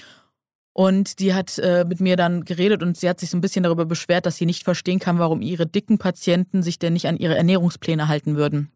Und 0.72 1.18
die 1.18 1.34
hat 1.34 1.58
äh, 1.58 1.84
mit 1.86 2.00
mir 2.00 2.16
dann 2.16 2.44
geredet 2.44 2.82
und 2.82 2.96
sie 2.96 3.08
hat 3.08 3.20
sich 3.20 3.28
so 3.28 3.36
ein 3.36 3.42
bisschen 3.42 3.64
darüber 3.64 3.84
beschwert, 3.84 4.24
dass 4.24 4.36
sie 4.36 4.46
nicht 4.46 4.64
verstehen 4.64 5.00
kann, 5.00 5.18
warum 5.18 5.42
ihre 5.42 5.66
dicken 5.66 5.98
Patienten 5.98 6.62
sich 6.62 6.78
denn 6.78 6.94
nicht 6.94 7.06
an 7.06 7.16
ihre 7.18 7.36
Ernährungspläne 7.36 8.08
halten 8.08 8.36
würden. 8.36 8.70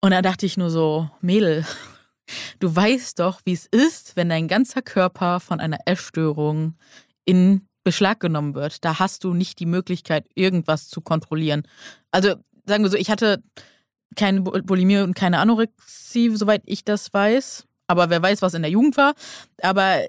Und 0.00 0.10
da 0.10 0.22
dachte 0.22 0.46
ich 0.46 0.56
nur 0.56 0.70
so, 0.70 1.08
Mädel, 1.20 1.64
du 2.58 2.74
weißt 2.74 3.20
doch, 3.20 3.42
wie 3.44 3.52
es 3.52 3.66
ist, 3.66 4.16
wenn 4.16 4.28
dein 4.28 4.48
ganzer 4.48 4.82
Körper 4.82 5.38
von 5.38 5.60
einer 5.60 5.78
Essstörung 5.84 6.74
in 7.24 7.68
Beschlag 7.86 8.18
genommen 8.18 8.56
wird, 8.56 8.84
da 8.84 8.98
hast 8.98 9.22
du 9.22 9.32
nicht 9.32 9.60
die 9.60 9.66
Möglichkeit, 9.66 10.26
irgendwas 10.34 10.88
zu 10.88 11.00
kontrollieren. 11.00 11.62
Also 12.10 12.34
sagen 12.64 12.82
wir 12.82 12.90
so, 12.90 12.96
ich 12.96 13.10
hatte 13.10 13.44
keine 14.16 14.40
Bulimie 14.40 14.98
und 14.98 15.14
keine 15.14 15.38
Anorexie, 15.38 16.34
soweit 16.34 16.62
ich 16.66 16.84
das 16.84 17.14
weiß. 17.14 17.64
Aber 17.86 18.10
wer 18.10 18.20
weiß, 18.20 18.42
was 18.42 18.54
in 18.54 18.62
der 18.62 18.72
Jugend 18.72 18.96
war. 18.96 19.14
Aber 19.62 20.00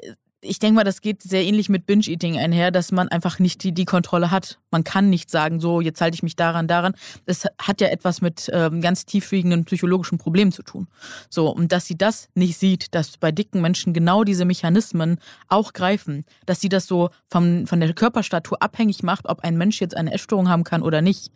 ich 0.47 0.59
denke 0.59 0.75
mal, 0.75 0.83
das 0.83 1.01
geht 1.01 1.21
sehr 1.21 1.43
ähnlich 1.43 1.69
mit 1.69 1.85
Binge-Eating 1.85 2.37
einher, 2.37 2.71
dass 2.71 2.91
man 2.91 3.07
einfach 3.09 3.39
nicht 3.39 3.63
die, 3.63 3.71
die 3.71 3.85
Kontrolle 3.85 4.31
hat. 4.31 4.59
Man 4.71 4.83
kann 4.83 5.09
nicht 5.09 5.29
sagen, 5.29 5.59
so, 5.59 5.81
jetzt 5.81 6.01
halte 6.01 6.15
ich 6.15 6.23
mich 6.23 6.35
daran, 6.35 6.67
daran. 6.67 6.93
Das 7.25 7.45
hat 7.61 7.81
ja 7.81 7.87
etwas 7.87 8.21
mit 8.21 8.49
ähm, 8.53 8.81
ganz 8.81 9.05
tiefwiegenden 9.05 9.65
psychologischen 9.65 10.17
Problemen 10.17 10.51
zu 10.51 10.63
tun. 10.63 10.87
So, 11.29 11.49
und 11.49 11.71
dass 11.71 11.85
sie 11.85 11.97
das 11.97 12.29
nicht 12.35 12.57
sieht, 12.57 12.95
dass 12.95 13.17
bei 13.17 13.31
dicken 13.31 13.61
Menschen 13.61 13.93
genau 13.93 14.23
diese 14.23 14.45
Mechanismen 14.45 15.19
auch 15.47 15.73
greifen, 15.73 16.25
dass 16.45 16.61
sie 16.61 16.69
das 16.69 16.87
so 16.87 17.09
vom, 17.29 17.67
von 17.67 17.79
der 17.79 17.93
Körperstatur 17.93 18.61
abhängig 18.61 19.03
macht, 19.03 19.27
ob 19.27 19.41
ein 19.41 19.57
Mensch 19.57 19.81
jetzt 19.81 19.95
eine 19.95 20.13
Essstörung 20.13 20.49
haben 20.49 20.63
kann 20.63 20.81
oder 20.81 21.01
nicht. 21.01 21.31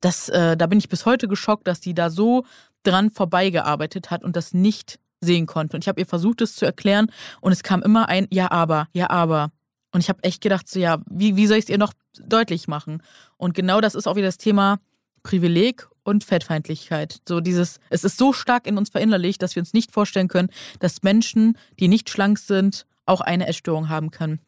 Das, 0.00 0.28
äh, 0.28 0.56
da 0.56 0.66
bin 0.66 0.78
ich 0.78 0.88
bis 0.88 1.06
heute 1.06 1.28
geschockt, 1.28 1.66
dass 1.66 1.80
die 1.80 1.94
da 1.94 2.10
so 2.10 2.44
dran 2.82 3.10
vorbeigearbeitet 3.10 4.10
hat 4.10 4.22
und 4.22 4.36
das 4.36 4.52
nicht 4.52 4.98
sehen 5.24 5.46
konnte. 5.46 5.76
Und 5.76 5.84
ich 5.84 5.88
habe 5.88 6.00
ihr 6.00 6.06
versucht, 6.06 6.40
es 6.40 6.56
zu 6.56 6.64
erklären 6.64 7.10
und 7.40 7.52
es 7.52 7.62
kam 7.62 7.82
immer 7.82 8.08
ein 8.08 8.26
Ja, 8.30 8.50
aber, 8.50 8.88
ja, 8.92 9.10
aber. 9.10 9.50
Und 9.92 10.00
ich 10.00 10.08
habe 10.08 10.22
echt 10.22 10.42
gedacht, 10.42 10.68
so 10.68 10.78
ja, 10.78 10.98
wie, 11.08 11.36
wie 11.36 11.46
soll 11.46 11.58
ich 11.58 11.64
es 11.64 11.70
ihr 11.70 11.78
noch 11.78 11.92
deutlich 12.20 12.68
machen? 12.68 13.02
Und 13.36 13.54
genau 13.54 13.80
das 13.80 13.94
ist 13.94 14.06
auch 14.06 14.16
wieder 14.16 14.26
das 14.26 14.38
Thema 14.38 14.78
Privileg 15.22 15.88
und 16.02 16.24
Fettfeindlichkeit. 16.24 17.20
So 17.28 17.40
dieses, 17.40 17.78
es 17.90 18.04
ist 18.04 18.18
so 18.18 18.32
stark 18.32 18.66
in 18.66 18.76
uns 18.76 18.90
verinnerlicht, 18.90 19.42
dass 19.42 19.56
wir 19.56 19.62
uns 19.62 19.72
nicht 19.72 19.90
vorstellen 19.90 20.28
können, 20.28 20.50
dass 20.78 21.02
Menschen, 21.02 21.56
die 21.80 21.88
nicht 21.88 22.10
schlank 22.10 22.38
sind, 22.38 22.86
auch 23.06 23.20
eine 23.20 23.46
Essstörung 23.46 23.88
haben 23.88 24.10
können. 24.10 24.40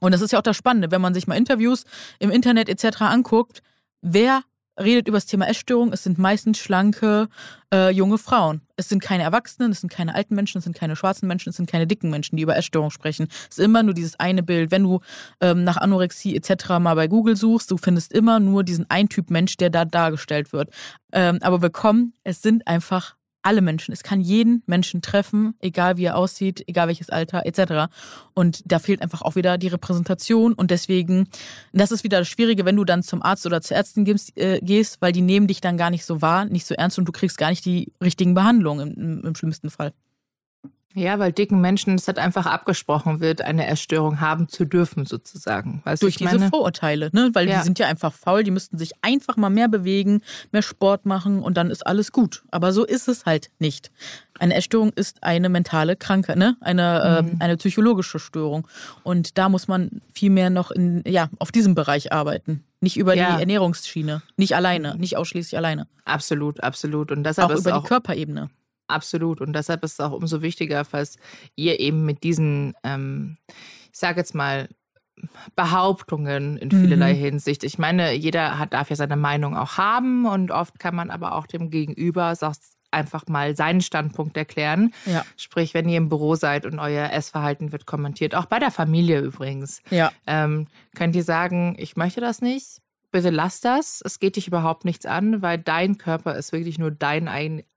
Und 0.00 0.12
das 0.12 0.20
ist 0.20 0.32
ja 0.32 0.38
auch 0.38 0.42
das 0.42 0.56
Spannende, 0.56 0.90
wenn 0.90 1.00
man 1.00 1.14
sich 1.14 1.26
mal 1.26 1.36
Interviews 1.36 1.84
im 2.18 2.30
Internet 2.30 2.68
etc. 2.68 3.02
anguckt, 3.02 3.62
wer 4.00 4.42
redet 4.80 5.06
über 5.06 5.16
das 5.16 5.26
Thema 5.26 5.48
Essstörung. 5.48 5.92
Es 5.92 6.02
sind 6.02 6.18
meistens 6.18 6.58
schlanke 6.58 7.28
äh, 7.72 7.90
junge 7.90 8.18
Frauen. 8.18 8.62
Es 8.82 8.88
sind 8.88 9.00
keine 9.00 9.22
Erwachsenen, 9.22 9.70
es 9.70 9.80
sind 9.80 9.90
keine 9.90 10.12
alten 10.16 10.34
Menschen, 10.34 10.58
es 10.58 10.64
sind 10.64 10.74
keine 10.74 10.96
schwarzen 10.96 11.28
Menschen, 11.28 11.50
es 11.50 11.56
sind 11.56 11.70
keine 11.70 11.86
dicken 11.86 12.10
Menschen, 12.10 12.36
die 12.36 12.42
über 12.42 12.56
Essstörung 12.56 12.90
sprechen. 12.90 13.28
Es 13.48 13.58
ist 13.58 13.64
immer 13.64 13.84
nur 13.84 13.94
dieses 13.94 14.18
eine 14.18 14.42
Bild. 14.42 14.72
Wenn 14.72 14.82
du 14.82 14.98
ähm, 15.40 15.62
nach 15.62 15.76
Anorexie 15.76 16.34
etc. 16.34 16.80
mal 16.80 16.96
bei 16.96 17.06
Google 17.06 17.36
suchst, 17.36 17.70
du 17.70 17.76
findest 17.76 18.12
immer 18.12 18.40
nur 18.40 18.64
diesen 18.64 18.90
ein 18.90 19.08
Typ 19.08 19.30
Mensch, 19.30 19.56
der 19.56 19.70
da 19.70 19.84
dargestellt 19.84 20.52
wird. 20.52 20.70
Ähm, 21.12 21.38
aber 21.42 21.62
willkommen, 21.62 22.14
es 22.24 22.42
sind 22.42 22.66
einfach 22.66 23.14
alle 23.42 23.60
Menschen. 23.60 23.92
Es 23.92 24.02
kann 24.02 24.20
jeden 24.20 24.62
Menschen 24.66 25.02
treffen, 25.02 25.54
egal 25.60 25.96
wie 25.96 26.04
er 26.04 26.16
aussieht, 26.16 26.64
egal 26.66 26.88
welches 26.88 27.10
Alter, 27.10 27.44
etc. 27.46 27.92
Und 28.34 28.62
da 28.64 28.78
fehlt 28.78 29.02
einfach 29.02 29.22
auch 29.22 29.34
wieder 29.34 29.58
die 29.58 29.68
Repräsentation. 29.68 30.52
Und 30.52 30.70
deswegen, 30.70 31.28
das 31.72 31.92
ist 31.92 32.04
wieder 32.04 32.18
das 32.18 32.28
Schwierige, 32.28 32.64
wenn 32.64 32.76
du 32.76 32.84
dann 32.84 33.02
zum 33.02 33.22
Arzt 33.22 33.46
oder 33.46 33.60
zur 33.60 33.76
Ärztin 33.76 34.04
gehst, 34.04 34.36
äh, 34.36 34.60
gehst 34.60 34.98
weil 35.00 35.12
die 35.12 35.22
nehmen 35.22 35.46
dich 35.46 35.60
dann 35.60 35.76
gar 35.76 35.90
nicht 35.90 36.04
so 36.04 36.22
wahr, 36.22 36.44
nicht 36.44 36.66
so 36.66 36.74
ernst 36.74 36.98
und 36.98 37.06
du 37.06 37.12
kriegst 37.12 37.38
gar 37.38 37.50
nicht 37.50 37.64
die 37.64 37.92
richtigen 38.02 38.34
Behandlungen 38.34 38.94
im, 38.94 39.24
im 39.24 39.34
schlimmsten 39.34 39.70
Fall. 39.70 39.92
Ja, 40.94 41.18
weil 41.18 41.32
dicken 41.32 41.60
Menschen 41.60 41.94
es 41.94 42.06
halt 42.06 42.18
einfach 42.18 42.46
abgesprochen 42.46 43.20
wird, 43.20 43.42
eine 43.42 43.66
Essstörung 43.66 44.20
haben 44.20 44.48
zu 44.48 44.64
dürfen, 44.64 45.06
sozusagen. 45.06 45.80
Weißt 45.84 46.02
Durch 46.02 46.16
diese? 46.16 46.50
Vorurteile, 46.50 47.10
ne? 47.12 47.30
Weil 47.32 47.48
ja. 47.48 47.58
die 47.58 47.64
sind 47.64 47.78
ja 47.78 47.86
einfach 47.86 48.12
faul, 48.12 48.44
die 48.44 48.50
müssten 48.50 48.78
sich 48.78 48.92
einfach 49.00 49.36
mal 49.36 49.50
mehr 49.50 49.68
bewegen, 49.68 50.22
mehr 50.50 50.62
Sport 50.62 51.06
machen 51.06 51.42
und 51.42 51.56
dann 51.56 51.70
ist 51.70 51.86
alles 51.86 52.12
gut. 52.12 52.42
Aber 52.50 52.72
so 52.72 52.84
ist 52.84 53.08
es 53.08 53.24
halt 53.24 53.50
nicht. 53.58 53.90
Eine 54.38 54.54
Essstörung 54.54 54.90
ist 54.90 55.22
eine 55.22 55.48
mentale 55.48 55.96
Krankheit, 55.96 56.36
ne? 56.36 56.56
Eine, 56.60 57.22
mhm. 57.22 57.28
ähm, 57.28 57.36
eine 57.40 57.56
psychologische 57.56 58.18
Störung. 58.18 58.66
Und 59.02 59.38
da 59.38 59.48
muss 59.48 59.68
man 59.68 60.02
viel 60.12 60.30
mehr 60.30 60.50
noch 60.50 60.70
in, 60.70 61.02
ja, 61.06 61.28
auf 61.38 61.52
diesem 61.52 61.74
Bereich 61.74 62.12
arbeiten. 62.12 62.64
Nicht 62.80 62.96
über 62.96 63.14
ja. 63.14 63.36
die 63.36 63.40
Ernährungsschiene. 63.40 64.22
Nicht 64.36 64.56
alleine, 64.56 64.96
nicht 64.96 65.16
ausschließlich 65.16 65.56
alleine. 65.56 65.86
Absolut, 66.04 66.62
absolut. 66.62 67.12
Und 67.12 67.22
deshalb 67.22 67.52
auch 67.52 67.56
über 67.56 67.76
auch 67.76 67.82
die 67.82 67.88
Körperebene. 67.88 68.50
Absolut. 68.92 69.40
Und 69.40 69.54
deshalb 69.54 69.82
ist 69.84 69.94
es 69.94 70.00
auch 70.00 70.12
umso 70.12 70.42
wichtiger, 70.42 70.84
falls 70.84 71.16
ihr 71.56 71.80
eben 71.80 72.04
mit 72.04 72.22
diesen, 72.22 72.74
ähm, 72.84 73.38
ich 73.92 73.98
sage 73.98 74.20
jetzt 74.20 74.34
mal, 74.34 74.68
Behauptungen 75.54 76.56
in 76.56 76.70
vielerlei 76.70 77.14
mhm. 77.14 77.18
Hinsicht. 77.18 77.64
Ich 77.64 77.78
meine, 77.78 78.12
jeder 78.12 78.58
hat, 78.58 78.72
darf 78.72 78.90
ja 78.90 78.96
seine 78.96 79.16
Meinung 79.16 79.56
auch 79.56 79.76
haben 79.76 80.26
und 80.26 80.50
oft 80.50 80.78
kann 80.78 80.94
man 80.94 81.10
aber 81.10 81.34
auch 81.34 81.46
dem 81.46 81.70
Gegenüber 81.70 82.34
einfach 82.90 83.26
mal 83.26 83.56
seinen 83.56 83.80
Standpunkt 83.80 84.36
erklären. 84.36 84.92
Ja. 85.06 85.24
Sprich, 85.36 85.74
wenn 85.74 85.88
ihr 85.88 85.98
im 85.98 86.08
Büro 86.08 86.34
seid 86.34 86.66
und 86.66 86.78
euer 86.78 87.10
Essverhalten 87.10 87.72
wird 87.72 87.86
kommentiert, 87.86 88.34
auch 88.34 88.46
bei 88.46 88.58
der 88.58 88.70
Familie 88.70 89.20
übrigens, 89.20 89.82
ja. 89.90 90.10
ähm, 90.26 90.66
könnt 90.94 91.16
ihr 91.16 91.24
sagen, 91.24 91.74
ich 91.78 91.96
möchte 91.96 92.20
das 92.20 92.40
nicht. 92.42 92.80
Bitte 93.10 93.30
lass 93.30 93.60
das. 93.60 94.02
Es 94.04 94.20
geht 94.20 94.36
dich 94.36 94.48
überhaupt 94.48 94.84
nichts 94.84 95.04
an, 95.04 95.42
weil 95.42 95.58
dein 95.58 95.98
Körper 95.98 96.34
ist 96.34 96.52
wirklich 96.52 96.78
nur 96.78 96.90
dein 96.90 97.28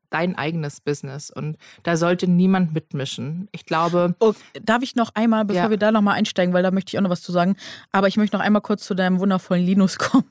dein 0.09 0.37
eigenes 0.37 0.81
Business 0.81 1.29
und 1.29 1.57
da 1.83 1.97
sollte 1.97 2.27
niemand 2.27 2.73
mitmischen. 2.73 3.47
Ich 3.51 3.65
glaube. 3.65 4.15
Oh, 4.19 4.33
darf 4.63 4.83
ich 4.83 4.95
noch 4.95 5.11
einmal, 5.13 5.45
bevor 5.45 5.63
ja. 5.63 5.69
wir 5.69 5.77
da 5.77 5.91
nochmal 5.91 6.15
einsteigen, 6.15 6.53
weil 6.53 6.63
da 6.63 6.71
möchte 6.71 6.89
ich 6.89 6.97
auch 6.97 7.03
noch 7.03 7.09
was 7.09 7.21
zu 7.21 7.31
sagen, 7.31 7.55
aber 7.91 8.07
ich 8.07 8.17
möchte 8.17 8.37
noch 8.37 8.43
einmal 8.43 8.61
kurz 8.61 8.85
zu 8.85 8.95
deinem 8.95 9.19
wundervollen 9.19 9.65
Linus 9.65 9.97
kommen. 9.99 10.29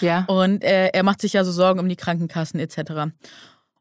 Ja. 0.00 0.24
Und 0.26 0.64
äh, 0.64 0.88
er 0.88 1.02
macht 1.02 1.20
sich 1.20 1.34
ja 1.34 1.44
so 1.44 1.52
Sorgen 1.52 1.80
um 1.80 1.88
die 1.88 1.96
Krankenkassen 1.96 2.58
etc. 2.60 3.12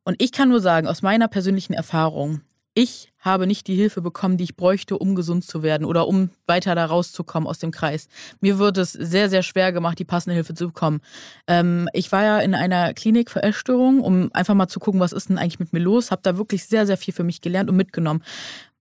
Und 0.03 0.21
ich 0.21 0.31
kann 0.31 0.49
nur 0.49 0.61
sagen, 0.61 0.87
aus 0.87 1.01
meiner 1.01 1.27
persönlichen 1.27 1.73
Erfahrung, 1.73 2.41
ich 2.77 3.11
habe 3.17 3.47
nicht 3.47 3.65
die 3.65 3.73
Hilfe 3.73 4.03
bekommen, 4.03 4.37
die 4.37 4.43
ich 4.43 4.55
bräuchte, 4.55 4.99
um 4.99 5.15
gesund 5.15 5.43
zu 5.43 5.63
werden 5.63 5.83
oder 5.83 6.07
um 6.07 6.29
weiter 6.45 6.75
da 6.75 6.85
rauszukommen 6.85 7.49
aus 7.49 7.57
dem 7.57 7.71
Kreis. 7.71 8.07
Mir 8.39 8.59
wird 8.59 8.77
es 8.77 8.91
sehr, 8.91 9.31
sehr 9.31 9.41
schwer 9.41 9.71
gemacht, 9.71 9.97
die 9.97 10.05
passende 10.05 10.35
Hilfe 10.35 10.53
zu 10.53 10.67
bekommen. 10.67 11.01
Ähm, 11.47 11.89
ich 11.93 12.11
war 12.11 12.23
ja 12.23 12.37
in 12.37 12.53
einer 12.53 12.93
Klinik 12.93 13.31
für 13.31 13.41
Essstörungen, 13.41 13.99
um 13.99 14.29
einfach 14.31 14.53
mal 14.53 14.67
zu 14.67 14.79
gucken, 14.79 14.99
was 14.99 15.11
ist 15.11 15.29
denn 15.29 15.39
eigentlich 15.39 15.57
mit 15.57 15.73
mir 15.73 15.79
los. 15.79 16.11
Habe 16.11 16.21
da 16.21 16.37
wirklich 16.37 16.65
sehr, 16.65 16.85
sehr 16.85 16.97
viel 16.97 17.15
für 17.15 17.23
mich 17.23 17.41
gelernt 17.41 17.67
und 17.67 17.77
mitgenommen. 17.77 18.21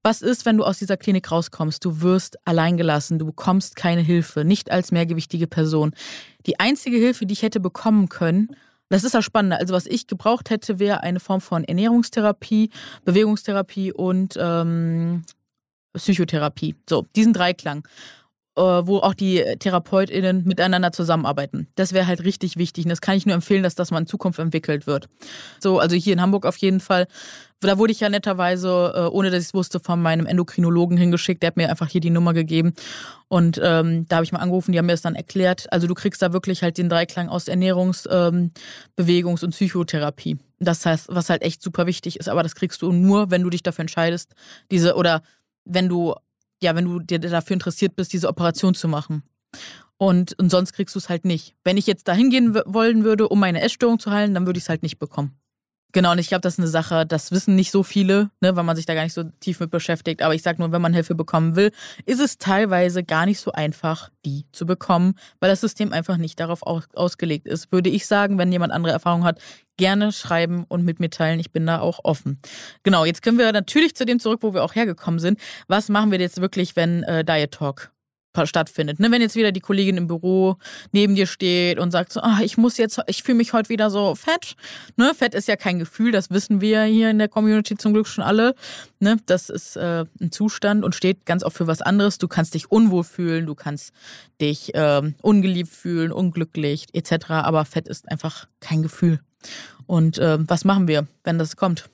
Was 0.03 0.21
ist, 0.21 0.45
wenn 0.45 0.59
du 0.59 0.65
aus 0.65 0.79
dieser 0.79 0.99
Klinik 0.99 1.33
rauskommst? 1.33 1.83
Du 1.83 2.03
wirst 2.03 2.37
alleingelassen, 2.47 3.19
du 3.19 3.25
bekommst 3.25 3.77
keine 3.77 4.03
Hilfe, 4.03 4.45
nicht 4.45 4.71
als 4.71 4.93
mehrgewichtige 4.93 5.47
Person. 5.47 5.93
Die 6.45 6.61
einzige 6.61 6.99
Hilfe, 6.99 7.25
die 7.25 7.33
ich 7.33 7.43
hätte 7.43 7.61
bekommen 7.61 8.11
können, 8.11 8.55
das 8.89 9.05
ist 9.05 9.15
das 9.15 9.25
Spannende. 9.25 9.59
Also 9.59 9.75
was 9.75 9.87
ich 9.87 10.07
gebraucht 10.07 10.51
hätte, 10.51 10.79
wäre 10.79 11.03
eine 11.03 11.21
Form 11.21 11.41
von 11.41 11.65
Ernährungstherapie, 11.65 12.71
Bewegungstherapie 13.05 13.93
und 13.93 14.37
ähm, 14.39 15.23
Psychotherapie. 15.95 16.77
So, 16.89 17.07
diesen 17.15 17.33
Dreiklang. 17.33 17.87
Äh, 18.57 18.87
wo 18.87 19.01
auch 19.01 19.13
die 19.13 19.45
TherapeutInnen 19.59 20.45
miteinander 20.45 20.91
zusammenarbeiten. 20.91 21.69
Das 21.75 21.93
wäre 21.93 22.07
halt 22.07 22.25
richtig 22.25 22.57
wichtig. 22.57 22.87
Und 22.87 22.89
das 22.89 23.03
kann 23.03 23.15
ich 23.15 23.27
nur 23.27 23.35
empfehlen, 23.35 23.63
dass 23.63 23.75
das 23.75 23.91
mal 23.91 23.99
in 23.99 24.07
Zukunft 24.07 24.39
entwickelt 24.39 24.87
wird. 24.87 25.11
So, 25.61 25.79
also 25.79 25.95
hier 25.95 26.15
in 26.15 26.23
Hamburg 26.23 26.47
auf 26.47 26.57
jeden 26.57 26.81
Fall. 26.81 27.07
Da 27.61 27.79
wurde 27.79 27.93
ich 27.93 28.01
ja 28.01 28.09
netterweise, 28.09 28.93
äh, 28.95 29.01
ohne 29.09 29.31
dass 29.31 29.43
ich 29.43 29.49
es 29.49 29.55
wusste, 29.55 29.81
von 29.81 30.01
meinem 30.01 30.27
Endokrinologen 30.27 30.99
hingeschickt. 30.99 31.43
Der 31.43 31.49
hat 31.49 31.57
mir 31.57 31.71
einfach 31.71 31.89
hier 31.89 32.01
die 32.01 32.11
Nummer 32.11 32.35
gegeben. 32.35 32.75
Und 33.29 33.59
ähm, 33.63 34.07
da 34.09 34.17
habe 34.17 34.25
ich 34.25 34.33
mal 34.33 34.41
angerufen, 34.41 34.73
die 34.73 34.79
haben 34.79 34.87
mir 34.87 34.93
das 34.93 35.03
dann 35.03 35.15
erklärt. 35.15 35.73
Also 35.73 35.87
du 35.87 35.95
kriegst 35.95 36.21
da 36.21 36.33
wirklich 36.33 36.63
halt 36.63 36.77
den 36.77 36.89
Dreiklang 36.89 37.29
aus 37.29 37.49
Ernährungs-, 37.49 38.07
ähm, 38.11 38.51
Bewegungs- 38.97 39.43
und 39.43 39.51
Psychotherapie. 39.51 40.39
Das 40.59 40.85
heißt, 40.85 41.09
was 41.09 41.31
halt 41.31 41.43
echt 41.43 41.63
super 41.63 41.87
wichtig 41.87 42.19
ist, 42.19 42.29
aber 42.29 42.43
das 42.43 42.55
kriegst 42.55 42.83
du 42.83 42.93
nur, 42.93 43.31
wenn 43.31 43.43
du 43.43 43.51
dich 43.51 43.63
dafür 43.63 43.83
entscheidest, 43.83 44.35
diese 44.71 44.95
oder 44.95 45.23
wenn 45.65 45.89
du 45.89 46.15
ja, 46.63 46.75
wenn 46.75 46.87
du 46.87 47.01
dir 47.01 47.19
dafür 47.19 47.55
interessiert 47.55 47.97
bist, 47.97 48.13
diese 48.13 48.29
Operation 48.29 48.75
zu 48.75 48.89
machen. 48.89 49.23
Und, 49.99 50.39
und 50.39 50.51
sonst 50.51 50.73
kriegst 50.73 50.95
du 50.95 50.99
es 50.99 51.09
halt 51.09 51.25
nicht. 51.25 51.55
Wenn 51.65 51.77
ich 51.77 51.87
jetzt 51.87 52.09
dahin 52.09 52.31
gehen 52.31 52.55
wollen 52.67 53.05
würde, 53.05 53.29
um 53.29 53.41
meine 53.41 53.63
Essstörung 53.63 53.99
zu 53.99 54.11
heilen, 54.11 54.35
dann 54.35 54.47
würde 54.47 54.59
ich 54.59 54.65
es 54.65 54.69
halt 54.69 54.83
nicht 54.83 54.99
bekommen. 54.99 55.39
Genau, 55.97 56.13
und 56.13 56.19
ich 56.19 56.29
glaube, 56.29 56.43
das 56.43 56.53
ist 56.53 56.59
eine 56.59 56.69
Sache, 56.69 57.07
das 57.07 57.33
wissen 57.33 57.57
nicht 57.57 57.71
so 57.71 57.83
viele, 57.83 58.29
ne, 58.43 58.55
weil 58.55 58.65
man 58.65 58.77
sich 58.77 58.85
da 58.85 58.93
gar 58.93 59.05
nicht 59.05 59.15
so 59.15 59.23
tief 59.41 59.61
mit 59.61 59.71
beschäftigt. 59.71 60.21
Aber 60.21 60.35
ich 60.35 60.43
sage 60.43 60.61
nur, 60.61 60.71
wenn 60.71 60.83
man 60.83 60.93
Hilfe 60.93 61.15
bekommen 61.15 61.57
will, 61.57 61.73
ist 62.05 62.21
es 62.21 62.37
teilweise 62.37 63.03
gar 63.03 63.25
nicht 63.25 63.41
so 63.41 63.51
einfach, 63.53 64.11
die 64.27 64.45
zu 64.53 64.67
bekommen, 64.67 65.15
weil 65.41 65.49
das 65.49 65.63
System 65.63 65.95
einfach 65.95 66.19
nicht 66.19 66.39
darauf 66.39 66.63
aus 66.65 66.85
ausgelegt 66.93 67.47
ist. 67.47 67.73
Würde 67.73 67.89
ich 67.89 68.07
sagen, 68.07 68.37
wenn 68.37 68.53
jemand 68.53 68.75
andere 68.75 68.93
Erfahrungen 68.93 69.25
hat, 69.25 69.41
gerne 69.79 70.13
schreiben 70.13 70.67
und 70.69 70.85
mit 70.85 71.01
mir 71.01 71.09
teilen. 71.09 71.41
Ich 71.41 71.51
bin 71.51 71.65
da 71.65 71.81
auch 71.81 72.01
offen. 72.05 72.43
Genau, 72.83 73.07
jetzt 73.07 73.23
können 73.23 73.39
wir 73.39 73.51
natürlich 73.53 73.97
zu 73.97 74.05
dem 74.05 74.21
zurück, 74.21 74.41
wo 74.43 74.53
wir 74.53 74.65
auch 74.65 74.75
hergekommen 74.75 75.19
sind. 75.19 75.41
Was 75.67 75.89
machen 75.89 76.11
wir 76.11 76.21
jetzt 76.21 76.43
wirklich, 76.43 76.77
wenn 76.77 77.05
äh, 77.05 77.25
Diet 77.25 77.53
Talk 77.53 77.91
stattfindet. 78.45 79.01
Ne? 79.01 79.11
Wenn 79.11 79.23
jetzt 79.23 79.37
wieder 79.37 79.53
die 79.53 79.61
Kollegin 79.61 79.97
im 79.97 80.07
Büro 80.07 80.57
neben 80.93 81.15
dir 81.15 81.27
steht 81.27 81.79
und 81.79 81.91
sagt 81.91 82.13
so, 82.13 82.21
ah, 82.21 82.41
ich 82.43 82.59
muss 82.59 82.77
jetzt, 82.77 83.01
ich 83.07 83.23
fühle 83.23 83.39
mich 83.39 83.55
heute 83.55 83.71
wieder 83.71 83.89
so 83.89 84.15
fett. 84.15 84.57
Ne? 84.97 85.15
Fett 85.15 85.35
ist 85.35 85.49
ja 85.49 85.57
kein 85.57 85.79
Gefühl, 85.79 86.13
das 86.13 86.31
wissen 86.31 86.61
wir 86.61 86.83
hier 86.83 87.09
in 87.09 87.19
der 87.19 87.29
Community 87.29 87.77
zum 87.77 87.95
Glück 87.95 88.07
schon 88.07 88.25
alle. 88.25 88.55
Ne? 89.01 89.17
Das 89.25 89.49
ist 89.49 89.77
äh, 89.77 90.05
ein 90.21 90.33
Zustand 90.33 90.85
und 90.85 90.95
steht 90.95 91.25
ganz 91.25 91.43
oft 91.43 91.57
für 91.57 91.67
was 91.67 91.81
anderes. 91.81 92.19
Du 92.19 92.29
kannst 92.29 92.53
dich 92.53 92.71
unwohl 92.71 93.05
fühlen, 93.05 93.47
du 93.47 93.55
kannst 93.55 93.93
dich 94.41 94.75
äh, 94.75 95.03
ungeliebt 95.23 95.71
fühlen, 95.71 96.13
unglücklich 96.13 96.87
etc. 96.93 97.31
Aber 97.31 97.65
Fett 97.65 97.89
ist 97.89 98.11
einfach 98.11 98.47
kein 98.61 98.83
Gefühl. 98.83 99.21
Und 99.87 100.19
äh, 100.19 100.39
was 100.41 100.65
machen 100.65 100.89
wir, 100.89 101.07
wenn 101.25 101.39
das 101.39 101.57
kommt? 101.57 101.89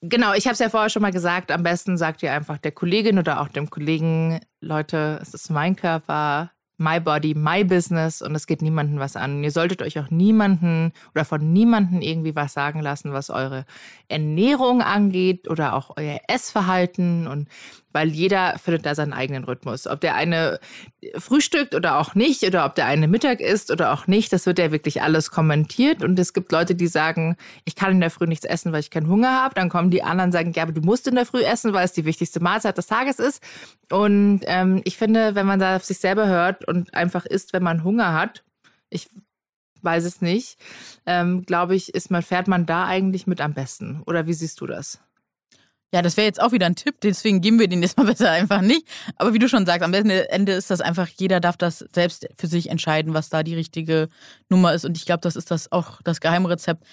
Genau, 0.00 0.32
ich 0.34 0.46
habe 0.46 0.52
es 0.52 0.60
ja 0.60 0.68
vorher 0.68 0.90
schon 0.90 1.02
mal 1.02 1.10
gesagt, 1.10 1.50
am 1.50 1.64
besten 1.64 1.96
sagt 1.96 2.22
ihr 2.22 2.32
einfach 2.32 2.58
der 2.58 2.70
Kollegin 2.70 3.18
oder 3.18 3.40
auch 3.40 3.48
dem 3.48 3.68
Kollegen, 3.68 4.40
Leute, 4.60 5.18
es 5.20 5.34
ist 5.34 5.50
mein 5.50 5.74
Körper, 5.74 6.52
my 6.78 7.00
body, 7.00 7.34
my 7.34 7.64
business 7.64 8.22
und 8.22 8.34
es 8.36 8.46
geht 8.46 8.62
niemandem 8.62 9.00
was 9.00 9.16
an. 9.16 9.42
Ihr 9.42 9.50
solltet 9.50 9.82
euch 9.82 9.98
auch 9.98 10.10
niemanden 10.10 10.92
oder 11.14 11.24
von 11.24 11.52
niemandem 11.52 12.00
irgendwie 12.00 12.36
was 12.36 12.52
sagen 12.52 12.80
lassen, 12.80 13.12
was 13.12 13.28
eure 13.30 13.64
Ernährung 14.06 14.82
angeht 14.82 15.50
oder 15.50 15.74
auch 15.74 15.96
euer 15.96 16.20
Essverhalten. 16.28 17.26
Und 17.26 17.48
weil 17.92 18.08
jeder 18.08 18.58
findet 18.58 18.86
da 18.86 18.94
seinen 18.94 19.12
eigenen 19.12 19.44
Rhythmus. 19.44 19.86
Ob 19.86 20.00
der 20.00 20.14
eine 20.14 20.60
frühstückt 21.16 21.74
oder 21.74 21.98
auch 21.98 22.14
nicht, 22.14 22.42
oder 22.42 22.64
ob 22.66 22.74
der 22.74 22.86
eine 22.86 23.08
Mittag 23.08 23.40
isst 23.40 23.70
oder 23.70 23.92
auch 23.92 24.06
nicht, 24.06 24.32
das 24.32 24.46
wird 24.46 24.58
ja 24.58 24.70
wirklich 24.72 25.02
alles 25.02 25.30
kommentiert. 25.30 26.02
Und 26.02 26.18
es 26.18 26.32
gibt 26.32 26.52
Leute, 26.52 26.74
die 26.74 26.86
sagen, 26.86 27.36
ich 27.64 27.74
kann 27.74 27.92
in 27.92 28.00
der 28.00 28.10
Früh 28.10 28.26
nichts 28.26 28.44
essen, 28.44 28.72
weil 28.72 28.80
ich 28.80 28.90
keinen 28.90 29.08
Hunger 29.08 29.42
habe. 29.42 29.54
Dann 29.54 29.68
kommen 29.68 29.90
die 29.90 30.02
anderen 30.02 30.28
und 30.28 30.32
sagen, 30.32 30.52
ja, 30.54 30.62
aber 30.64 30.72
du 30.72 30.82
musst 30.82 31.06
in 31.06 31.14
der 31.14 31.26
Früh 31.26 31.42
essen, 31.42 31.72
weil 31.72 31.84
es 31.84 31.92
die 31.92 32.04
wichtigste 32.04 32.40
Mahlzeit 32.40 32.76
des 32.76 32.86
Tages 32.86 33.18
ist. 33.18 33.42
Und 33.90 34.40
ähm, 34.44 34.82
ich 34.84 34.96
finde, 34.96 35.34
wenn 35.34 35.46
man 35.46 35.58
da 35.58 35.76
auf 35.76 35.84
sich 35.84 35.98
selber 35.98 36.26
hört 36.26 36.66
und 36.68 36.94
einfach 36.94 37.24
isst, 37.24 37.52
wenn 37.52 37.62
man 37.62 37.84
Hunger 37.84 38.12
hat, 38.12 38.44
ich 38.90 39.08
weiß 39.82 40.04
es 40.04 40.20
nicht, 40.20 40.58
ähm, 41.06 41.44
glaube 41.44 41.74
ich, 41.74 41.94
ist 41.94 42.10
man, 42.10 42.22
fährt 42.22 42.48
man 42.48 42.66
da 42.66 42.86
eigentlich 42.86 43.26
mit 43.26 43.40
am 43.40 43.54
besten. 43.54 44.02
Oder 44.06 44.26
wie 44.26 44.34
siehst 44.34 44.60
du 44.60 44.66
das? 44.66 45.00
Ja, 45.92 46.02
das 46.02 46.18
wäre 46.18 46.26
jetzt 46.26 46.40
auch 46.40 46.52
wieder 46.52 46.66
ein 46.66 46.76
Tipp, 46.76 46.96
deswegen 47.02 47.40
geben 47.40 47.58
wir 47.58 47.68
den 47.68 47.82
jetzt 47.82 47.96
mal 47.96 48.04
besser 48.06 48.30
einfach 48.30 48.60
nicht. 48.60 48.86
Aber 49.16 49.32
wie 49.32 49.38
du 49.38 49.48
schon 49.48 49.64
sagst, 49.64 49.82
am 49.82 49.94
Ende 49.94 50.52
ist 50.52 50.70
das 50.70 50.80
einfach, 50.80 51.08
jeder 51.08 51.40
darf 51.40 51.56
das 51.56 51.78
selbst 51.92 52.28
für 52.36 52.46
sich 52.46 52.68
entscheiden, 52.68 53.14
was 53.14 53.30
da 53.30 53.42
die 53.42 53.54
richtige 53.54 54.08
Nummer 54.50 54.74
ist. 54.74 54.84
Und 54.84 54.96
ich 54.96 55.06
glaube, 55.06 55.20
das 55.22 55.36
ist 55.36 55.50
das 55.50 55.72
auch 55.72 56.02
das 56.02 56.20
Geheimrezept. 56.20 56.84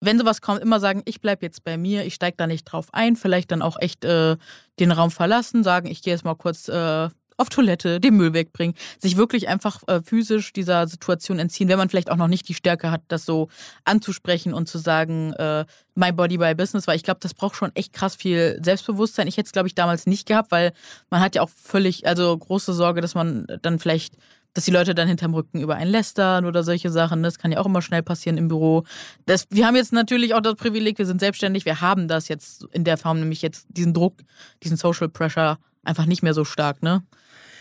Wenn 0.00 0.18
sowas 0.18 0.42
kommt, 0.42 0.60
immer 0.60 0.80
sagen, 0.80 1.00
ich 1.06 1.22
bleibe 1.22 1.46
jetzt 1.46 1.64
bei 1.64 1.78
mir, 1.78 2.04
ich 2.04 2.14
steige 2.14 2.36
da 2.36 2.46
nicht 2.46 2.64
drauf 2.64 2.88
ein, 2.92 3.16
vielleicht 3.16 3.50
dann 3.50 3.62
auch 3.62 3.78
echt 3.80 4.04
äh, 4.04 4.36
den 4.78 4.92
Raum 4.92 5.10
verlassen, 5.10 5.64
sagen, 5.64 5.86
ich 5.86 6.02
gehe 6.02 6.12
jetzt 6.12 6.24
mal 6.24 6.34
kurz 6.34 6.68
äh, 6.68 7.08
auf 7.36 7.48
Toilette, 7.48 8.00
den 8.00 8.16
Müll 8.16 8.32
wegbringen, 8.32 8.74
sich 8.98 9.16
wirklich 9.16 9.48
einfach 9.48 9.82
äh, 9.86 10.00
physisch 10.02 10.52
dieser 10.52 10.86
Situation 10.86 11.38
entziehen, 11.38 11.68
wenn 11.68 11.78
man 11.78 11.88
vielleicht 11.88 12.10
auch 12.10 12.16
noch 12.16 12.28
nicht 12.28 12.48
die 12.48 12.54
Stärke 12.54 12.90
hat, 12.90 13.02
das 13.08 13.24
so 13.24 13.48
anzusprechen 13.84 14.54
und 14.54 14.68
zu 14.68 14.78
sagen, 14.78 15.32
äh, 15.34 15.64
my 15.94 16.12
body, 16.12 16.38
my 16.38 16.54
business, 16.54 16.86
weil 16.86 16.96
ich 16.96 17.02
glaube, 17.02 17.20
das 17.20 17.34
braucht 17.34 17.56
schon 17.56 17.74
echt 17.74 17.92
krass 17.92 18.14
viel 18.14 18.58
Selbstbewusstsein. 18.62 19.26
Ich 19.26 19.36
hätte 19.36 19.46
es, 19.46 19.52
glaube 19.52 19.68
ich, 19.68 19.74
damals 19.74 20.06
nicht 20.06 20.26
gehabt, 20.26 20.52
weil 20.52 20.72
man 21.10 21.20
hat 21.20 21.34
ja 21.34 21.42
auch 21.42 21.50
völlig, 21.50 22.06
also 22.06 22.36
große 22.36 22.72
Sorge, 22.72 23.00
dass 23.00 23.14
man 23.14 23.46
dann 23.62 23.78
vielleicht 23.78 24.14
dass 24.54 24.64
die 24.64 24.70
Leute 24.70 24.94
dann 24.94 25.08
hinterm 25.08 25.34
Rücken 25.34 25.60
über 25.60 25.74
einen 25.74 25.90
lästern 25.90 26.44
oder 26.44 26.62
solche 26.62 26.90
Sachen. 26.90 27.22
Das 27.22 27.38
kann 27.38 27.50
ja 27.50 27.58
auch 27.58 27.66
immer 27.66 27.82
schnell 27.82 28.02
passieren 28.02 28.38
im 28.38 28.48
Büro. 28.48 28.84
Das, 29.26 29.46
wir 29.50 29.66
haben 29.66 29.74
jetzt 29.74 29.92
natürlich 29.92 30.32
auch 30.32 30.40
das 30.40 30.54
Privileg, 30.54 30.96
wir 30.98 31.06
sind 31.06 31.20
selbstständig, 31.20 31.64
wir 31.64 31.80
haben 31.80 32.06
das 32.06 32.28
jetzt 32.28 32.64
in 32.72 32.84
der 32.84 32.96
Form, 32.96 33.18
nämlich 33.18 33.42
jetzt 33.42 33.66
diesen 33.68 33.92
Druck, 33.92 34.14
diesen 34.62 34.76
Social 34.76 35.08
Pressure 35.08 35.58
einfach 35.82 36.06
nicht 36.06 36.22
mehr 36.22 36.34
so 36.34 36.44
stark, 36.44 36.82
ne? 36.82 37.02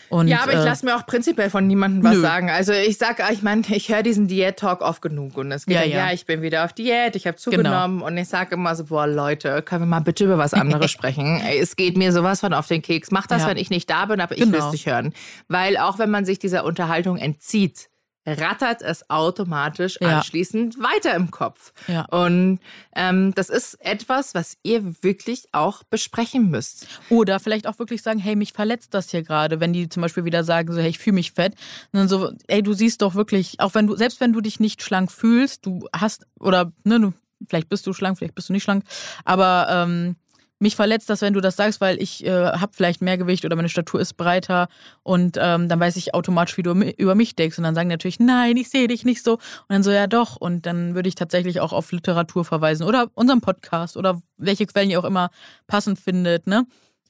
Und, 0.09 0.27
ja, 0.27 0.41
aber 0.43 0.53
ich 0.53 0.59
äh, 0.59 0.65
lasse 0.65 0.85
mir 0.85 0.95
auch 0.95 1.05
prinzipiell 1.05 1.49
von 1.49 1.65
niemandem 1.65 2.03
was 2.03 2.15
nö. 2.15 2.21
sagen. 2.21 2.49
Also 2.49 2.73
ich 2.73 2.97
sage, 2.97 3.23
ich 3.31 3.41
meine, 3.41 3.63
ich 3.67 3.89
höre 3.89 4.03
diesen 4.03 4.27
Diät-Talk 4.27 4.81
oft 4.81 5.01
genug 5.01 5.37
und 5.37 5.51
es 5.51 5.65
geht 5.65 5.75
ja, 5.75 5.81
dann, 5.81 5.89
ja. 5.89 6.07
ja, 6.07 6.13
ich 6.13 6.25
bin 6.25 6.41
wieder 6.41 6.65
auf 6.65 6.73
Diät, 6.73 7.15
ich 7.15 7.25
habe 7.25 7.37
genau. 7.37 7.57
zugenommen 7.57 7.97
genau. 7.97 8.07
und 8.07 8.17
ich 8.17 8.27
sage 8.27 8.55
immer 8.55 8.75
so, 8.75 8.85
boah 8.85 9.07
Leute, 9.07 9.61
können 9.61 9.83
wir 9.83 9.87
mal 9.87 10.01
bitte 10.01 10.25
über 10.25 10.37
was 10.37 10.53
anderes 10.53 10.91
sprechen? 10.91 11.41
Es 11.59 11.75
geht 11.75 11.97
mir 11.97 12.11
sowas 12.11 12.41
von 12.41 12.53
auf 12.53 12.67
den 12.67 12.81
Keks. 12.81 13.11
Mach 13.11 13.27
das, 13.27 13.43
ja. 13.43 13.49
wenn 13.49 13.57
ich 13.57 13.69
nicht 13.69 13.89
da 13.89 14.05
bin, 14.05 14.21
aber 14.21 14.35
ich 14.35 14.43
genau. 14.43 14.53
will 14.53 14.59
es 14.59 14.71
nicht 14.71 14.85
hören. 14.85 15.13
Weil 15.47 15.77
auch 15.77 15.99
wenn 15.99 16.09
man 16.09 16.25
sich 16.25 16.39
dieser 16.39 16.65
Unterhaltung 16.65 17.17
entzieht, 17.17 17.89
rattert 18.25 18.81
es 18.81 19.09
automatisch 19.09 19.97
ja. 19.99 20.17
anschließend 20.17 20.79
weiter 20.79 21.15
im 21.15 21.31
Kopf. 21.31 21.73
Ja. 21.87 22.05
Und 22.05 22.59
ähm, 22.95 23.33
das 23.35 23.49
ist 23.49 23.75
etwas, 23.81 24.33
was 24.33 24.57
ihr 24.63 25.03
wirklich 25.03 25.45
auch 25.51 25.83
besprechen 25.83 26.49
müsst. 26.49 26.87
Oder 27.09 27.39
vielleicht 27.39 27.67
auch 27.67 27.79
wirklich 27.79 28.01
sagen, 28.01 28.19
hey, 28.19 28.35
mich 28.35 28.53
verletzt 28.53 28.93
das 28.93 29.11
hier 29.11 29.23
gerade, 29.23 29.59
wenn 29.59 29.73
die 29.73 29.89
zum 29.89 30.01
Beispiel 30.01 30.25
wieder 30.25 30.43
sagen, 30.43 30.71
so, 30.73 30.79
hey, 30.79 30.89
ich 30.89 30.99
fühle 30.99 31.15
mich 31.15 31.33
fett. 31.33 31.53
Und 31.91 31.99
dann 31.99 32.07
so, 32.07 32.31
ey, 32.47 32.63
du 32.63 32.73
siehst 32.73 33.01
doch 33.01 33.15
wirklich, 33.15 33.59
auch 33.59 33.73
wenn 33.73 33.87
du, 33.87 33.95
selbst 33.95 34.19
wenn 34.19 34.33
du 34.33 34.41
dich 34.41 34.59
nicht 34.59 34.81
schlank 34.81 35.11
fühlst, 35.11 35.65
du 35.65 35.87
hast, 35.93 36.25
oder 36.39 36.71
ne, 36.83 36.99
du, 36.99 37.13
vielleicht 37.47 37.69
bist 37.69 37.85
du 37.85 37.93
schlank, 37.93 38.17
vielleicht 38.17 38.35
bist 38.35 38.49
du 38.49 38.53
nicht 38.53 38.63
schlank, 38.63 38.85
aber 39.25 39.67
ähm, 39.69 40.15
mich 40.63 40.75
verletzt 40.75 41.09
das, 41.09 41.21
wenn 41.21 41.33
du 41.33 41.41
das 41.41 41.55
sagst, 41.55 41.81
weil 41.81 42.01
ich 42.01 42.25
äh, 42.25 42.31
habe 42.31 42.71
vielleicht 42.73 43.01
mehr 43.01 43.17
Gewicht 43.17 43.45
oder 43.45 43.55
meine 43.55 43.69
Statur 43.69 43.99
ist 43.99 44.13
breiter 44.15 44.69
und 45.03 45.37
ähm, 45.39 45.67
dann 45.67 45.79
weiß 45.79 45.97
ich 45.97 46.15
automatisch, 46.15 46.57
wie 46.57 46.63
du 46.63 46.71
über 46.71 47.15
mich 47.15 47.35
denkst. 47.35 47.57
Und 47.57 47.65
dann 47.65 47.75
sagen 47.75 47.89
natürlich, 47.89 48.19
nein, 48.19 48.57
ich 48.57 48.69
sehe 48.69 48.87
dich 48.87 49.05
nicht 49.05 49.23
so. 49.23 49.33
Und 49.33 49.41
dann 49.69 49.83
so, 49.83 49.91
ja 49.91 50.07
doch. 50.07 50.37
Und 50.37 50.65
dann 50.65 50.95
würde 50.95 51.09
ich 51.09 51.15
tatsächlich 51.15 51.59
auch 51.59 51.73
auf 51.73 51.91
Literatur 51.91 52.45
verweisen 52.45 52.87
oder 52.87 53.11
unseren 53.13 53.41
Podcast 53.41 53.97
oder 53.97 54.21
welche 54.37 54.65
Quellen 54.65 54.89
ihr 54.89 54.99
auch 54.99 55.05
immer 55.05 55.29
passend 55.67 55.99
findet, 55.99 56.47
ne? 56.47 56.65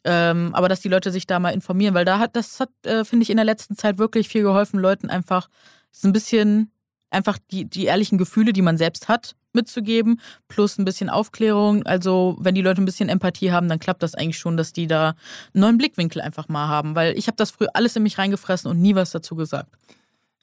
Ähm, 0.05 0.49
aber 0.53 0.67
dass 0.67 0.81
die 0.81 0.89
Leute 0.89 1.11
sich 1.11 1.27
da 1.27 1.39
mal 1.39 1.51
informieren, 1.51 1.93
weil 1.93 2.03
da 2.03 2.19
hat, 2.19 2.35
das 2.35 2.59
hat, 2.59 2.69
äh, 2.85 3.05
finde 3.05 3.23
ich, 3.23 3.29
in 3.29 3.37
der 3.37 3.45
letzten 3.45 3.77
Zeit 3.77 3.99
wirklich 3.99 4.27
viel 4.27 4.41
geholfen, 4.41 4.79
Leuten 4.79 5.09
einfach 5.09 5.47
so 5.91 6.09
ein 6.09 6.13
bisschen 6.13 6.71
einfach 7.13 7.37
die, 7.51 7.65
die 7.65 7.85
ehrlichen 7.85 8.17
Gefühle, 8.17 8.53
die 8.53 8.61
man 8.61 8.77
selbst 8.77 9.07
hat, 9.07 9.35
mitzugeben, 9.53 10.19
plus 10.47 10.77
ein 10.77 10.85
bisschen 10.85 11.09
Aufklärung. 11.09 11.85
Also 11.85 12.35
wenn 12.39 12.55
die 12.55 12.61
Leute 12.61 12.81
ein 12.81 12.85
bisschen 12.85 13.09
Empathie 13.09 13.51
haben, 13.51 13.69
dann 13.69 13.79
klappt 13.79 14.03
das 14.03 14.15
eigentlich 14.15 14.37
schon, 14.37 14.57
dass 14.57 14.73
die 14.73 14.87
da 14.87 15.09
einen 15.53 15.61
neuen 15.61 15.77
Blickwinkel 15.77 16.21
einfach 16.21 16.49
mal 16.49 16.67
haben, 16.67 16.95
weil 16.95 17.17
ich 17.17 17.27
habe 17.27 17.37
das 17.37 17.51
früher 17.51 17.69
alles 17.73 17.95
in 17.95 18.03
mich 18.03 18.17
reingefressen 18.17 18.69
und 18.69 18.81
nie 18.81 18.95
was 18.95 19.11
dazu 19.11 19.35
gesagt. 19.35 19.69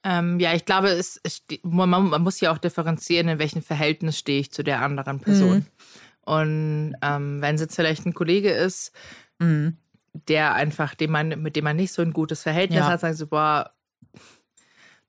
Ähm, 0.03 0.41
ja, 0.41 0.55
ich 0.55 0.65
glaube, 0.65 0.89
es, 0.89 1.21
es 1.23 1.43
man, 1.63 1.91
man, 1.91 2.23
muss 2.23 2.41
ja 2.41 2.53
auch 2.53 2.59
differenzieren, 2.59 3.29
in 3.29 3.39
welchem 3.39 3.63
Verhältnis 3.63 4.19
stehe 4.19 4.41
ich 4.41 4.51
zu 4.51 4.63
der 4.65 4.81
anderen 4.81 5.21
Person. 5.21 5.59
Mhm. 5.59 5.67
Und 6.23 6.97
ähm, 7.03 7.43
wenn 7.43 7.57
es 7.57 7.61
jetzt 7.61 7.77
vielleicht 7.77 8.07
ein 8.07 8.15
Kollege 8.15 8.51
ist, 8.51 8.93
mhm. 9.39 9.77
der 10.13 10.55
einfach, 10.55 10.95
dem 10.95 11.11
man, 11.11 11.43
mit 11.43 11.57
dem 11.57 11.65
man 11.65 11.77
nicht 11.77 11.93
so 11.93 12.01
ein 12.01 12.13
gutes 12.13 12.43
Verhältnis 12.43 12.79
ja. 12.79 12.89
hat, 12.89 13.01
sagen 13.01 13.15
so, 13.15 13.27
boah, 13.27 13.73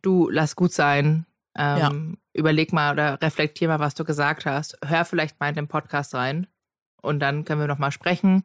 du 0.02 0.30
lass 0.30 0.56
gut 0.56 0.74
sein, 0.74 1.26
ähm, 1.58 1.78
ja. 1.78 1.92
Überleg 2.34 2.72
mal 2.72 2.94
oder 2.94 3.22
reflektier 3.22 3.68
mal, 3.68 3.80
was 3.80 3.96
du 3.96 4.06
gesagt 4.06 4.46
hast. 4.46 4.78
Hör 4.86 5.06
vielleicht 5.06 5.40
mal 5.40 5.50
in 5.50 5.56
den 5.56 5.68
Podcast 5.68 6.14
rein 6.14 6.48
und 7.02 7.20
dann 7.20 7.46
können 7.46 7.60
wir 7.60 7.68
nochmal 7.68 7.92
sprechen. 7.92 8.44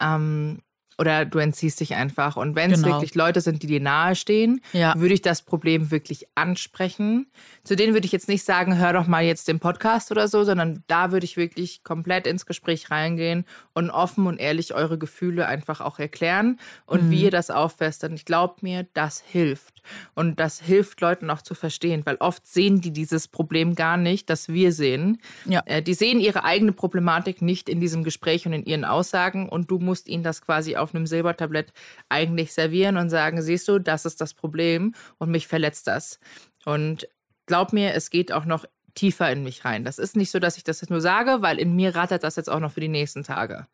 Ähm, 0.00 0.62
oder 0.98 1.24
du 1.24 1.38
entziehst 1.38 1.80
dich 1.80 1.94
einfach. 1.94 2.36
Und 2.36 2.56
wenn 2.56 2.72
es 2.72 2.82
genau. 2.82 2.96
wirklich 2.96 3.14
Leute 3.14 3.40
sind, 3.40 3.62
die 3.62 3.68
dir 3.68 3.80
nahestehen, 3.80 4.60
ja. 4.72 4.94
würde 4.96 5.14
ich 5.14 5.22
das 5.22 5.42
Problem 5.42 5.92
wirklich 5.92 6.26
ansprechen. 6.34 7.26
Zu 7.62 7.76
denen 7.76 7.94
würde 7.94 8.06
ich 8.06 8.12
jetzt 8.12 8.28
nicht 8.28 8.44
sagen, 8.44 8.76
hör 8.78 8.92
doch 8.92 9.06
mal 9.06 9.22
jetzt 9.22 9.46
den 9.46 9.60
Podcast 9.60 10.10
oder 10.10 10.26
so, 10.26 10.42
sondern 10.42 10.82
da 10.88 11.12
würde 11.12 11.24
ich 11.24 11.36
wirklich 11.36 11.84
komplett 11.84 12.26
ins 12.26 12.46
Gespräch 12.46 12.90
reingehen 12.90 13.44
und 13.74 13.90
offen 13.90 14.26
und 14.26 14.38
ehrlich 14.38 14.74
eure 14.74 14.98
Gefühle 14.98 15.46
einfach 15.46 15.80
auch 15.80 16.00
erklären 16.00 16.58
und 16.86 17.04
mhm. 17.04 17.10
wie 17.12 17.22
ihr 17.24 17.30
das 17.30 17.50
auffasst. 17.50 18.02
Und 18.02 18.14
ich 18.14 18.24
glaube 18.24 18.56
mir, 18.62 18.86
das 18.94 19.20
hilft. 19.20 19.82
Und 20.14 20.40
das 20.40 20.60
hilft 20.60 21.00
Leuten 21.00 21.30
auch 21.30 21.42
zu 21.42 21.54
verstehen, 21.54 22.02
weil 22.04 22.16
oft 22.16 22.46
sehen 22.46 22.80
die 22.80 22.92
dieses 22.92 23.28
Problem 23.28 23.74
gar 23.74 23.96
nicht, 23.96 24.28
das 24.30 24.48
wir 24.48 24.72
sehen. 24.72 25.18
Ja. 25.44 25.62
Äh, 25.66 25.82
die 25.82 25.94
sehen 25.94 26.20
ihre 26.20 26.44
eigene 26.44 26.72
Problematik 26.72 27.42
nicht 27.42 27.68
in 27.68 27.80
diesem 27.80 28.04
Gespräch 28.04 28.46
und 28.46 28.52
in 28.52 28.64
ihren 28.64 28.84
Aussagen 28.84 29.48
und 29.48 29.70
du 29.70 29.78
musst 29.78 30.08
ihnen 30.08 30.22
das 30.22 30.42
quasi 30.42 30.76
auf 30.76 30.87
einem 30.94 31.06
Silbertablett 31.06 31.72
eigentlich 32.08 32.52
servieren 32.52 32.96
und 32.96 33.10
sagen, 33.10 33.42
siehst 33.42 33.68
du, 33.68 33.78
das 33.78 34.04
ist 34.04 34.20
das 34.20 34.34
Problem 34.34 34.94
und 35.18 35.30
mich 35.30 35.46
verletzt 35.46 35.86
das. 35.86 36.20
Und 36.64 37.08
glaub 37.46 37.72
mir, 37.72 37.94
es 37.94 38.10
geht 38.10 38.32
auch 38.32 38.44
noch 38.44 38.64
tiefer 38.94 39.30
in 39.30 39.44
mich 39.44 39.64
rein. 39.64 39.84
Das 39.84 39.98
ist 39.98 40.16
nicht 40.16 40.30
so, 40.30 40.40
dass 40.40 40.56
ich 40.56 40.64
das 40.64 40.80
jetzt 40.80 40.90
nur 40.90 41.00
sage, 41.00 41.40
weil 41.40 41.58
in 41.58 41.76
mir 41.76 41.94
rattert 41.94 42.24
das 42.24 42.36
jetzt 42.36 42.50
auch 42.50 42.58
noch 42.58 42.72
für 42.72 42.80
die 42.80 42.88
nächsten 42.88 43.22
Tage. 43.22 43.66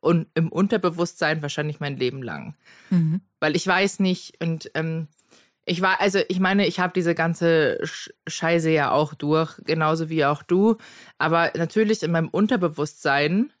Und 0.00 0.26
im 0.34 0.50
Unterbewusstsein 0.50 1.40
wahrscheinlich 1.40 1.78
mein 1.78 1.96
Leben 1.96 2.22
lang. 2.22 2.56
Mhm. 2.90 3.20
Weil 3.38 3.54
ich 3.54 3.64
weiß 3.66 4.00
nicht, 4.00 4.42
und 4.42 4.70
ähm, 4.74 5.06
ich 5.64 5.80
war, 5.80 6.00
also 6.00 6.18
ich 6.28 6.40
meine, 6.40 6.66
ich 6.66 6.80
habe 6.80 6.92
diese 6.94 7.14
ganze 7.14 7.78
Scheiße 8.26 8.70
ja 8.70 8.90
auch 8.90 9.14
durch, 9.14 9.56
genauso 9.64 10.08
wie 10.08 10.24
auch 10.24 10.42
du. 10.42 10.76
Aber 11.18 11.52
natürlich 11.56 12.02
in 12.02 12.10
meinem 12.10 12.28
Unterbewusstsein, 12.28 13.52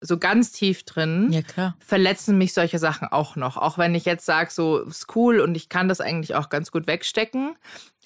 so 0.00 0.18
ganz 0.18 0.52
tief 0.52 0.84
drin, 0.84 1.32
ja, 1.56 1.74
verletzen 1.78 2.38
mich 2.38 2.52
solche 2.52 2.78
Sachen 2.78 3.08
auch 3.08 3.36
noch. 3.36 3.56
Auch 3.56 3.78
wenn 3.78 3.94
ich 3.94 4.04
jetzt 4.04 4.26
sage, 4.26 4.50
so 4.50 4.78
ist 4.80 5.14
cool 5.16 5.40
und 5.40 5.56
ich 5.56 5.68
kann 5.68 5.88
das 5.88 6.00
eigentlich 6.00 6.34
auch 6.34 6.48
ganz 6.48 6.70
gut 6.70 6.86
wegstecken. 6.86 7.56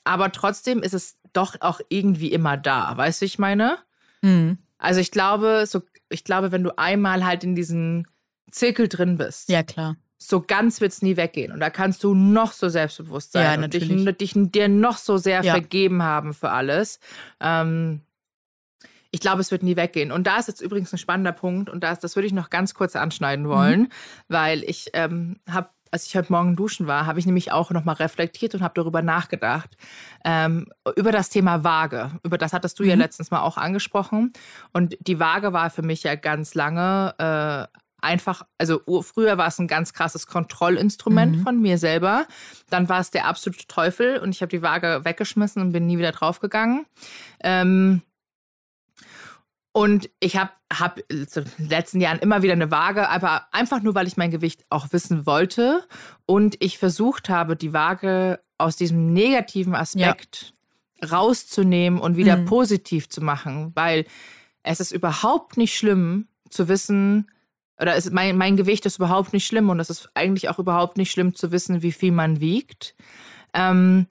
Aber 0.04 0.32
trotzdem 0.32 0.82
ist 0.82 0.94
es 0.94 1.16
doch 1.32 1.56
auch 1.60 1.80
irgendwie 1.88 2.32
immer 2.32 2.56
da. 2.56 2.96
Weißt 2.96 3.20
du, 3.20 3.26
ich 3.26 3.38
meine? 3.38 3.78
Mhm. 4.22 4.58
Also 4.78 5.00
ich 5.00 5.10
glaube, 5.10 5.64
so, 5.66 5.82
ich 6.08 6.24
glaube, 6.24 6.50
wenn 6.50 6.64
du 6.64 6.76
einmal 6.76 7.24
halt 7.24 7.44
in 7.44 7.54
diesem 7.54 8.06
Zirkel 8.50 8.88
drin 8.88 9.16
bist. 9.16 9.48
Ja, 9.48 9.62
klar 9.62 9.96
so 10.28 10.40
ganz 10.40 10.80
wird 10.80 10.92
es 10.92 11.02
nie 11.02 11.16
weggehen. 11.16 11.52
Und 11.52 11.60
da 11.60 11.70
kannst 11.70 12.04
du 12.04 12.14
noch 12.14 12.52
so 12.52 12.68
selbstbewusst 12.68 13.32
sein 13.32 13.60
ja, 13.60 13.64
und 13.64 13.74
dich, 13.74 13.88
dich, 14.18 14.32
dir 14.34 14.68
noch 14.68 14.96
so 14.96 15.16
sehr 15.16 15.42
ja. 15.42 15.52
vergeben 15.52 16.02
haben 16.02 16.32
für 16.32 16.50
alles. 16.50 17.00
Ähm, 17.40 18.02
ich 19.12 19.20
glaube, 19.20 19.40
es 19.40 19.50
wird 19.50 19.62
nie 19.62 19.76
weggehen. 19.76 20.10
Und 20.10 20.26
da 20.26 20.38
ist 20.38 20.48
jetzt 20.48 20.60
übrigens 20.60 20.92
ein 20.92 20.98
spannender 20.98 21.32
Punkt 21.32 21.70
und 21.70 21.84
das, 21.84 22.00
das 22.00 22.16
würde 22.16 22.26
ich 22.26 22.32
noch 22.32 22.50
ganz 22.50 22.74
kurz 22.74 22.96
anschneiden 22.96 23.48
wollen, 23.48 23.82
mhm. 23.82 23.88
weil 24.28 24.64
ich 24.64 24.90
ähm, 24.94 25.36
habe 25.48 25.68
als 25.92 26.06
ich 26.06 26.16
heute 26.16 26.32
Morgen 26.32 26.56
duschen 26.56 26.86
war, 26.86 27.04
habe 27.04 27.18
ich 27.18 27.26
nämlich 27.26 27.52
auch 27.52 27.70
nochmal 27.70 27.96
reflektiert 27.96 28.54
und 28.54 28.62
habe 28.62 28.72
darüber 28.74 29.02
nachgedacht. 29.02 29.76
Ähm, 30.24 30.66
über 30.96 31.12
das 31.12 31.28
Thema 31.28 31.64
Waage. 31.64 32.12
Über 32.22 32.38
das 32.38 32.54
hattest 32.54 32.78
du 32.78 32.82
mhm. 32.82 32.88
ja 32.88 32.94
letztens 32.94 33.30
mal 33.30 33.42
auch 33.42 33.58
angesprochen. 33.58 34.32
Und 34.72 34.96
die 35.00 35.20
Waage 35.20 35.52
war 35.52 35.68
für 35.68 35.82
mich 35.82 36.02
ja 36.02 36.14
ganz 36.14 36.54
lange 36.54 37.14
äh, 37.18 37.78
einfach, 38.02 38.42
also 38.56 38.80
früher 39.02 39.36
war 39.36 39.48
es 39.48 39.58
ein 39.58 39.68
ganz 39.68 39.92
krasses 39.92 40.26
Kontrollinstrument 40.26 41.36
mhm. 41.36 41.42
von 41.42 41.60
mir 41.60 41.76
selber. 41.76 42.26
Dann 42.70 42.88
war 42.88 43.00
es 43.00 43.10
der 43.10 43.26
absolute 43.26 43.66
Teufel 43.66 44.18
und 44.18 44.30
ich 44.30 44.40
habe 44.40 44.48
die 44.48 44.62
Waage 44.62 45.02
weggeschmissen 45.04 45.60
und 45.60 45.72
bin 45.72 45.86
nie 45.86 45.98
wieder 45.98 46.12
draufgegangen. 46.12 46.86
Ähm, 47.44 48.00
Und 49.72 50.10
ich 50.20 50.36
habe 50.36 50.50
hab 50.70 50.98
in 51.08 51.26
den 51.26 51.68
letzten 51.68 52.00
Jahren 52.00 52.18
immer 52.18 52.42
wieder 52.42 52.52
eine 52.52 52.70
Waage, 52.70 53.08
aber 53.08 53.46
einfach 53.52 53.82
nur, 53.82 53.94
weil 53.94 54.06
ich 54.06 54.18
mein 54.18 54.30
Gewicht 54.30 54.66
auch 54.68 54.92
wissen 54.92 55.24
wollte 55.24 55.86
und 56.26 56.56
ich 56.62 56.76
versucht 56.78 57.30
habe, 57.30 57.56
die 57.56 57.72
Waage 57.72 58.40
aus 58.58 58.76
diesem 58.76 59.14
negativen 59.14 59.74
Aspekt 59.74 60.54
ja. 61.00 61.08
rauszunehmen 61.08 61.98
und 61.98 62.16
wieder 62.16 62.36
mhm. 62.36 62.44
positiv 62.44 63.08
zu 63.08 63.22
machen, 63.22 63.72
weil 63.74 64.04
es 64.62 64.78
ist 64.78 64.92
überhaupt 64.92 65.56
nicht 65.56 65.74
schlimm 65.74 66.28
zu 66.50 66.68
wissen, 66.68 67.30
oder 67.80 67.96
ist, 67.96 68.12
mein, 68.12 68.36
mein 68.36 68.56
Gewicht 68.56 68.86
ist 68.86 68.98
überhaupt 68.98 69.32
nicht 69.32 69.46
schlimm 69.46 69.70
und 69.70 69.80
es 69.80 69.90
ist 69.90 70.10
eigentlich 70.14 70.48
auch 70.48 70.58
überhaupt 70.58 70.98
nicht 70.98 71.10
schlimm 71.10 71.34
zu 71.34 71.50
wissen, 71.50 71.82
wie 71.82 71.92
viel 71.92 72.12
man 72.12 72.40
wiegt. 72.40 72.94
Ähm, 73.54 74.06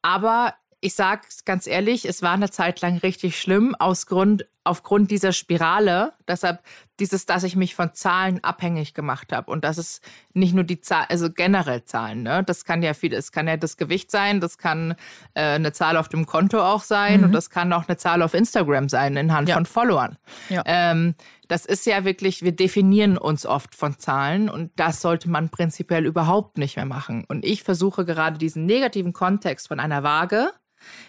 aber 0.00 0.54
ich 0.80 0.94
sage 0.94 1.22
es 1.28 1.44
ganz 1.44 1.66
ehrlich, 1.66 2.06
es 2.06 2.22
war 2.22 2.32
eine 2.32 2.50
Zeit 2.50 2.80
lang 2.80 2.96
richtig 2.96 3.38
schlimm 3.38 3.74
aus 3.74 4.06
Grund, 4.06 4.46
aufgrund 4.70 5.10
dieser 5.10 5.32
Spirale. 5.32 6.12
Deshalb 6.28 6.62
dieses, 7.00 7.26
dass 7.26 7.42
ich 7.42 7.56
mich 7.56 7.74
von 7.74 7.92
Zahlen 7.92 8.44
abhängig 8.44 8.94
gemacht 8.94 9.32
habe. 9.32 9.50
Und 9.50 9.64
das 9.64 9.78
ist 9.78 10.02
nicht 10.32 10.54
nur 10.54 10.64
die 10.64 10.80
Zahl, 10.80 11.06
also 11.08 11.30
generell 11.30 11.84
Zahlen. 11.84 12.22
Ne? 12.22 12.44
Das 12.44 12.64
kann 12.64 12.82
ja 12.82 12.94
viel, 12.94 13.12
es 13.14 13.32
kann 13.32 13.48
ja 13.48 13.56
das 13.56 13.76
Gewicht 13.76 14.10
sein, 14.10 14.40
das 14.40 14.58
kann 14.58 14.94
äh, 15.34 15.42
eine 15.42 15.72
Zahl 15.72 15.96
auf 15.96 16.08
dem 16.08 16.26
Konto 16.26 16.60
auch 16.60 16.82
sein 16.82 17.18
mhm. 17.18 17.24
und 17.26 17.32
das 17.32 17.50
kann 17.50 17.72
auch 17.72 17.88
eine 17.88 17.96
Zahl 17.96 18.22
auf 18.22 18.34
Instagram 18.34 18.88
sein, 18.88 19.16
in 19.16 19.32
Hand 19.32 19.48
ja. 19.48 19.56
von 19.56 19.66
Followern. 19.66 20.18
Ja. 20.50 20.62
Ähm, 20.66 21.14
das 21.48 21.66
ist 21.66 21.84
ja 21.86 22.04
wirklich, 22.04 22.42
wir 22.42 22.52
definieren 22.52 23.18
uns 23.18 23.44
oft 23.44 23.74
von 23.74 23.98
Zahlen 23.98 24.48
und 24.48 24.70
das 24.76 25.00
sollte 25.00 25.28
man 25.28 25.48
prinzipiell 25.48 26.06
überhaupt 26.06 26.58
nicht 26.58 26.76
mehr 26.76 26.86
machen. 26.86 27.24
Und 27.26 27.44
ich 27.44 27.64
versuche 27.64 28.04
gerade 28.04 28.38
diesen 28.38 28.66
negativen 28.66 29.12
Kontext 29.12 29.66
von 29.68 29.80
einer 29.80 30.04
Waage 30.04 30.52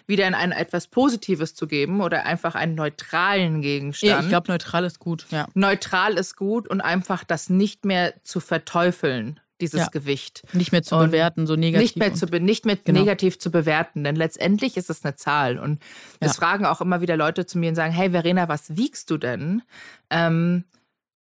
wieder 0.06 0.26
in 0.26 0.34
ein 0.34 0.52
etwas 0.52 0.86
Positives 0.86 1.54
zu 1.54 1.66
geben 1.66 2.00
oder 2.00 2.24
einfach 2.26 2.54
einen 2.54 2.74
neutralen 2.74 3.62
Gegenstand. 3.62 4.10
Ja, 4.10 4.20
ich 4.20 4.28
glaube, 4.28 4.50
neutral 4.50 4.84
ist 4.84 4.98
gut. 4.98 5.26
Ja. 5.30 5.46
Neutral 5.54 6.14
ist 6.14 6.36
gut 6.36 6.68
und 6.68 6.80
einfach 6.80 7.24
das 7.24 7.50
nicht 7.50 7.84
mehr 7.84 8.14
zu 8.22 8.40
verteufeln, 8.40 9.40
dieses 9.60 9.80
ja. 9.80 9.86
Gewicht. 9.86 10.42
Nicht 10.52 10.72
mehr 10.72 10.82
zu 10.82 10.96
und 10.96 11.06
bewerten, 11.06 11.46
so 11.46 11.56
negativ. 11.56 11.82
Nicht 11.82 11.96
mehr, 11.96 12.14
zu, 12.14 12.26
nicht 12.26 12.66
mehr 12.66 12.76
genau. 12.76 13.00
negativ 13.00 13.38
zu 13.38 13.50
bewerten, 13.50 14.04
denn 14.04 14.16
letztendlich 14.16 14.76
ist 14.76 14.90
es 14.90 15.04
eine 15.04 15.14
Zahl. 15.14 15.58
Und 15.58 15.82
ja. 16.20 16.28
es 16.28 16.36
fragen 16.36 16.66
auch 16.66 16.80
immer 16.80 17.00
wieder 17.00 17.16
Leute 17.16 17.46
zu 17.46 17.58
mir 17.58 17.70
und 17.70 17.76
sagen, 17.76 17.92
hey 17.92 18.10
Verena, 18.10 18.48
was 18.48 18.76
wiegst 18.76 19.10
du 19.10 19.18
denn? 19.18 19.62
Ähm, 20.10 20.64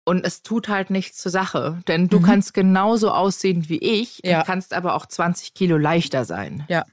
und 0.09 0.25
es 0.25 0.43
tut 0.43 0.69
halt 0.69 0.91
nichts 0.91 1.19
zur 1.19 1.33
Sache, 1.33 1.81
denn 1.89 2.09
du 2.09 2.21
mhm. 2.21 2.25
kannst 2.25 2.55
genauso 2.55 3.11
aussehen 3.11 3.69
wie 3.69 3.79
ich, 3.79 4.21
ja. 4.23 4.45
kannst 4.45 4.73
aber 4.73 4.95
auch 4.95 5.07
20 5.07 5.53
Kilo 5.53 5.77
leichter 5.79 6.25
sein. 6.25 6.65
Ja. 6.69 6.85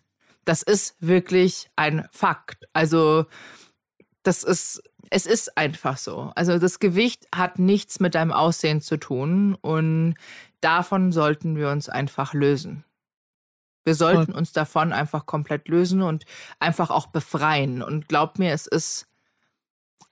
Das 0.45 0.61
ist 0.61 0.95
wirklich 0.99 1.69
ein 1.75 2.07
Fakt. 2.11 2.67
Also 2.73 3.25
das 4.23 4.43
ist, 4.43 4.81
es 5.09 5.25
ist 5.25 5.57
einfach 5.57 5.97
so. 5.97 6.31
Also 6.35 6.57
das 6.57 6.79
Gewicht 6.79 7.27
hat 7.33 7.59
nichts 7.59 7.99
mit 7.99 8.15
deinem 8.15 8.31
Aussehen 8.31 8.81
zu 8.81 8.97
tun 8.97 9.55
und 9.55 10.15
davon 10.61 11.11
sollten 11.11 11.55
wir 11.55 11.69
uns 11.69 11.89
einfach 11.89 12.33
lösen. 12.33 12.83
Wir 13.85 13.95
sollten 13.95 14.31
uns 14.31 14.53
davon 14.53 14.93
einfach 14.93 15.25
komplett 15.25 15.67
lösen 15.67 16.01
und 16.01 16.25
einfach 16.59 16.89
auch 16.89 17.07
befreien. 17.07 17.81
Und 17.81 18.07
glaub 18.07 18.39
mir, 18.39 18.53
es 18.53 18.65
ist, 18.65 19.07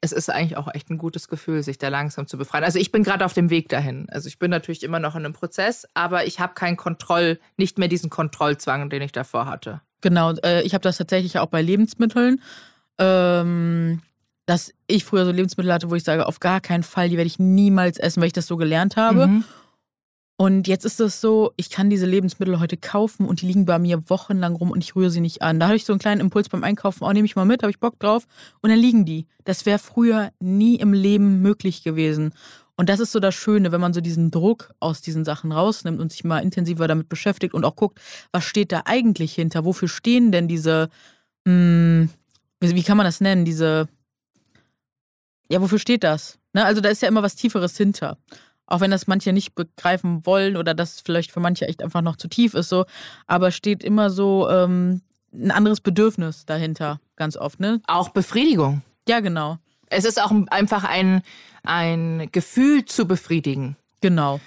es 0.01 0.11
ist 0.11 0.29
eigentlich 0.29 0.57
auch 0.57 0.73
echt 0.73 0.89
ein 0.89 0.97
gutes 0.97 1.29
Gefühl, 1.29 1.63
sich 1.63 1.77
da 1.77 1.87
langsam 1.87 2.27
zu 2.27 2.37
befreien. 2.37 2.65
Also 2.65 2.79
ich 2.79 2.91
bin 2.91 3.03
gerade 3.03 3.23
auf 3.23 3.33
dem 3.33 3.49
Weg 3.49 3.69
dahin. 3.69 4.09
Also 4.09 4.27
ich 4.27 4.39
bin 4.39 4.51
natürlich 4.51 4.83
immer 4.83 4.99
noch 4.99 5.15
in 5.15 5.23
einem 5.23 5.33
Prozess, 5.33 5.87
aber 5.93 6.25
ich 6.25 6.39
habe 6.41 6.53
keinen 6.53 6.75
Kontroll, 6.75 7.39
nicht 7.55 7.77
mehr 7.77 7.87
diesen 7.87 8.09
Kontrollzwang, 8.09 8.89
den 8.89 9.01
ich 9.01 9.13
davor 9.13 9.45
hatte. 9.45 9.81
Genau, 10.01 10.33
äh, 10.43 10.61
ich 10.63 10.73
habe 10.73 10.83
das 10.83 10.97
tatsächlich 10.97 11.39
auch 11.39 11.47
bei 11.47 11.61
Lebensmitteln. 11.61 12.41
Ähm, 12.97 14.01
dass 14.45 14.73
ich 14.87 15.05
früher 15.05 15.25
so 15.25 15.31
Lebensmittel 15.31 15.71
hatte, 15.71 15.89
wo 15.89 15.95
ich 15.95 16.03
sage, 16.03 16.27
auf 16.27 16.39
gar 16.39 16.59
keinen 16.59 16.83
Fall, 16.83 17.09
die 17.09 17.17
werde 17.17 17.27
ich 17.27 17.39
niemals 17.39 17.97
essen, 17.97 18.19
weil 18.19 18.27
ich 18.27 18.33
das 18.33 18.47
so 18.47 18.57
gelernt 18.57 18.97
habe. 18.97 19.27
Mhm. 19.27 19.43
Und 20.41 20.67
jetzt 20.67 20.85
ist 20.85 20.99
es 20.99 21.21
so, 21.21 21.51
ich 21.55 21.69
kann 21.69 21.91
diese 21.91 22.07
Lebensmittel 22.07 22.59
heute 22.59 22.75
kaufen 22.75 23.27
und 23.27 23.41
die 23.41 23.45
liegen 23.45 23.65
bei 23.65 23.77
mir 23.77 24.09
wochenlang 24.09 24.55
rum 24.55 24.71
und 24.71 24.83
ich 24.83 24.95
rühre 24.95 25.11
sie 25.11 25.21
nicht 25.21 25.43
an. 25.43 25.59
Da 25.59 25.67
habe 25.67 25.75
ich 25.75 25.85
so 25.85 25.93
einen 25.93 25.99
kleinen 25.99 26.19
Impuls 26.19 26.49
beim 26.49 26.63
Einkaufen, 26.63 27.03
oh, 27.03 27.11
nehme 27.11 27.27
ich 27.27 27.35
mal 27.35 27.45
mit, 27.45 27.61
habe 27.61 27.69
ich 27.69 27.79
Bock 27.79 27.99
drauf 27.99 28.25
und 28.61 28.71
dann 28.71 28.79
liegen 28.79 29.05
die. 29.05 29.27
Das 29.43 29.67
wäre 29.67 29.77
früher 29.77 30.31
nie 30.39 30.77
im 30.77 30.93
Leben 30.93 31.43
möglich 31.43 31.83
gewesen. 31.83 32.33
Und 32.75 32.89
das 32.89 32.99
ist 32.99 33.11
so 33.11 33.19
das 33.19 33.35
Schöne, 33.35 33.71
wenn 33.71 33.81
man 33.81 33.93
so 33.93 34.01
diesen 34.01 34.31
Druck 34.31 34.73
aus 34.79 35.01
diesen 35.01 35.25
Sachen 35.25 35.51
rausnimmt 35.51 35.99
und 35.99 36.11
sich 36.11 36.23
mal 36.23 36.39
intensiver 36.39 36.87
damit 36.87 37.09
beschäftigt 37.09 37.53
und 37.53 37.65
auch 37.65 37.75
guckt, 37.75 37.99
was 38.31 38.43
steht 38.43 38.71
da 38.71 38.83
eigentlich 38.85 39.33
hinter? 39.33 39.65
Wofür 39.65 39.87
stehen 39.87 40.31
denn 40.31 40.47
diese, 40.47 40.89
mh, 41.45 41.51
hm, 41.53 42.09
wie 42.61 42.83
kann 42.83 42.97
man 42.97 43.05
das 43.05 43.21
nennen, 43.21 43.45
diese, 43.45 43.87
ja, 45.49 45.61
wofür 45.61 45.79
steht 45.79 46.03
das? 46.03 46.39
Ne? 46.53 46.65
Also 46.65 46.81
da 46.81 46.89
ist 46.89 47.01
ja 47.01 47.07
immer 47.07 47.23
was 47.23 47.35
Tieferes 47.35 47.75
hinter. 47.77 48.17
Auch 48.65 48.79
wenn 48.79 48.91
das 48.91 49.07
manche 49.07 49.33
nicht 49.33 49.53
begreifen 49.53 50.25
wollen 50.25 50.55
oder 50.55 50.73
das 50.73 51.01
vielleicht 51.01 51.31
für 51.31 51.41
manche 51.41 51.67
echt 51.67 51.83
einfach 51.83 52.01
noch 52.01 52.15
zu 52.15 52.29
tief 52.29 52.53
ist, 52.53 52.69
so. 52.69 52.85
Aber 53.27 53.51
steht 53.51 53.83
immer 53.83 54.09
so 54.09 54.49
ähm, 54.49 55.01
ein 55.33 55.51
anderes 55.51 55.81
Bedürfnis 55.81 56.45
dahinter, 56.45 57.01
ganz 57.17 57.35
oft, 57.35 57.59
ne? 57.59 57.81
Auch 57.87 58.09
Befriedigung. 58.09 58.81
Ja, 59.09 59.19
genau. 59.19 59.57
Es 59.91 60.05
ist 60.05 60.21
auch 60.21 60.31
einfach 60.49 60.83
ein, 60.83 61.21
ein 61.63 62.29
Gefühl 62.31 62.85
zu 62.85 63.05
befriedigen. 63.07 63.75
Genau. 64.01 64.39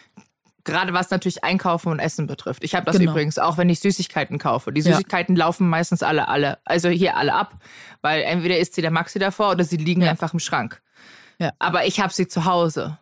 Gerade 0.64 0.94
was 0.94 1.10
natürlich 1.10 1.44
Einkaufen 1.44 1.92
und 1.92 1.98
Essen 1.98 2.26
betrifft. 2.26 2.64
Ich 2.64 2.74
habe 2.74 2.86
das 2.86 2.96
genau. 2.96 3.12
übrigens 3.12 3.38
auch, 3.38 3.58
wenn 3.58 3.68
ich 3.68 3.80
Süßigkeiten 3.80 4.38
kaufe. 4.38 4.72
Die 4.72 4.80
Süßigkeiten 4.80 5.36
ja. 5.36 5.44
laufen 5.44 5.68
meistens 5.68 6.02
alle, 6.02 6.28
alle, 6.28 6.58
also 6.64 6.88
hier 6.88 7.16
alle 7.16 7.34
ab, 7.34 7.56
weil 8.00 8.22
entweder 8.22 8.58
isst 8.58 8.74
sie 8.74 8.80
der 8.80 8.90
Maxi 8.90 9.18
davor 9.18 9.50
oder 9.50 9.64
sie 9.64 9.76
liegen 9.76 10.00
ja. 10.00 10.10
einfach 10.10 10.32
im 10.32 10.38
Schrank. 10.38 10.80
Ja. 11.38 11.52
Aber 11.58 11.84
ich 11.86 12.00
habe 12.00 12.12
sie 12.12 12.28
zu 12.28 12.46
Hause. 12.46 12.98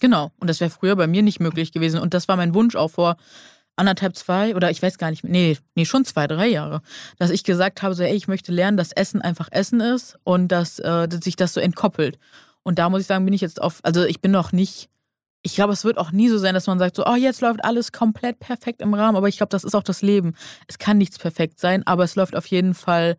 Genau. 0.00 0.32
Und 0.38 0.50
das 0.50 0.60
wäre 0.60 0.70
früher 0.70 0.96
bei 0.96 1.06
mir 1.06 1.22
nicht 1.22 1.40
möglich 1.40 1.72
gewesen. 1.72 2.00
Und 2.00 2.12
das 2.12 2.28
war 2.28 2.36
mein 2.36 2.54
Wunsch 2.54 2.76
auch 2.76 2.90
vor 2.90 3.16
anderthalb, 3.76 4.16
zwei 4.16 4.54
oder 4.54 4.70
ich 4.70 4.82
weiß 4.82 4.98
gar 4.98 5.10
nicht, 5.10 5.24
nee, 5.24 5.56
nee, 5.74 5.84
schon 5.84 6.04
zwei, 6.04 6.26
drei 6.26 6.48
Jahre, 6.48 6.82
dass 7.18 7.30
ich 7.30 7.44
gesagt 7.44 7.82
habe, 7.82 7.94
so, 7.94 8.02
ey, 8.02 8.14
ich 8.14 8.28
möchte 8.28 8.52
lernen, 8.52 8.76
dass 8.76 8.92
Essen 8.92 9.22
einfach 9.22 9.48
Essen 9.50 9.80
ist 9.80 10.16
und 10.24 10.48
dass, 10.48 10.78
äh, 10.78 11.08
dass 11.08 11.24
sich 11.24 11.36
das 11.36 11.54
so 11.54 11.60
entkoppelt. 11.60 12.18
Und 12.62 12.78
da 12.78 12.88
muss 12.88 13.02
ich 13.02 13.06
sagen, 13.06 13.24
bin 13.24 13.34
ich 13.34 13.40
jetzt 13.40 13.60
auf, 13.60 13.80
also 13.82 14.04
ich 14.04 14.20
bin 14.20 14.30
noch 14.30 14.52
nicht, 14.52 14.88
ich 15.42 15.54
glaube, 15.54 15.72
es 15.72 15.84
wird 15.84 15.98
auch 15.98 16.12
nie 16.12 16.28
so 16.28 16.38
sein, 16.38 16.54
dass 16.54 16.68
man 16.68 16.78
sagt, 16.78 16.96
so, 16.96 17.04
oh, 17.06 17.16
jetzt 17.16 17.40
läuft 17.40 17.64
alles 17.64 17.90
komplett 17.90 18.38
perfekt 18.38 18.80
im 18.80 18.94
Rahmen. 18.94 19.16
Aber 19.16 19.28
ich 19.28 19.38
glaube, 19.38 19.50
das 19.50 19.64
ist 19.64 19.74
auch 19.74 19.82
das 19.82 20.00
Leben. 20.00 20.34
Es 20.68 20.78
kann 20.78 20.98
nichts 20.98 21.18
perfekt 21.18 21.58
sein, 21.58 21.84
aber 21.84 22.04
es 22.04 22.14
läuft 22.14 22.36
auf 22.36 22.46
jeden 22.46 22.74
Fall 22.74 23.16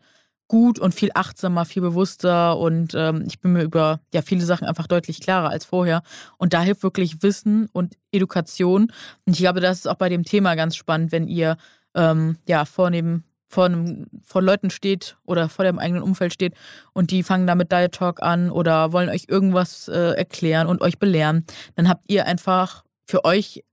gut 0.53 0.77
und 0.77 0.93
viel 0.93 1.09
achtsamer, 1.15 1.65
viel 1.65 1.81
bewusster 1.81 2.59
und 2.59 2.93
ähm, 2.93 3.23
ich 3.25 3.39
bin 3.39 3.53
mir 3.53 3.63
über 3.63 4.01
ja 4.13 4.21
viele 4.21 4.45
Sachen 4.45 4.67
einfach 4.67 4.85
deutlich 4.85 5.19
klarer 5.19 5.49
als 5.49 5.65
vorher. 5.65 6.03
Und 6.37 6.53
da 6.53 6.61
hilft 6.61 6.83
wirklich 6.83 7.23
Wissen 7.23 7.69
und 7.73 7.95
Education. 8.11 8.91
Und 9.25 9.33
ich 9.33 9.39
glaube, 9.39 9.61
das 9.61 9.79
ist 9.79 9.87
auch 9.87 9.95
bei 9.95 10.09
dem 10.09 10.23
Thema 10.23 10.53
ganz 10.53 10.75
spannend, 10.75 11.11
wenn 11.11 11.27
ihr 11.27 11.57
ähm, 11.95 12.37
ja 12.47 12.65
vor 12.65 12.91
dem 12.91 13.23
vor, 13.47 13.65
einem, 13.65 14.05
vor 14.21 14.43
Leuten 14.43 14.69
steht 14.69 15.17
oder 15.25 15.49
vor 15.49 15.65
dem 15.65 15.79
eigenen 15.79 16.03
Umfeld 16.03 16.31
steht 16.31 16.53
und 16.93 17.09
die 17.09 17.23
fangen 17.23 17.47
damit 17.47 17.71
Diet 17.71 17.93
Talk 17.93 18.21
an 18.21 18.51
oder 18.51 18.93
wollen 18.93 19.09
euch 19.09 19.25
irgendwas 19.29 19.87
äh, 19.87 20.11
erklären 20.11 20.67
und 20.67 20.81
euch 20.81 20.99
belehren, 20.99 21.47
dann 21.73 21.89
habt 21.89 22.03
ihr 22.11 22.27
einfach 22.27 22.83
für 23.07 23.25
euch, 23.25 23.63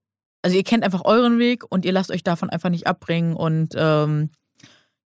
also 0.41 0.57
ihr 0.57 0.64
kennt 0.64 0.83
einfach 0.83 1.05
euren 1.05 1.39
Weg 1.39 1.62
und 1.70 1.85
ihr 1.85 1.93
lasst 1.93 2.11
euch 2.11 2.22
davon 2.22 2.49
einfach 2.49 2.70
nicht 2.70 2.87
abbringen 2.87 3.37
und 3.37 3.74
ähm, 3.76 4.31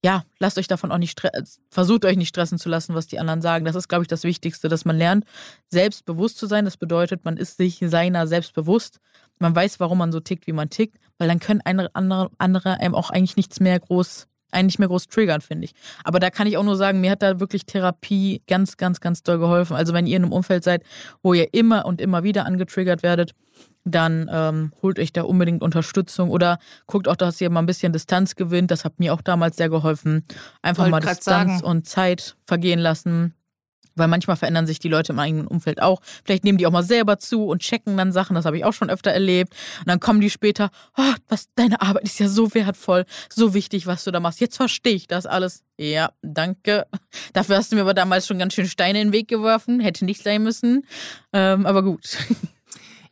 ja, 0.03 0.25
lasst 0.39 0.57
euch 0.57 0.67
davon 0.67 0.91
auch 0.91 0.97
nicht 0.97 1.21
versucht 1.69 2.03
euch 2.05 2.17
nicht 2.17 2.29
stressen 2.29 2.57
zu 2.57 2.67
lassen, 2.67 2.93
was 2.93 3.07
die 3.07 3.19
anderen 3.19 3.41
sagen. 3.41 3.63
Das 3.63 3.75
ist, 3.75 3.87
glaube 3.87 4.03
ich, 4.03 4.09
das 4.09 4.23
Wichtigste, 4.23 4.67
dass 4.67 4.83
man 4.83 4.97
lernt, 4.97 5.25
selbstbewusst 5.69 6.37
zu 6.37 6.45
sein. 6.45 6.65
Das 6.65 6.75
bedeutet, 6.75 7.23
man 7.23 7.37
ist 7.37 7.57
sich 7.57 7.79
seiner 7.81 8.27
selbstbewusst. 8.27 8.99
Man 9.39 9.55
weiß, 9.55 9.79
warum 9.79 9.97
man 9.97 10.11
so 10.11 10.19
tickt, 10.19 10.45
wie 10.45 10.53
man 10.53 10.69
tickt, 10.69 10.99
weil 11.17 11.29
dann 11.29 11.39
können 11.39 11.61
andere, 11.63 12.29
andere 12.37 12.79
einem 12.79 12.95
auch 12.95 13.11
eigentlich 13.11 13.37
nichts 13.37 13.61
mehr 13.61 13.79
groß 13.79 14.27
einen 14.53 14.67
nicht 14.67 14.79
mehr 14.79 14.87
groß 14.87 15.07
triggern, 15.07 15.41
finde 15.41 15.65
ich. 15.65 15.73
Aber 16.03 16.19
da 16.19 16.29
kann 16.29 16.47
ich 16.47 16.57
auch 16.57 16.63
nur 16.63 16.75
sagen, 16.75 17.01
mir 17.01 17.11
hat 17.11 17.21
da 17.21 17.39
wirklich 17.39 17.65
Therapie 17.65 18.41
ganz, 18.47 18.77
ganz, 18.77 18.99
ganz 18.99 19.23
doll 19.23 19.39
geholfen. 19.39 19.75
Also 19.75 19.93
wenn 19.93 20.07
ihr 20.07 20.17
in 20.17 20.23
einem 20.23 20.31
Umfeld 20.31 20.63
seid, 20.63 20.83
wo 21.21 21.33
ihr 21.33 21.53
immer 21.53 21.85
und 21.85 22.01
immer 22.01 22.23
wieder 22.23 22.45
angetriggert 22.45 23.03
werdet, 23.03 23.33
dann 23.85 24.29
ähm, 24.31 24.71
holt 24.81 24.97
euch 24.99 25.11
da 25.11 25.23
unbedingt 25.23 25.61
Unterstützung 25.61 26.29
oder 26.29 26.57
guckt 26.87 27.07
auch, 27.07 27.15
dass 27.15 27.41
ihr 27.41 27.49
mal 27.49 27.59
ein 27.59 27.65
bisschen 27.65 27.91
Distanz 27.91 28.35
gewinnt. 28.35 28.71
Das 28.71 28.85
hat 28.85 28.99
mir 28.99 29.13
auch 29.13 29.21
damals 29.21 29.57
sehr 29.57 29.69
geholfen. 29.69 30.25
Einfach 30.61 30.87
mal 30.87 31.01
Distanz 31.01 31.59
sagen. 31.59 31.63
und 31.63 31.87
Zeit 31.87 32.37
vergehen 32.45 32.79
lassen. 32.79 33.33
Weil 33.95 34.07
manchmal 34.07 34.35
verändern 34.35 34.65
sich 34.65 34.79
die 34.79 34.89
Leute 34.89 35.13
im 35.13 35.19
eigenen 35.19 35.47
Umfeld 35.47 35.81
auch. 35.81 36.01
Vielleicht 36.23 36.43
nehmen 36.43 36.57
die 36.57 36.65
auch 36.65 36.71
mal 36.71 36.83
selber 36.83 37.19
zu 37.19 37.45
und 37.45 37.61
checken 37.61 37.97
dann 37.97 38.11
Sachen. 38.11 38.35
Das 38.35 38.45
habe 38.45 38.57
ich 38.57 38.65
auch 38.65 38.73
schon 38.73 38.89
öfter 38.89 39.11
erlebt. 39.11 39.53
Und 39.79 39.89
dann 39.89 39.99
kommen 39.99 40.21
die 40.21 40.29
später, 40.29 40.71
oh, 40.97 41.13
was, 41.27 41.49
deine 41.55 41.81
Arbeit 41.81 42.03
ist 42.03 42.19
ja 42.19 42.27
so 42.27 42.53
wertvoll, 42.53 43.05
so 43.29 43.53
wichtig, 43.53 43.87
was 43.87 44.03
du 44.03 44.11
da 44.11 44.19
machst. 44.19 44.39
Jetzt 44.39 44.57
verstehe 44.57 44.95
ich 44.95 45.07
das 45.07 45.25
alles. 45.25 45.63
Ja, 45.77 46.11
danke. 46.21 46.85
Dafür 47.33 47.57
hast 47.57 47.71
du 47.71 47.75
mir 47.75 47.81
aber 47.81 47.93
damals 47.93 48.27
schon 48.27 48.39
ganz 48.39 48.53
schön 48.53 48.67
Steine 48.67 49.01
in 49.01 49.07
den 49.09 49.13
Weg 49.13 49.27
geworfen. 49.27 49.79
Hätte 49.79 50.05
nicht 50.05 50.23
sein 50.23 50.43
müssen. 50.43 50.85
Ähm, 51.31 51.65
aber 51.65 51.83
gut. 51.83 52.17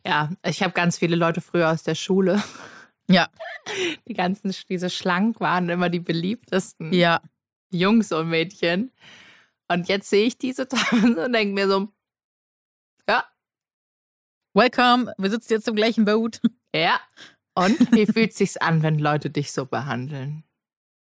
Ja, 0.04 0.30
ich 0.44 0.62
habe 0.62 0.72
ganz 0.72 0.98
viele 0.98 1.16
Leute 1.16 1.40
früher 1.40 1.70
aus 1.70 1.82
der 1.82 1.94
Schule. 1.94 2.42
Ja. 3.08 3.28
Die 4.08 4.14
ganzen, 4.14 4.52
diese 4.68 4.90
schlank 4.90 5.38
waren 5.38 5.68
immer 5.68 5.88
die 5.88 6.00
beliebtesten. 6.00 6.92
Ja. 6.92 7.20
Jungs 7.70 8.10
und 8.10 8.28
Mädchen. 8.28 8.90
Und 9.72 9.88
jetzt 9.88 10.10
sehe 10.10 10.26
ich 10.26 10.36
diese 10.36 10.68
teilweise 10.68 11.24
und 11.24 11.32
denke 11.32 11.54
mir 11.54 11.66
so, 11.66 11.88
Ja. 13.08 13.24
Welcome, 14.54 15.14
wir 15.16 15.30
sitzen 15.30 15.54
jetzt 15.54 15.66
im 15.66 15.76
gleichen 15.76 16.04
Boot. 16.04 16.40
Ja. 16.74 17.00
Und 17.54 17.78
wie 17.92 18.06
fühlt 18.06 18.34
sich's 18.34 18.58
an, 18.58 18.82
wenn 18.82 18.98
Leute 18.98 19.30
dich 19.30 19.52
so 19.52 19.64
behandeln? 19.64 20.44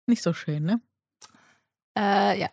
Nicht 0.07 0.23
so 0.23 0.33
schön, 0.33 0.63
ne? 0.63 0.81
Äh, 1.97 2.39
ja. 2.39 2.49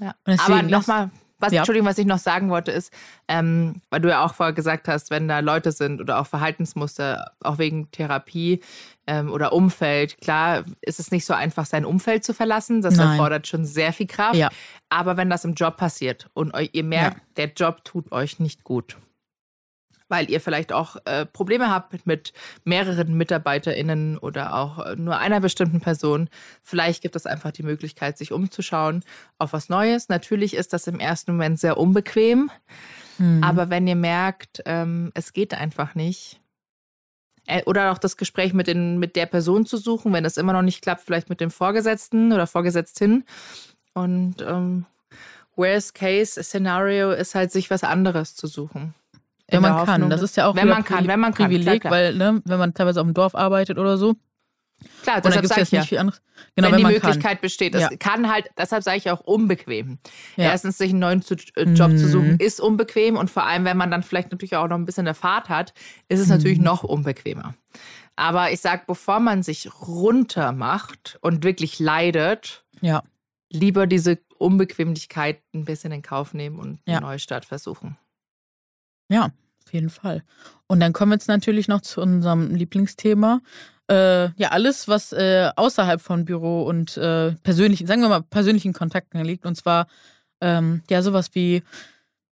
ja. 0.00 0.14
Aber 0.24 0.62
nochmal, 0.62 1.10
was, 1.40 1.52
Ja. 1.52 1.58
Entschuldigung, 1.58 1.88
was 1.88 1.98
ich 1.98 2.06
noch 2.06 2.18
sagen 2.18 2.50
wollte, 2.50 2.70
ist, 2.70 2.92
ähm, 3.28 3.80
weil 3.90 4.00
du 4.00 4.08
ja 4.08 4.24
auch 4.24 4.34
vorher 4.34 4.52
gesagt 4.52 4.86
hast, 4.88 5.10
wenn 5.10 5.26
da 5.26 5.40
Leute 5.40 5.72
sind 5.72 6.00
oder 6.00 6.20
auch 6.20 6.26
Verhaltensmuster, 6.26 7.32
auch 7.42 7.58
wegen 7.58 7.90
Therapie 7.90 8.60
ähm, 9.06 9.30
oder 9.32 9.52
Umfeld, 9.52 10.20
klar 10.20 10.64
ist 10.80 11.00
es 11.00 11.10
nicht 11.10 11.24
so 11.24 11.34
einfach, 11.34 11.66
sein 11.66 11.84
Umfeld 11.84 12.24
zu 12.24 12.34
verlassen. 12.34 12.82
Das 12.82 12.96
Nein. 12.96 13.10
erfordert 13.10 13.46
schon 13.46 13.64
sehr 13.64 13.92
viel 13.92 14.06
Kraft. 14.06 14.36
Ja. 14.36 14.50
Aber 14.88 15.16
wenn 15.16 15.30
das 15.30 15.44
im 15.44 15.54
Job 15.54 15.76
passiert 15.76 16.28
und 16.34 16.52
ihr 16.72 16.84
merkt, 16.84 17.20
der 17.36 17.52
Job 17.52 17.84
tut 17.84 18.12
euch 18.12 18.38
nicht 18.38 18.64
gut, 18.64 18.96
weil 20.10 20.30
ihr 20.30 20.40
vielleicht 20.40 20.72
auch 20.72 20.96
äh, 21.06 21.24
Probleme 21.24 21.70
habt 21.70 21.92
mit, 21.92 22.06
mit 22.06 22.32
mehreren 22.64 23.16
MitarbeiterInnen 23.16 24.18
oder 24.18 24.54
auch 24.54 24.84
äh, 24.84 24.96
nur 24.96 25.18
einer 25.18 25.40
bestimmten 25.40 25.80
Person. 25.80 26.28
Vielleicht 26.62 27.02
gibt 27.02 27.16
es 27.16 27.26
einfach 27.26 27.52
die 27.52 27.62
Möglichkeit, 27.62 28.18
sich 28.18 28.32
umzuschauen 28.32 29.04
auf 29.38 29.52
was 29.52 29.68
Neues. 29.68 30.08
Natürlich 30.08 30.54
ist 30.54 30.72
das 30.72 30.86
im 30.86 31.00
ersten 31.00 31.32
Moment 31.32 31.58
sehr 31.58 31.78
unbequem, 31.78 32.50
Mhm. 33.20 33.44
aber 33.44 33.68
wenn 33.68 33.86
ihr 33.86 33.96
merkt, 33.96 34.62
ähm, 34.64 35.12
es 35.14 35.34
geht 35.34 35.52
einfach 35.52 35.94
nicht, 35.94 36.40
äh, 37.46 37.62
oder 37.64 37.92
auch 37.92 37.98
das 37.98 38.16
Gespräch 38.16 38.54
mit, 38.54 38.66
den, 38.66 38.98
mit 38.98 39.14
der 39.14 39.26
Person 39.26 39.66
zu 39.66 39.76
suchen, 39.76 40.12
wenn 40.12 40.24
das 40.24 40.38
immer 40.38 40.54
noch 40.54 40.62
nicht 40.62 40.82
klappt, 40.82 41.02
vielleicht 41.02 41.28
mit 41.28 41.40
dem 41.40 41.50
Vorgesetzten 41.50 42.32
oder 42.32 42.46
Vorgesetzten. 42.46 43.24
Und 43.92 44.36
ähm, 44.40 44.86
Worst 45.54 45.94
Case 45.94 46.42
Szenario 46.42 47.10
ist 47.10 47.34
halt, 47.34 47.52
sich 47.52 47.70
was 47.70 47.84
anderes 47.84 48.34
zu 48.34 48.46
suchen. 48.46 48.94
Wenn 49.52 49.62
man 49.62 49.72
kann. 49.84 49.88
Hoffnung, 49.94 50.10
Das 50.10 50.22
ist 50.22 50.36
ja 50.36 50.46
auch 50.46 50.56
wenn 50.56 50.68
man 50.68 50.84
kann, 50.84 51.04
Pri- 51.04 51.08
wenn 51.08 51.20
man 51.20 51.34
kann, 51.34 51.46
Privileg, 51.46 51.80
klar, 51.82 51.90
klar. 51.90 51.92
weil 51.92 52.14
ne, 52.14 52.42
wenn 52.44 52.58
man 52.58 52.74
teilweise 52.74 53.00
auf 53.00 53.06
dem 53.06 53.14
Dorf 53.14 53.34
arbeitet 53.34 53.78
oder 53.78 53.96
so, 53.98 54.14
Klar, 55.02 55.20
deshalb 55.20 55.42
gibt 55.42 55.44
es 55.44 55.48
sage 55.50 55.62
ich 55.62 55.70
ja, 55.72 55.80
nicht 55.80 55.88
viel 55.90 55.98
anderes. 55.98 56.22
Genau, 56.56 56.68
wenn, 56.68 56.72
wenn, 56.82 56.88
die 56.88 56.94
Möglichkeit 56.94 57.42
besteht. 57.42 57.74
Das 57.74 57.82
Ja. 57.82 57.90
kann 57.98 58.32
halt, 58.32 58.48
deshalb 58.56 58.82
sage 58.82 58.96
ich 58.96 59.10
auch 59.10 59.20
unbequem. 59.20 59.98
Ja. 60.36 60.44
Erstens, 60.44 60.78
sich 60.78 60.90
einen 60.90 61.00
neuen 61.00 61.20
zu, 61.20 61.34
äh, 61.56 61.64
Job 61.64 61.90
zu 61.98 62.08
suchen, 62.08 62.32
Mhm. 62.32 62.38
ist 62.38 62.60
unbequem 62.62 63.16
und 63.18 63.28
vor 63.30 63.44
allem, 63.44 63.66
wenn 63.66 63.76
man 63.76 63.90
dann 63.90 64.02
vielleicht 64.02 64.30
natürlich 64.32 64.56
auch 64.56 64.68
noch 64.68 64.76
ein 64.78 64.86
bisschen 64.86 65.06
eine 65.06 65.14
Fahrt 65.14 65.50
hat, 65.50 65.74
ist 66.08 66.18
es 66.20 66.28
natürlich 66.28 66.58
Mhm. 66.58 66.64
noch 66.64 66.82
unbequemer. 66.82 67.54
Aber 68.16 68.52
ich 68.52 68.60
sage, 68.62 68.84
bevor 68.86 69.20
man 69.20 69.42
sich 69.42 69.68
runter 69.86 70.52
macht 70.52 71.18
und 71.20 71.44
wirklich 71.44 71.78
leidet, 71.78 72.64
kann. 72.80 72.88
Ja. 72.88 73.02
lieber 73.52 73.86
diese 73.86 74.18
Unbequemlichkeit 74.38 75.40
ein 75.54 75.64
bisschen 75.64 75.92
in 75.92 76.00
Kauf 76.02 76.32
nehmen 76.34 76.58
und 76.58 76.78
Ja. 76.86 76.98
eine 76.98 77.06
neue 77.06 77.18
Stadt 77.18 77.44
versuchen. 77.44 77.98
Ja, 79.10 79.26
auf 79.66 79.72
jeden 79.72 79.90
Fall. 79.90 80.22
Und 80.66 80.80
dann 80.80 80.92
kommen 80.94 81.10
wir 81.10 81.16
jetzt 81.16 81.28
natürlich 81.28 81.68
noch 81.68 81.82
zu 81.82 82.00
unserem 82.00 82.54
Lieblingsthema. 82.54 83.40
Äh, 83.90 84.30
ja, 84.40 84.48
alles, 84.50 84.86
was 84.88 85.12
äh, 85.12 85.50
außerhalb 85.56 86.00
von 86.00 86.24
Büro 86.24 86.62
und 86.62 86.96
äh, 86.96 87.32
persönlichen, 87.42 87.86
sagen 87.86 88.00
wir 88.02 88.08
mal, 88.08 88.22
persönlichen 88.22 88.72
Kontakten 88.72 89.22
liegt. 89.24 89.44
Und 89.46 89.56
zwar 89.56 89.88
ähm, 90.40 90.82
ja 90.88 91.02
sowas 91.02 91.30
wie 91.34 91.62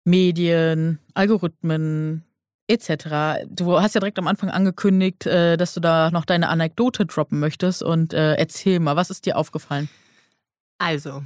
Medien, 0.05 0.99
Algorithmen 1.15 2.25
etc. 2.69 3.47
Du 3.49 3.81
hast 3.81 3.95
ja 3.95 4.01
direkt 4.01 4.19
am 4.19 4.27
Anfang 4.29 4.51
angekündigt, 4.51 5.27
äh, 5.27 5.57
dass 5.57 5.75
du 5.75 5.81
da 5.81 6.11
noch 6.11 6.25
deine 6.25 6.49
Anekdote 6.49 7.07
droppen 7.07 7.39
möchtest. 7.41 7.83
Und 7.83 8.13
äh, 8.13 8.35
erzähl 8.35 8.81
mal, 8.81 8.97
was 8.97 9.11
ist 9.11 9.25
dir 9.27 9.37
aufgefallen? 9.39 9.89
Also, 10.79 11.23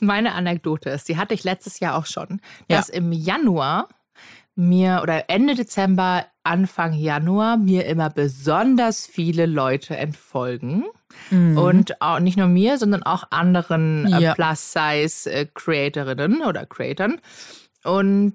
meine 0.00 0.32
Anekdote 0.34 0.90
ist, 0.90 1.08
die 1.08 1.16
hatte 1.16 1.34
ich 1.34 1.44
letztes 1.44 1.78
Jahr 1.80 1.96
auch 1.96 2.06
schon, 2.06 2.40
Ja. 2.68 2.78
dass 2.78 2.88
im 2.88 3.12
Januar 3.12 3.88
mir 4.60 5.00
oder 5.02 5.30
Ende 5.30 5.54
Dezember, 5.54 6.26
Anfang 6.44 6.92
Januar 6.92 7.56
mir 7.56 7.86
immer 7.86 8.10
besonders 8.10 9.06
viele 9.06 9.46
Leute 9.46 9.96
entfolgen. 9.96 10.84
Mhm. 11.30 11.56
Und 11.58 12.00
auch 12.00 12.20
nicht 12.20 12.36
nur 12.36 12.46
mir, 12.46 12.78
sondern 12.78 13.02
auch 13.02 13.24
anderen 13.30 14.06
äh, 14.06 14.20
Ja. 14.20 14.34
Plus-Size-Creatorinnen 14.34 16.42
oder 16.42 16.66
Creatoren. 16.66 17.20
Und 17.84 18.34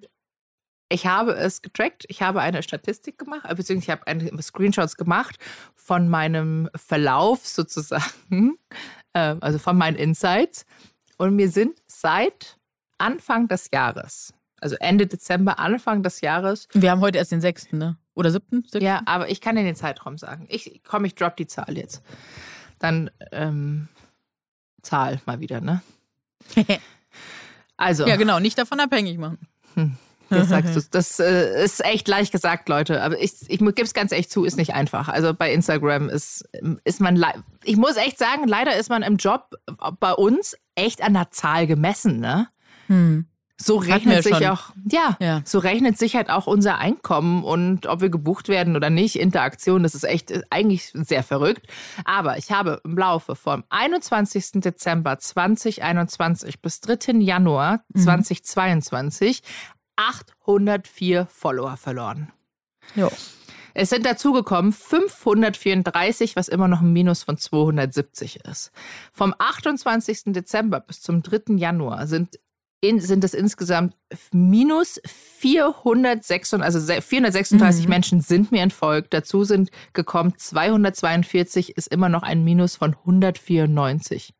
ich 0.89 1.07
habe 1.07 1.32
es 1.34 1.61
getrackt. 1.61 2.03
Ich 2.09 2.21
habe 2.21 2.41
eine 2.41 2.61
Statistik 2.63 3.17
gemacht, 3.17 3.45
äh, 3.45 3.55
beziehungsweise 3.55 3.86
ich 3.86 3.91
habe 3.91 4.05
eine 4.07 4.41
Screenshots 4.41 4.97
gemacht 4.97 5.38
von 5.76 6.09
meinem 6.09 6.69
Verlauf 6.76 7.47
sozusagen, 7.47 8.57
äh, 9.13 9.38
also 9.39 9.57
von 9.57 9.78
meinen 9.78 9.95
Insights. 9.95 10.65
Und 11.17 11.34
mir 11.36 11.49
sind 11.49 11.82
seit 11.88 12.57
Anfang 12.97 13.47
des 13.47 13.69
Jahres, 13.73 14.34
also 14.66 14.78
Ende 14.80 15.05
Dezember, 15.05 15.59
Anfang 15.59 16.01
des 16.01 16.22
Jahres, 16.22 16.68
wir 16.74 16.89
haben 16.89 17.01
heute 17.01 17.20
erst 17.20 17.32
den 17.32 17.39
6., 17.39 17.74
ne? 17.74 17.97
Oder 18.16 18.32
7.? 18.32 18.63
7.? 18.72 18.84
ja, 18.84 19.03
aber 19.05 19.30
ich 19.30 19.39
kann 19.39 19.55
dir 19.55 19.61
den 19.61 19.76
Zeitraum 19.76 20.18
sagen. 20.18 20.47
Ich 20.49 20.82
komm, 20.84 21.05
ich 21.05 21.13
drop 21.13 21.38
die 21.38 21.45
Zahl 21.45 21.78
jetzt. 21.78 22.01
Dann 22.80 23.11
ähm, 23.32 23.89
Zahl 24.82 25.22
mal 25.28 25.39
wieder, 25.39 25.61
ne? 25.61 25.84
Also, 27.78 28.07
ja, 28.07 28.16
genau, 28.16 28.39
nicht 28.39 28.57
davon 28.57 28.80
abhängig 28.80 29.18
machen. 29.18 29.49
jetzt 30.30 30.47
sagst 30.47 30.78
du 30.78 30.82
Das 30.91 31.20
äh, 31.20 31.61
ist 31.61 31.84
echt 31.84 32.07
leicht 32.07 32.32
gesagt, 32.32 32.70
Leute. 32.70 33.01
Aber 33.01 33.22
ich, 33.22 33.34
ich 33.49 33.59
gebe 33.59 33.82
es 33.82 33.93
ganz 33.93 34.13
echt 34.13 34.32
zu, 34.32 34.45
ist 34.45 34.55
nicht 34.55 34.74
einfach. 34.74 35.09
Also 35.09 35.34
bei 35.34 35.51
Instagram 35.51 36.07
ist, 36.07 36.47
ist 36.86 37.01
man, 37.01 37.22
ich 37.66 37.76
muss 37.76 37.97
echt 37.97 38.18
sagen, 38.18 38.47
leider 38.47 38.78
ist 38.78 38.89
man 38.89 39.03
im 39.03 39.18
Job 39.18 39.55
bei 39.99 40.13
uns 40.13 40.55
echt 40.76 41.03
an 41.03 41.16
der 41.16 41.32
Zahl 41.32 41.68
gemessen, 41.68 42.22
ne? 42.22 42.47
Hm. 42.88 43.28
So 43.58 43.78
rechnet 43.78 44.22
sich 44.24 44.36
schon. 44.36 44.47
auch, 44.47 44.72
ja, 44.91 45.16
Ja. 45.22 45.41
so 45.45 45.60
rechnet 45.60 45.97
sich 45.97 46.16
halt 46.18 46.30
auch 46.30 46.45
unser 46.45 46.78
Einkommen 46.78 47.43
und 47.43 47.86
ob 47.88 48.01
wir 48.01 48.10
gebucht 48.10 48.49
werden 48.49 48.76
oder 48.76 48.89
nicht, 48.89 49.16
Interaktion, 49.18 49.84
das 49.84 49.95
ist 49.95 50.03
echt 50.03 50.34
eigentlich 50.51 50.91
sehr 50.93 51.24
verrückt. 51.24 51.66
Aber 52.03 52.38
ich 52.38 52.51
habe 52.51 52.82
im 52.84 52.97
Laufe 52.97 53.36
vom 53.36 53.64
21. 53.70 54.60
Dezember 54.62 55.20
2021 55.20 56.62
bis 56.62 56.82
3. 56.82 57.22
Januar 57.22 57.82
Mhm. 57.93 58.01
2022 58.01 59.41
804 59.95 61.26
Follower 61.28 61.78
verloren. 61.78 62.32
Jo. 62.95 63.10
Es 63.74 63.89
sind 63.89 64.06
dazugekommen 64.06 64.72
534, 64.72 66.36
was 66.36 66.47
immer 66.47 66.68
noch 66.68 66.82
ein 66.82 66.93
Minus 66.93 67.24
von 67.24 67.38
270 67.38 68.39
ist. 68.45 68.72
Vom 69.12 69.34
28. 69.38 70.34
Dezember 70.34 70.80
bis 70.80 71.01
zum 71.01 71.22
3. 71.24 71.56
Januar 71.58 72.08
sind, 72.08 72.39
in, 72.82 72.99
sind 72.99 73.23
es 73.23 73.34
insgesamt 73.34 73.95
minus 74.32 74.99
436, 75.05 76.61
also 76.61 76.80
se- 76.80 77.01
436 77.01 77.86
Mhm. 77.86 77.89
Menschen 77.89 78.21
sind 78.21 78.51
mir 78.51 78.61
entfolgt. 78.61 79.13
Dazu 79.13 79.43
sind 79.43 79.71
gekommen 79.93 80.34
242, 80.38 81.78
ist 81.78 81.88
immer 81.88 82.09
noch 82.09 82.23
ein 82.23 82.43
Minus 82.43 82.76
von 82.76 82.95
194. 82.95 84.34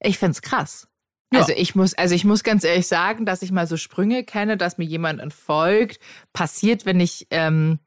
Ich 0.00 0.18
find's 0.18 0.42
krass. 0.42 0.86
Ja. 1.32 1.40
Also 1.40 1.52
ich 1.56 1.74
muss, 1.74 1.94
also 1.94 2.14
ich 2.14 2.24
muss 2.24 2.44
ganz 2.44 2.62
ehrlich 2.62 2.86
sagen, 2.86 3.24
dass 3.26 3.42
ich 3.42 3.50
mal 3.50 3.66
so 3.66 3.76
Sprünge 3.76 4.22
kenne, 4.22 4.56
dass 4.56 4.78
mir 4.78 4.84
jemand 4.84 5.20
entfolgt, 5.20 5.98
passiert, 6.32 6.86
wenn 6.86 7.00
ich 7.00 7.26
ähm, 7.30 7.80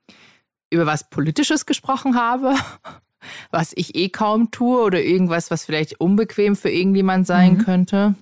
über 0.70 0.86
was 0.86 1.10
Politisches 1.10 1.66
gesprochen 1.66 2.16
habe, 2.16 2.56
was 3.52 3.72
ich 3.76 3.96
eh 3.96 4.10
kaum 4.10 4.52
tue 4.52 4.82
oder 4.82 5.02
irgendwas, 5.02 5.52
was 5.52 5.64
vielleicht 5.64 6.02
unbequem 6.02 6.56
für 6.58 6.70
irgendjemand 6.70 7.28
sein 7.28 7.54
Mhm. 7.54 7.58
könnte. 7.64 8.16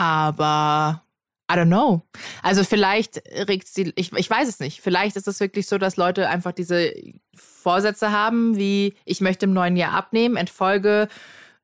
Aber 0.00 1.02
I 1.50 1.54
don't 1.56 1.66
know. 1.66 2.02
Also 2.42 2.64
vielleicht 2.64 3.22
regt 3.48 3.68
sie, 3.68 3.92
ich, 3.96 4.12
ich 4.12 4.30
weiß 4.30 4.48
es 4.48 4.60
nicht. 4.60 4.80
Vielleicht 4.80 5.16
ist 5.16 5.28
es 5.28 5.40
wirklich 5.40 5.66
so, 5.66 5.78
dass 5.78 5.96
Leute 5.96 6.28
einfach 6.28 6.52
diese 6.52 6.92
Vorsätze 7.34 8.10
haben, 8.12 8.56
wie 8.56 8.94
ich 9.04 9.20
möchte 9.20 9.46
im 9.46 9.52
neuen 9.52 9.76
Jahr 9.76 9.92
abnehmen, 9.92 10.36
entfolge 10.36 11.08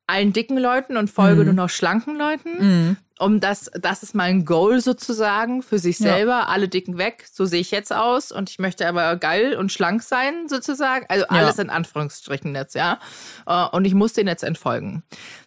allen 0.08 0.32
dicken 0.32 0.56
Leuten 0.58 0.96
und 0.96 1.08
folge 1.10 1.40
Mhm. 1.40 1.46
nur 1.46 1.54
noch 1.54 1.70
schlanken 1.70 2.16
Leuten. 2.16 2.58
Mhm. 2.58 2.96
Um 3.18 3.40
das, 3.40 3.70
das 3.80 4.02
ist 4.02 4.14
mein 4.14 4.44
Goal 4.44 4.80
sozusagen 4.80 5.62
für 5.62 5.78
sich 5.78 5.98
Ja. 5.98 6.14
selber. 6.16 6.48
Alle 6.48 6.68
dicken 6.68 6.98
weg, 6.98 7.24
so 7.32 7.44
sehe 7.46 7.60
ich 7.60 7.70
jetzt 7.70 7.92
aus 7.92 8.30
und 8.30 8.50
ich 8.50 8.58
möchte 8.58 8.86
aber 8.86 9.16
geil 9.16 9.56
und 9.56 9.72
schlank 9.72 10.02
sein 10.02 10.48
sozusagen. 10.48 11.06
Also 11.08 11.26
alles 11.28 11.58
in 11.58 11.70
Anführungsstrichen 11.70 12.54
jetzt, 12.54 12.74
ja. 12.74 12.98
Äh, 13.46 13.66
Und 13.74 13.84
ich 13.86 13.94
muss 13.94 14.12
den 14.12 14.26
jetzt 14.26 14.44
entfolgen. 14.44 15.02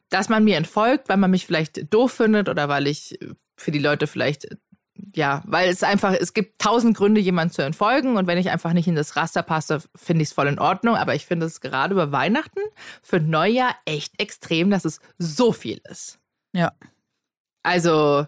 Dass 0.09 0.29
man 0.29 0.43
mir 0.43 0.57
entfolgt, 0.57 1.09
weil 1.09 1.17
man 1.17 1.31
mich 1.31 1.45
vielleicht 1.45 1.93
doof 1.93 2.13
findet 2.13 2.49
oder 2.49 2.67
weil 2.67 2.87
ich 2.87 3.19
für 3.57 3.71
die 3.71 3.79
Leute 3.79 4.07
vielleicht, 4.07 4.47
ja, 5.15 5.43
weil 5.45 5.69
es 5.69 5.83
einfach, 5.83 6.13
es 6.13 6.33
gibt 6.33 6.59
tausend 6.59 6.97
Gründe, 6.97 7.21
jemanden 7.21 7.53
zu 7.53 7.61
entfolgen 7.61 8.17
und 8.17 8.27
wenn 8.27 8.37
ich 8.37 8.49
einfach 8.49 8.73
nicht 8.73 8.87
in 8.87 8.95
das 8.95 9.15
Raster 9.15 9.43
passe, 9.43 9.81
finde 9.95 10.23
ich 10.23 10.29
es 10.29 10.33
voll 10.33 10.47
in 10.47 10.59
Ordnung. 10.59 10.95
Aber 10.95 11.15
ich 11.15 11.25
finde 11.25 11.45
es 11.45 11.61
gerade 11.61 11.93
über 11.93 12.11
Weihnachten 12.11 12.59
für 13.01 13.19
Neujahr 13.19 13.75
echt 13.85 14.19
extrem, 14.19 14.69
dass 14.69 14.85
es 14.85 14.99
so 15.17 15.51
viel 15.51 15.81
ist. 15.89 16.19
Ja. 16.53 16.73
Also, 17.63 18.25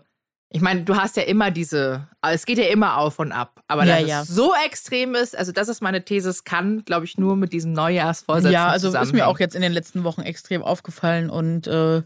ich 0.54 0.62
meine, 0.62 0.84
du 0.84 0.96
hast 0.96 1.16
ja 1.18 1.24
immer 1.24 1.50
diese, 1.50 2.08
es 2.22 2.46
geht 2.46 2.58
ja 2.58 2.66
immer 2.66 2.98
auf 2.98 3.20
und 3.20 3.32
ab. 3.32 3.64
Aber 3.68 3.86
Ja, 3.86 4.00
dass 4.00 4.10
ja. 4.10 4.22
es 4.22 4.28
so 4.28 4.54
extrem 4.66 5.16
ist, 5.16 5.38
also 5.38 5.52
das 5.52 5.70
ist 5.70 5.82
meine 5.82 6.04
These, 6.04 6.30
es 6.30 6.44
kann, 6.44 6.84
glaube 6.86 7.06
ich, 7.06 7.18
nur 7.18 7.36
mit 7.36 7.54
diesem 7.54 7.74
Neujahrsvorsatz 7.74 8.52
Ja, 8.52 8.68
also 8.68 8.96
ist 8.96 9.14
mir 9.14 9.28
auch 9.28 9.40
jetzt 9.40 9.56
in 9.56 9.62
den 9.62 9.72
letzten 9.72 10.04
Wochen 10.04 10.22
extrem 10.22 10.62
aufgefallen 10.62 11.30
und 11.30 11.68
äh, 11.68 12.04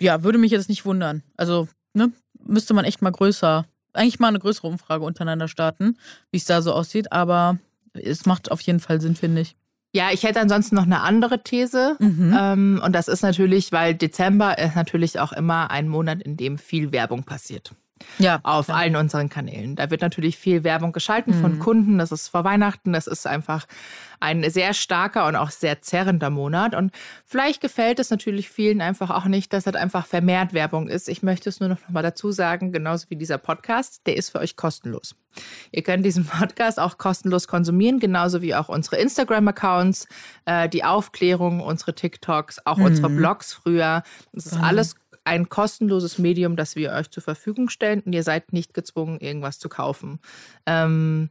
ja, 0.00 0.22
würde 0.22 0.38
mich 0.38 0.52
jetzt 0.52 0.68
nicht 0.68 0.84
wundern. 0.84 1.22
Also, 1.36 1.68
ne, 1.92 2.12
müsste 2.44 2.74
man 2.74 2.84
echt 2.84 3.02
mal 3.02 3.12
größer 3.12 3.66
eigentlich 3.96 4.20
mal 4.20 4.28
eine 4.28 4.38
größere 4.38 4.68
Umfrage 4.68 5.04
untereinander 5.04 5.48
starten, 5.48 5.98
wie 6.30 6.36
es 6.36 6.44
da 6.44 6.62
so 6.62 6.72
aussieht. 6.72 7.12
Aber 7.12 7.58
es 7.94 8.26
macht 8.26 8.50
auf 8.50 8.60
jeden 8.60 8.80
Fall 8.80 9.00
Sinn, 9.00 9.16
finde 9.16 9.42
ich. 9.42 9.56
Ja, 9.96 10.10
ich 10.12 10.24
hätte 10.24 10.40
ansonsten 10.40 10.76
noch 10.76 10.82
eine 10.82 11.00
andere 11.00 11.42
These. 11.42 11.96
Mhm. 11.98 12.36
Ähm, 12.38 12.82
und 12.84 12.92
das 12.92 13.08
ist 13.08 13.22
natürlich, 13.22 13.72
weil 13.72 13.94
Dezember 13.94 14.58
ist 14.58 14.76
natürlich 14.76 15.18
auch 15.18 15.32
immer 15.32 15.70
ein 15.70 15.88
Monat, 15.88 16.20
in 16.20 16.36
dem 16.36 16.58
viel 16.58 16.92
Werbung 16.92 17.22
passiert. 17.22 17.72
Ja. 18.18 18.40
Auf 18.42 18.68
ja. 18.68 18.74
allen 18.74 18.96
unseren 18.96 19.28
Kanälen. 19.28 19.76
Da 19.76 19.90
wird 19.90 20.02
natürlich 20.02 20.36
viel 20.36 20.64
Werbung 20.64 20.92
geschalten 20.92 21.36
mhm. 21.36 21.40
von 21.40 21.58
Kunden. 21.58 21.98
Das 21.98 22.12
ist 22.12 22.28
vor 22.28 22.44
Weihnachten. 22.44 22.92
Das 22.92 23.06
ist 23.06 23.26
einfach 23.26 23.66
ein 24.20 24.48
sehr 24.50 24.74
starker 24.74 25.26
und 25.26 25.36
auch 25.36 25.50
sehr 25.50 25.80
zerrender 25.80 26.30
Monat. 26.30 26.74
Und 26.74 26.92
vielleicht 27.24 27.60
gefällt 27.60 27.98
es 27.98 28.10
natürlich 28.10 28.48
vielen 28.48 28.80
einfach 28.80 29.10
auch 29.10 29.26
nicht, 29.26 29.52
dass 29.52 29.64
das 29.64 29.74
einfach 29.74 30.06
vermehrt 30.06 30.52
Werbung 30.52 30.88
ist. 30.88 31.08
Ich 31.08 31.22
möchte 31.22 31.48
es 31.48 31.60
nur 31.60 31.68
noch 31.68 31.78
mal 31.88 32.02
dazu 32.02 32.32
sagen, 32.32 32.72
genauso 32.72 33.10
wie 33.10 33.16
dieser 33.16 33.38
Podcast, 33.38 34.06
der 34.06 34.16
ist 34.16 34.30
für 34.30 34.38
euch 34.38 34.56
kostenlos. 34.56 35.14
Ihr 35.70 35.82
könnt 35.82 36.04
diesen 36.04 36.24
Podcast 36.24 36.78
auch 36.78 36.98
kostenlos 36.98 37.48
konsumieren, 37.48 37.98
genauso 37.98 38.42
wie 38.42 38.54
auch 38.54 38.68
unsere 38.68 38.96
Instagram-Accounts, 38.96 40.08
äh, 40.46 40.68
die 40.68 40.84
Aufklärung, 40.84 41.60
unsere 41.60 41.94
TikToks, 41.94 42.64
auch 42.64 42.78
mhm. 42.78 42.86
unsere 42.86 43.10
Blogs 43.10 43.52
früher. 43.52 44.02
Das 44.32 44.46
ist 44.46 44.56
mhm. 44.56 44.64
alles 44.64 44.96
ein 45.26 45.48
kostenloses 45.48 46.18
Medium, 46.18 46.56
das 46.56 46.76
wir 46.76 46.92
euch 46.92 47.10
zur 47.10 47.22
Verfügung 47.22 47.68
stellen 47.68 48.00
und 48.00 48.12
ihr 48.12 48.22
seid 48.22 48.52
nicht 48.52 48.74
gezwungen, 48.74 49.18
irgendwas 49.18 49.58
zu 49.58 49.68
kaufen. 49.68 50.20
Ähm, 50.66 51.30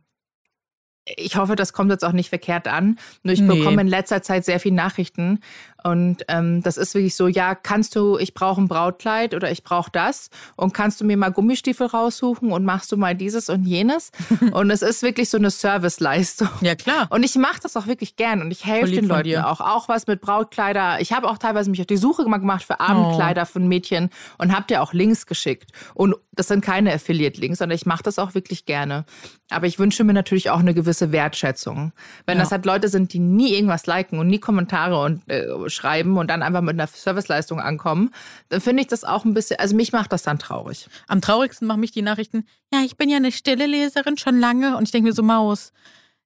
ich 1.06 1.38
hoffe, 1.38 1.56
das 1.56 1.74
kommt 1.74 1.92
jetzt 1.92 2.04
auch 2.04 2.14
nicht 2.14 2.30
verkehrt 2.30 2.68
an. 2.68 2.98
Nur 3.24 3.34
ich 3.34 3.42
nee. 3.42 3.56
bekomme 3.56 3.82
in 3.82 3.88
letzter 3.88 4.22
Zeit 4.24 4.44
sehr 4.44 4.60
viele 4.60 4.76
Nachrichten. 4.76 5.40
Und 5.84 6.26
ähm, 6.30 6.64
das 6.64 6.78
ist 6.78 6.96
wirklich 6.96 7.14
so, 7.14 7.28
ja, 7.28 7.54
kannst 7.54 7.96
du, 7.96 8.18
ich 8.18 8.34
brauche 8.34 8.60
ein 8.60 8.68
Brautkleid 8.68 9.36
oder 9.36 9.52
ich 9.52 9.64
brauche 9.64 9.92
das. 9.92 10.32
Und 10.56 10.74
kannst 10.74 11.00
du 11.00 11.06
mir 11.06 11.16
mal 11.16 11.30
Gummistiefel 11.30 11.86
raussuchen 11.86 12.52
und 12.52 12.66
machst 12.66 12.92
du 12.92 12.98
mal 12.98 13.14
dieses 13.14 13.50
und 13.50 13.66
jenes? 13.66 14.12
und 14.52 14.72
es 14.72 14.82
ist 14.82 15.04
wirklich 15.04 15.30
so 15.30 15.38
eine 15.38 15.52
Serviceleistung. 15.52 16.50
Ja, 16.62 16.74
klar. 16.74 17.06
Und 17.12 17.22
ich 17.22 17.36
mache 17.36 17.60
das 17.62 17.78
auch 17.78 17.86
wirklich 17.86 18.16
gern 18.16 18.42
und 18.42 18.50
ich 18.50 18.66
helfe 18.66 18.94
den 18.94 19.06
Leuten 19.06 19.38
auch. 19.38 19.62
Auch 19.62 19.88
was 19.88 20.08
mit 20.08 20.22
Brautkleider. 20.22 21.02
Ich 21.02 21.14
habe 21.14 21.30
auch 21.30 21.38
teilweise 21.38 21.70
mich 21.70 21.82
auf 21.82 21.86
die 21.86 21.98
Suche 21.98 22.24
gemacht 22.24 22.64
für 22.64 22.80
Abendkleider 22.80 23.44
oh. 23.44 23.46
von 23.46 23.68
Mädchen 23.68 24.10
und 24.40 24.56
habe 24.56 24.66
dir 24.66 24.82
auch 24.82 24.92
Links 24.92 25.28
geschickt. 25.28 25.72
Und 25.94 26.16
das 26.32 26.48
sind 26.48 26.66
keine 26.66 26.94
Affiliate-Links, 26.94 27.60
sondern 27.60 27.76
ich 27.76 27.86
mache 27.86 28.02
das 28.02 28.18
auch 28.18 28.34
wirklich 28.34 28.66
gerne. 28.66 29.06
Aber 29.52 29.68
ich 29.68 29.78
wünsche 29.78 30.04
mir 30.04 30.14
natürlich 30.14 30.50
auch 30.50 30.60
eine 30.60 30.74
gewisse 30.74 31.12
Wertschätzung. 31.12 31.92
Wenn 32.26 32.38
ja. 32.38 32.44
das 32.44 32.52
halt 32.52 32.66
Leute 32.66 32.88
sind, 32.88 33.14
die 33.14 33.20
nie 33.20 33.54
irgendwas 33.54 33.86
liken 33.86 34.18
und 34.18 34.28
nie 34.28 34.40
Kommentare 34.40 35.00
und 35.00 35.30
äh, 35.30 35.70
schreiben 35.70 36.18
und 36.18 36.30
dann 36.32 36.42
einfach 36.42 36.62
mit 36.62 36.74
einer 36.74 36.88
Serviceleistung 36.88 37.60
ankommen, 37.60 38.10
dann 38.50 38.60
finde 38.60 38.82
ich 38.82 38.88
das 38.88 39.04
auch 39.04 39.24
ein 39.24 39.36
bisschen, 39.36 39.60
also 39.60 39.76
mich 39.76 39.92
macht 39.92 40.12
das 40.12 40.24
dann 40.24 40.40
traurig. 40.40 40.88
Am 41.08 41.22
traurigsten 41.22 41.68
machen 41.68 41.82
mich 41.82 41.92
die 41.92 42.02
Nachrichten, 42.02 42.46
ja, 42.74 42.80
ich 42.84 42.98
bin 42.98 43.08
ja 43.08 43.18
eine 43.18 43.32
stille 43.32 43.68
Leserin 43.68 44.18
schon 44.18 44.40
lange 44.40 44.78
und 44.78 44.84
ich 44.84 44.92
denke 44.92 45.10
mir 45.10 45.14
so, 45.14 45.22
Maus, 45.22 45.72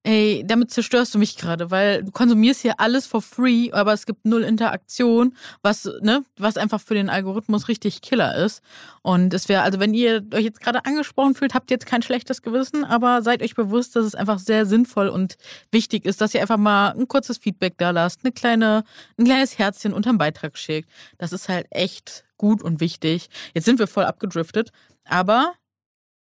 ey, 0.03 0.43
damit 0.47 0.71
zerstörst 0.71 1.13
du 1.13 1.19
mich 1.19 1.35
gerade, 1.35 1.71
weil 1.71 2.03
du 2.03 2.11
konsumierst 2.11 2.61
hier 2.61 2.79
alles 2.79 3.05
for 3.05 3.21
free, 3.21 3.71
aber 3.71 3.91
es 3.93 4.05
gibt 4.05 4.25
null 4.25 4.43
Interaktion, 4.43 5.35
was, 5.61 5.89
ne, 6.01 6.23
was 6.37 6.57
einfach 6.57 6.79
für 6.79 6.93
den 6.93 7.09
Algorithmus 7.09 7.67
richtig 7.67 8.01
Killer 8.01 8.35
ist. 8.35 8.61
Und 9.01 9.33
es 9.33 9.49
wäre, 9.49 9.61
also 9.63 9.79
wenn 9.79 9.93
ihr 9.93 10.25
euch 10.33 10.45
jetzt 10.45 10.61
gerade 10.61 10.85
angesprochen 10.85 11.35
fühlt, 11.35 11.53
habt 11.53 11.69
ihr 11.69 11.75
jetzt 11.75 11.85
kein 11.85 12.01
schlechtes 12.01 12.41
Gewissen, 12.41 12.85
aber 12.85 13.21
seid 13.21 13.43
euch 13.43 13.55
bewusst, 13.55 13.95
dass 13.95 14.05
es 14.05 14.15
einfach 14.15 14.39
sehr 14.39 14.65
sinnvoll 14.65 15.09
und 15.09 15.37
wichtig 15.71 16.05
ist, 16.05 16.21
dass 16.21 16.33
ihr 16.33 16.41
einfach 16.41 16.57
mal 16.57 16.91
ein 16.91 17.07
kurzes 17.07 17.37
Feedback 17.37 17.77
da 17.77 17.89
lasst, 17.89 18.21
eine 18.23 18.31
kleine, 18.31 18.85
ein 19.17 19.25
kleines 19.25 19.57
Herzchen 19.57 19.93
unterm 19.93 20.17
Beitrag 20.17 20.57
schickt. 20.57 20.89
Das 21.17 21.33
ist 21.33 21.49
halt 21.49 21.67
echt 21.71 22.23
gut 22.37 22.63
und 22.63 22.79
wichtig. 22.79 23.29
Jetzt 23.53 23.65
sind 23.65 23.79
wir 23.79 23.87
voll 23.87 24.05
abgedriftet, 24.05 24.71
aber 25.03 25.53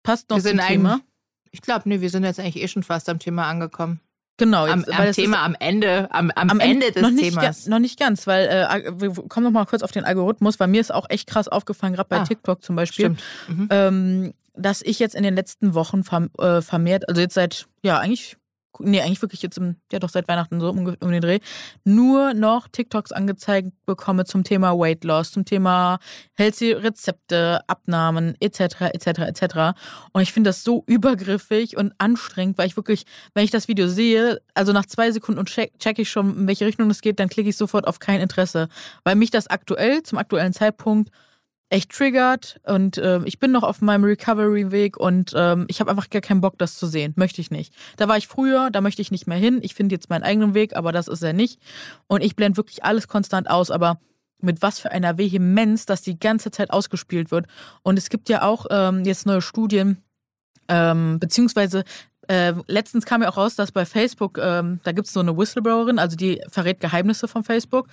passt 0.04 0.30
noch 0.30 0.40
zum 0.40 0.58
Thema. 0.58 1.02
Ich 1.52 1.62
glaube, 1.62 1.88
nee, 1.90 2.02
wir 2.02 2.10
sind 2.10 2.24
jetzt 2.24 2.40
eigentlich 2.40 2.62
eh 2.62 2.68
schon 2.68 2.84
fast 2.84 3.10
am 3.10 3.20
Thema 3.20 3.48
angekommen. 3.48 4.00
Genau, 4.38 4.68
jetzt, 4.68 4.92
am, 4.92 5.02
am 5.02 5.12
Thema 5.14 5.44
am 5.44 5.56
Ende, 5.60 6.08
am, 6.12 6.30
am, 6.36 6.52
am 6.52 6.60
Ende, 6.60 6.92
des 6.92 7.02
noch 7.02 7.10
nicht, 7.10 7.30
Themas. 7.30 7.66
noch 7.66 7.80
nicht 7.80 8.00
ganz, 8.00 8.28
weil 8.28 8.46
äh, 8.48 8.94
wir 9.00 9.10
kommen 9.28 9.44
noch 9.44 9.52
mal 9.52 9.66
kurz 9.66 9.82
auf 9.82 9.92
den 9.92 10.06
Algorithmus, 10.06 10.60
weil 10.60 10.68
mir 10.68 10.80
ist 10.80 10.94
auch 10.94 11.10
echt 11.10 11.28
krass 11.28 11.48
aufgefallen, 11.48 11.94
gerade 11.94 12.08
bei 12.08 12.20
ah, 12.20 12.24
TikTok 12.24 12.64
zum 12.64 12.76
Beispiel, 12.76 13.18
mhm. 13.48 13.68
ähm, 13.72 14.34
dass 14.54 14.84
ich 14.84 15.00
jetzt 15.00 15.16
in 15.16 15.24
den 15.24 15.34
letzten 15.34 15.74
Wochen 15.74 16.04
äh, 16.38 16.62
vermehrt, 16.62 17.10
also 17.10 17.20
jetzt 17.20 17.34
seit 17.34 17.66
ja 17.82 17.98
eigentlich 17.98 18.38
nee, 18.80 19.02
eigentlich 19.02 19.22
wirklich 19.22 19.42
jetzt 19.42 19.58
im, 19.58 19.76
ja 19.92 20.00
doch 20.00 20.10
seit 20.10 20.28
Weihnachten 20.28 20.60
so 20.60 20.70
um, 20.70 20.96
um 21.00 21.12
den 21.12 21.22
Dreh, 21.22 21.40
nur 21.84 22.34
noch 22.34 22.68
TikToks 22.68 23.12
angezeigt 23.12 23.72
bekomme 23.86 24.26
zum 24.26 24.44
Thema 24.44 24.78
Weight 24.78 25.04
Loss, 25.04 25.32
zum 25.32 25.46
Thema 25.46 26.00
healthy 26.34 26.74
Rezepte, 26.74 27.62
Abnahmen 27.68 28.36
etc. 28.40 28.82
etc. 28.94 29.08
etc. 29.20 29.44
Und 30.14 30.22
ich 30.22 30.34
finde 30.34 30.50
das 30.50 30.64
so 30.64 30.84
übergriffig 30.88 31.78
und 31.78 31.94
anstrengend, 31.98 32.58
weil 32.58 32.68
ich 32.68 32.76
wirklich, 32.76 33.06
wenn 33.34 33.44
ich 33.44 33.52
das 33.52 33.68
Video 33.68 33.88
sehe, 33.88 34.42
also 34.54 34.74
nach 34.74 34.86
zwei 34.86 35.12
Sekunden 35.12 35.40
und 35.40 35.50
check, 35.50 35.78
check 35.80 36.00
ich 36.00 36.10
schon, 36.10 36.38
in 36.38 36.48
welche 36.48 36.66
Richtung 36.66 36.90
es 36.90 37.02
geht, 37.02 37.20
dann 37.20 37.30
klicke 37.30 37.50
ich 37.50 37.58
sofort 37.58 37.88
auf 37.88 38.00
kein 38.00 38.22
Interesse, 38.22 38.70
weil 39.04 39.16
mich 39.16 39.32
das 39.32 39.48
aktuell 39.48 40.04
zum 40.04 40.18
aktuellen 40.18 40.54
Zeitpunkt 40.54 41.12
echt 41.70 41.92
triggert 41.92 42.60
und 42.64 42.98
äh, 42.98 43.20
ich 43.26 43.40
bin 43.40 43.52
noch 43.52 43.64
auf 43.64 43.82
meinem 43.82 44.06
Recovery-Weg 44.06 44.98
und 44.98 45.34
ähm, 45.36 45.66
ich 45.68 45.80
habe 45.80 45.92
einfach 45.92 46.10
gar 46.10 46.22
keinen 46.22 46.40
Bock, 46.40 46.58
das 46.58 46.78
zu 46.78 46.88
sehen. 46.88 47.14
Möchte 47.18 47.42
ich 47.42 47.52
nicht. 47.52 47.74
Da 47.98 48.08
war 48.08 48.18
ich 48.18 48.28
früher, 48.28 48.70
da 48.72 48.80
möchte 48.80 49.02
ich 49.02 49.12
nicht 49.12 49.28
mehr 49.28 49.38
hin. 49.38 49.60
Ich 49.62 49.76
finde 49.76 49.96
jetzt 49.96 50.10
meinen 50.10 50.24
eigenen 50.24 50.54
Weg, 50.54 50.76
aber 50.76 50.92
das 50.92 51.08
ist 51.10 51.24
er 51.24 51.34
nicht. 51.34 51.60
Und 52.08 52.24
ich 52.24 52.36
blende 52.36 52.58
wirklich 52.58 52.86
alles 52.86 53.08
konstant 53.10 53.50
aus, 53.50 53.70
aber 53.70 54.00
mit 54.40 54.62
was 54.62 54.80
für 54.80 54.92
einer 54.92 55.18
Vehemenz, 55.18 55.86
dass 55.86 56.02
die 56.02 56.20
ganze 56.20 56.52
Zeit 56.52 56.72
ausgespielt 56.72 57.32
wird. 57.32 57.48
Und 57.84 57.98
es 57.98 58.10
gibt 58.10 58.30
ja 58.30 58.44
auch 58.44 58.68
ähm, 58.70 59.04
jetzt 59.04 59.26
neue 59.26 59.42
Studien, 59.42 59.98
ähm, 60.70 61.20
beziehungsweise 61.20 61.84
äh, 62.28 62.54
letztens 62.68 63.06
kam 63.06 63.24
ja 63.24 63.30
auch 63.30 63.38
raus, 63.38 63.56
dass 63.56 63.72
bei 63.72 63.86
Facebook, 63.86 64.38
ähm, 64.38 64.80
da 64.84 64.92
gibt 64.92 65.08
es 65.08 65.14
so 65.14 65.20
eine 65.20 65.38
Whistleblowerin, 65.38 66.00
also 66.00 66.16
die 66.16 66.42
verrät 66.50 66.80
Geheimnisse 66.80 67.28
von 67.28 67.44
Facebook. 67.44 67.88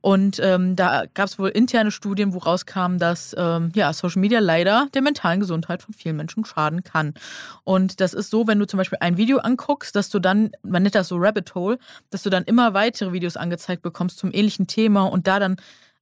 Und 0.00 0.40
ähm, 0.42 0.76
da 0.76 1.04
gab 1.12 1.26
es 1.26 1.38
wohl 1.38 1.50
interne 1.50 1.90
Studien, 1.90 2.32
wo 2.32 2.38
rauskam, 2.38 2.96
dass 2.98 3.34
ähm, 3.38 3.70
ja, 3.74 3.92
Social 3.92 4.20
Media 4.20 4.38
leider 4.40 4.88
der 4.94 5.02
mentalen 5.02 5.40
Gesundheit 5.40 5.82
von 5.82 5.94
vielen 5.94 6.16
Menschen 6.16 6.44
schaden 6.44 6.82
kann. 6.82 7.14
Und 7.64 8.00
das 8.00 8.14
ist 8.14 8.30
so, 8.30 8.46
wenn 8.46 8.58
du 8.58 8.66
zum 8.66 8.78
Beispiel 8.78 8.98
ein 9.00 9.16
Video 9.16 9.38
anguckst, 9.38 9.94
dass 9.94 10.08
du 10.08 10.18
dann, 10.18 10.52
man 10.62 10.82
nennt 10.82 10.94
das 10.94 11.08
so 11.08 11.16
Rabbit 11.18 11.54
Hole, 11.54 11.78
dass 12.10 12.22
du 12.22 12.30
dann 12.30 12.44
immer 12.44 12.72
weitere 12.72 13.12
Videos 13.12 13.36
angezeigt 13.36 13.82
bekommst 13.82 14.18
zum 14.18 14.32
ähnlichen 14.32 14.66
Thema 14.66 15.04
und 15.04 15.26
da 15.26 15.38
dann 15.38 15.56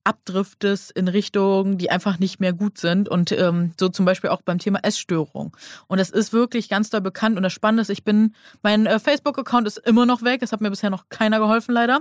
abdriftest 0.05 0.91
in 0.93 1.09
Richtungen, 1.09 1.79
die 1.79 1.91
einfach 1.91 2.19
nicht 2.19 2.41
mehr 2.41 2.53
gut 2.53 2.79
sind. 2.79 3.09
Und 3.09 3.33
ähm, 3.33 3.73
so 3.79 3.89
zum 3.89 4.05
Beispiel 4.05 4.31
auch 4.31 4.43
beim 4.43 4.59
Thema 4.59 4.81
Essstörung. 4.83 5.57
Und 5.87 5.99
das 5.99 6.11
ist 6.11 6.33
wirklich 6.33 6.69
ganz 6.69 6.91
doll 6.91 7.01
bekannt. 7.01 7.37
Und 7.37 7.43
das 7.43 7.53
Spannende 7.53 7.83
ist, 7.83 7.91
ich 7.91 8.05
bin, 8.05 8.35
mein 8.63 8.87
äh, 8.87 8.99
Facebook-Account 8.99 9.67
ist 9.67 9.79
immer 9.79 10.07
noch 10.07 10.23
weg. 10.23 10.41
Das 10.41 10.53
hat 10.53 10.61
mir 10.61 10.71
bisher 10.71 10.91
noch 10.91 11.09
keiner 11.09 11.39
geholfen, 11.39 11.73
leider. 11.73 12.01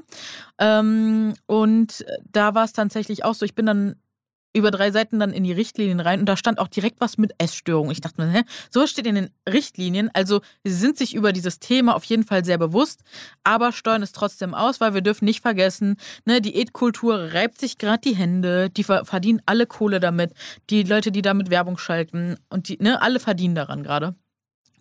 Ähm, 0.58 1.34
und 1.46 2.06
da 2.32 2.56
war 2.56 2.64
es 2.64 2.74
tatsächlich 2.74 3.26
auch 3.26 3.34
so, 3.34 3.46
ich 3.46 3.56
bin 3.56 3.66
dann 3.66 3.96
über 4.58 4.72
drei 4.72 4.92
Seiten 4.92 5.20
dann 5.20 5.32
in 5.32 5.44
die 5.44 5.52
Richtlinien 5.52 6.00
rein 6.00 6.20
und 6.20 6.26
da 6.26 6.38
stand 6.38 6.60
auch 6.60 6.68
direkt 6.68 7.00
was 7.00 7.18
mit 7.18 7.34
Essstörung. 7.38 7.92
Ich 7.92 8.02
dachte 8.02 8.22
mir, 8.22 8.30
hä, 8.30 8.42
so 8.70 8.86
steht 8.88 9.08
in 9.08 9.16
den 9.16 9.30
Richtlinien. 9.48 10.10
Also 10.14 10.42
sie 10.64 10.74
sind 10.74 10.98
sich 10.98 11.16
über 11.16 11.32
dieses 11.32 11.60
Thema 11.60 11.96
auf 11.96 12.04
jeden 12.04 12.24
Fall 12.24 12.44
sehr 12.44 12.58
bewusst, 12.58 13.02
aber 13.44 13.72
steuern 13.72 14.04
es 14.04 14.12
trotzdem 14.12 14.54
aus, 14.54 14.82
weil 14.82 14.94
wir 14.94 15.02
dürfen 15.02 15.26
nicht 15.26 15.42
vergessen, 15.42 15.98
ne, 16.26 16.42
Diätkultur 16.42 17.34
reibt 17.34 17.60
sich 17.60 17.78
gerade 17.78 18.02
die 18.02 18.16
Hände, 18.16 18.70
die 18.70 18.84
verdienen 18.84 19.42
alle 19.46 19.66
Kohle 19.66 20.00
damit, 20.00 20.34
die 20.70 20.84
Leute, 20.84 21.12
die 21.12 21.22
damit 21.22 21.50
Werbung 21.50 21.78
schalten 21.78 22.38
und 22.50 22.70
die, 22.70 22.78
ne, 22.82 23.02
alle 23.02 23.20
verdienen 23.20 23.56
daran 23.56 23.84
gerade. 23.84 24.16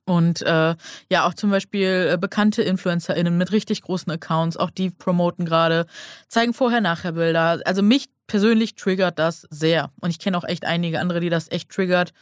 Und 0.08 0.42
äh, 0.42 0.76
ja, 1.10 1.26
auch 1.26 1.34
zum 1.34 1.50
Beispiel 1.50 2.10
äh, 2.12 2.16
bekannte 2.16 2.62
InfluencerInnen 2.62 3.36
mit 3.36 3.50
richtig 3.50 3.82
großen 3.82 4.10
Accounts, 4.12 4.56
auch 4.56 4.70
die 4.70 4.90
promoten 4.90 5.44
gerade, 5.44 5.86
zeigen 6.28 6.54
Vorher-Nachher-Bilder. 6.54 7.60
Also 7.64 7.82
mich 7.82 8.06
persönlich 8.26 8.74
triggert 8.74 9.18
das 9.18 9.46
sehr. 9.50 9.90
Und 10.00 10.10
ich 10.10 10.18
kenne 10.18 10.36
auch 10.36 10.44
echt 10.44 10.64
einige 10.64 11.00
andere, 11.00 11.20
die 11.20 11.30
das 11.30 11.50
echt 11.50 11.70
triggert. 11.70 12.12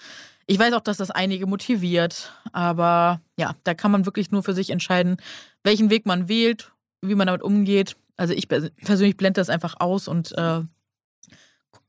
Ich 0.46 0.58
weiß 0.58 0.74
auch, 0.74 0.80
dass 0.80 0.98
das 0.98 1.10
einige 1.10 1.46
motiviert, 1.46 2.32
aber 2.52 3.20
ja, 3.38 3.54
da 3.64 3.72
kann 3.74 3.90
man 3.90 4.04
wirklich 4.04 4.30
nur 4.30 4.42
für 4.42 4.52
sich 4.52 4.70
entscheiden, 4.70 5.16
welchen 5.62 5.88
Weg 5.88 6.04
man 6.04 6.28
wählt, 6.28 6.72
wie 7.00 7.14
man 7.14 7.26
damit 7.26 7.42
umgeht. 7.42 7.96
Also 8.16 8.34
ich 8.34 8.48
persönlich 8.48 9.16
blende 9.16 9.40
das 9.40 9.48
einfach 9.48 9.80
aus 9.80 10.06
und 10.06 10.32
äh, 10.36 10.60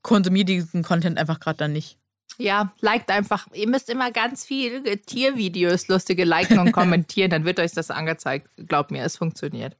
konsumiere 0.02 0.46
diesen 0.46 0.82
Content 0.82 1.18
einfach 1.18 1.38
gerade 1.38 1.58
dann 1.58 1.72
nicht. 1.72 1.98
Ja, 2.38 2.72
liked 2.80 3.10
einfach. 3.10 3.46
Ihr 3.52 3.68
müsst 3.68 3.88
immer 3.88 4.10
ganz 4.10 4.44
viel 4.44 4.82
Tiervideos, 4.82 5.88
lustige 5.88 6.24
liken 6.24 6.58
und 6.58 6.72
kommentieren, 6.72 7.30
dann 7.30 7.44
wird 7.44 7.60
euch 7.60 7.72
das 7.72 7.90
angezeigt. 7.90 8.48
Glaubt 8.68 8.90
mir, 8.90 9.04
es 9.04 9.16
funktioniert. 9.16 9.76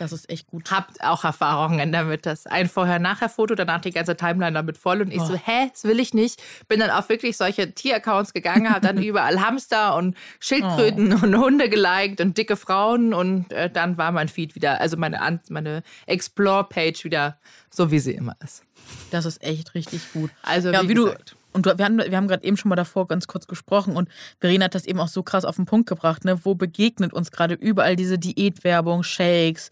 Das 0.00 0.12
ist 0.12 0.30
echt 0.30 0.46
gut. 0.46 0.70
Habt 0.70 1.04
auch 1.04 1.24
Erfahrungen 1.24 1.92
damit. 1.92 2.24
Das 2.24 2.46
ein 2.46 2.70
Vorher-Nachher-Foto, 2.70 3.54
danach 3.54 3.82
die 3.82 3.90
ganze 3.90 4.16
Timeline 4.16 4.54
damit 4.54 4.78
voll. 4.78 5.02
Und 5.02 5.12
ich 5.12 5.20
oh. 5.20 5.26
so, 5.26 5.34
hä, 5.34 5.68
das 5.70 5.84
will 5.84 6.00
ich 6.00 6.14
nicht. 6.14 6.42
Bin 6.68 6.80
dann 6.80 6.88
auf 6.88 7.10
wirklich 7.10 7.36
solche 7.36 7.74
Tieraccounts 7.74 8.32
gegangen, 8.32 8.70
habe 8.70 8.80
dann 8.80 8.96
überall 9.02 9.42
Hamster 9.42 9.94
und 9.96 10.16
Schildkröten 10.40 11.12
oh. 11.12 11.24
und 11.26 11.36
Hunde 11.36 11.68
geliked 11.68 12.22
und 12.22 12.38
dicke 12.38 12.56
Frauen. 12.56 13.12
Und 13.12 13.52
äh, 13.52 13.68
dann 13.68 13.98
war 13.98 14.10
mein 14.10 14.28
Feed 14.28 14.54
wieder, 14.54 14.80
also 14.80 14.96
meine, 14.96 15.40
meine 15.50 15.82
Explore-Page 16.06 17.04
wieder 17.04 17.38
so, 17.68 17.90
wie 17.90 17.98
sie 17.98 18.12
immer 18.12 18.36
ist. 18.42 18.64
Das 19.10 19.26
ist 19.26 19.42
echt 19.42 19.74
richtig 19.74 20.14
gut. 20.14 20.30
Also, 20.40 20.70
ja, 20.70 20.82
wie, 20.82 20.88
wie 20.88 20.94
du 20.94 21.14
und 21.52 21.66
wir 21.66 21.84
haben, 21.84 21.98
wir 21.98 22.16
haben 22.16 22.28
gerade 22.28 22.44
eben 22.44 22.56
schon 22.56 22.68
mal 22.68 22.76
davor 22.76 23.08
ganz 23.08 23.26
kurz 23.26 23.46
gesprochen 23.46 23.96
und 23.96 24.08
Verena 24.38 24.66
hat 24.66 24.74
das 24.74 24.86
eben 24.86 25.00
auch 25.00 25.08
so 25.08 25.22
krass 25.22 25.44
auf 25.44 25.56
den 25.56 25.66
Punkt 25.66 25.88
gebracht, 25.88 26.24
ne? 26.24 26.44
Wo 26.44 26.54
begegnet 26.54 27.12
uns 27.12 27.30
gerade 27.30 27.54
überall 27.54 27.96
diese 27.96 28.18
Diätwerbung, 28.18 29.02
Shakes, 29.02 29.70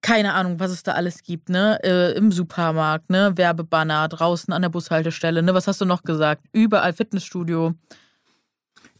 keine 0.00 0.34
Ahnung, 0.34 0.60
was 0.60 0.70
es 0.70 0.82
da 0.82 0.92
alles 0.92 1.22
gibt, 1.22 1.48
ne? 1.48 1.78
Äh, 1.82 2.12
Im 2.12 2.30
Supermarkt, 2.30 3.10
ne? 3.10 3.32
Werbebanner, 3.36 4.08
draußen 4.08 4.52
an 4.52 4.62
der 4.62 4.68
Bushaltestelle, 4.68 5.42
ne? 5.42 5.54
Was 5.54 5.66
hast 5.66 5.80
du 5.80 5.84
noch 5.84 6.02
gesagt? 6.02 6.44
Überall 6.52 6.92
Fitnessstudio. 6.92 7.74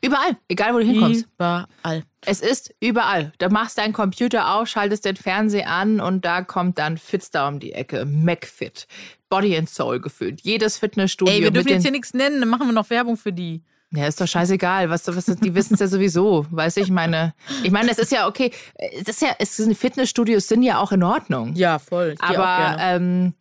Überall, 0.00 0.36
egal 0.48 0.74
wo 0.74 0.78
du 0.78 0.84
hinkommst. 0.84 1.26
Überall. 1.34 2.04
Es 2.24 2.40
ist 2.40 2.74
überall. 2.80 3.32
Da 3.38 3.48
machst 3.48 3.78
deinen 3.78 3.92
Computer 3.92 4.54
auf, 4.54 4.68
schaltest 4.68 5.04
den 5.04 5.16
Fernseher 5.16 5.68
an 5.68 6.00
und 6.00 6.24
da 6.24 6.42
kommt 6.42 6.78
dann 6.78 6.98
Fitstar 6.98 7.48
um 7.48 7.58
die 7.58 7.72
Ecke. 7.72 8.04
McFit. 8.04 8.86
Body 9.28 9.56
and 9.56 9.68
Soul 9.68 10.00
gefühlt. 10.00 10.40
Jedes 10.42 10.78
Fitnessstudio. 10.78 11.34
Ey, 11.34 11.42
wir 11.42 11.50
dürfen 11.50 11.68
jetzt 11.68 11.82
hier 11.82 11.90
nichts 11.90 12.14
nennen, 12.14 12.40
dann 12.40 12.48
machen 12.48 12.66
wir 12.66 12.72
noch 12.72 12.90
Werbung 12.90 13.16
für 13.16 13.32
die. 13.32 13.62
Ja, 13.90 14.06
ist 14.06 14.20
doch 14.20 14.26
scheißegal. 14.26 14.90
Was, 14.90 15.06
was, 15.08 15.24
die 15.24 15.54
wissen 15.54 15.74
es 15.74 15.80
ja 15.80 15.86
sowieso. 15.86 16.46
Weiß 16.50 16.76
ich 16.76 16.90
meine. 16.90 17.34
Ich 17.62 17.70
meine, 17.70 17.90
es 17.90 17.98
ist 17.98 18.12
ja 18.12 18.26
okay. 18.28 18.50
Es 18.74 19.08
ist 19.08 19.22
ja, 19.22 19.30
es 19.38 19.56
sind 19.56 19.74
Fitnessstudios 19.76 20.46
sind 20.46 20.62
ja 20.62 20.78
auch 20.78 20.92
in 20.92 21.02
Ordnung. 21.02 21.54
Ja, 21.54 21.78
voll. 21.78 22.14
Ich 22.14 22.22
Aber 22.22 22.76
ähm, 22.80 23.32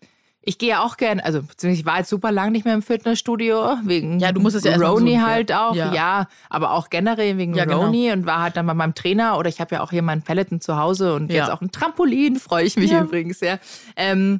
ich 0.47 0.57
gehe 0.57 0.69
ja 0.69 0.83
auch 0.83 0.95
gerne, 0.95 1.25
also 1.25 1.41
ich 1.61 1.85
war 1.85 1.97
jetzt 1.97 2.09
super 2.09 2.31
lang 2.31 2.53
nicht 2.53 2.63
mehr 2.63 2.73
im 2.73 2.81
Fitnessstudio, 2.81 3.79
wegen 3.83 4.21
ja, 4.21 4.31
du 4.31 4.39
musst 4.39 4.55
es 4.55 4.63
ja 4.63 4.77
Roni 4.77 5.15
halt 5.15 5.51
auch, 5.51 5.75
ja. 5.75 5.93
ja. 5.93 6.27
aber 6.49 6.71
auch 6.71 6.89
generell 6.89 7.37
wegen 7.37 7.53
ja, 7.53 7.65
Roni 7.65 8.03
genau. 8.03 8.13
und 8.13 8.25
war 8.25 8.43
halt 8.43 8.55
dann 8.55 8.65
bei 8.65 8.73
meinem 8.73 8.95
Trainer 8.95 9.37
oder 9.37 9.49
ich 9.49 9.59
habe 9.59 9.75
ja 9.75 9.81
auch 9.81 9.89
hier 9.89 10.03
meinen 10.03 10.21
Peloton 10.21 10.61
zu 10.61 10.77
Hause 10.77 11.15
und 11.15 11.33
ja. 11.33 11.43
jetzt 11.43 11.51
auch 11.51 11.59
ein 11.59 11.71
Trampolin, 11.71 12.37
freue 12.37 12.63
ich 12.63 12.77
mich 12.77 12.93
übrigens, 12.93 13.41
ja. 13.41 13.59
Ähm, 13.97 14.39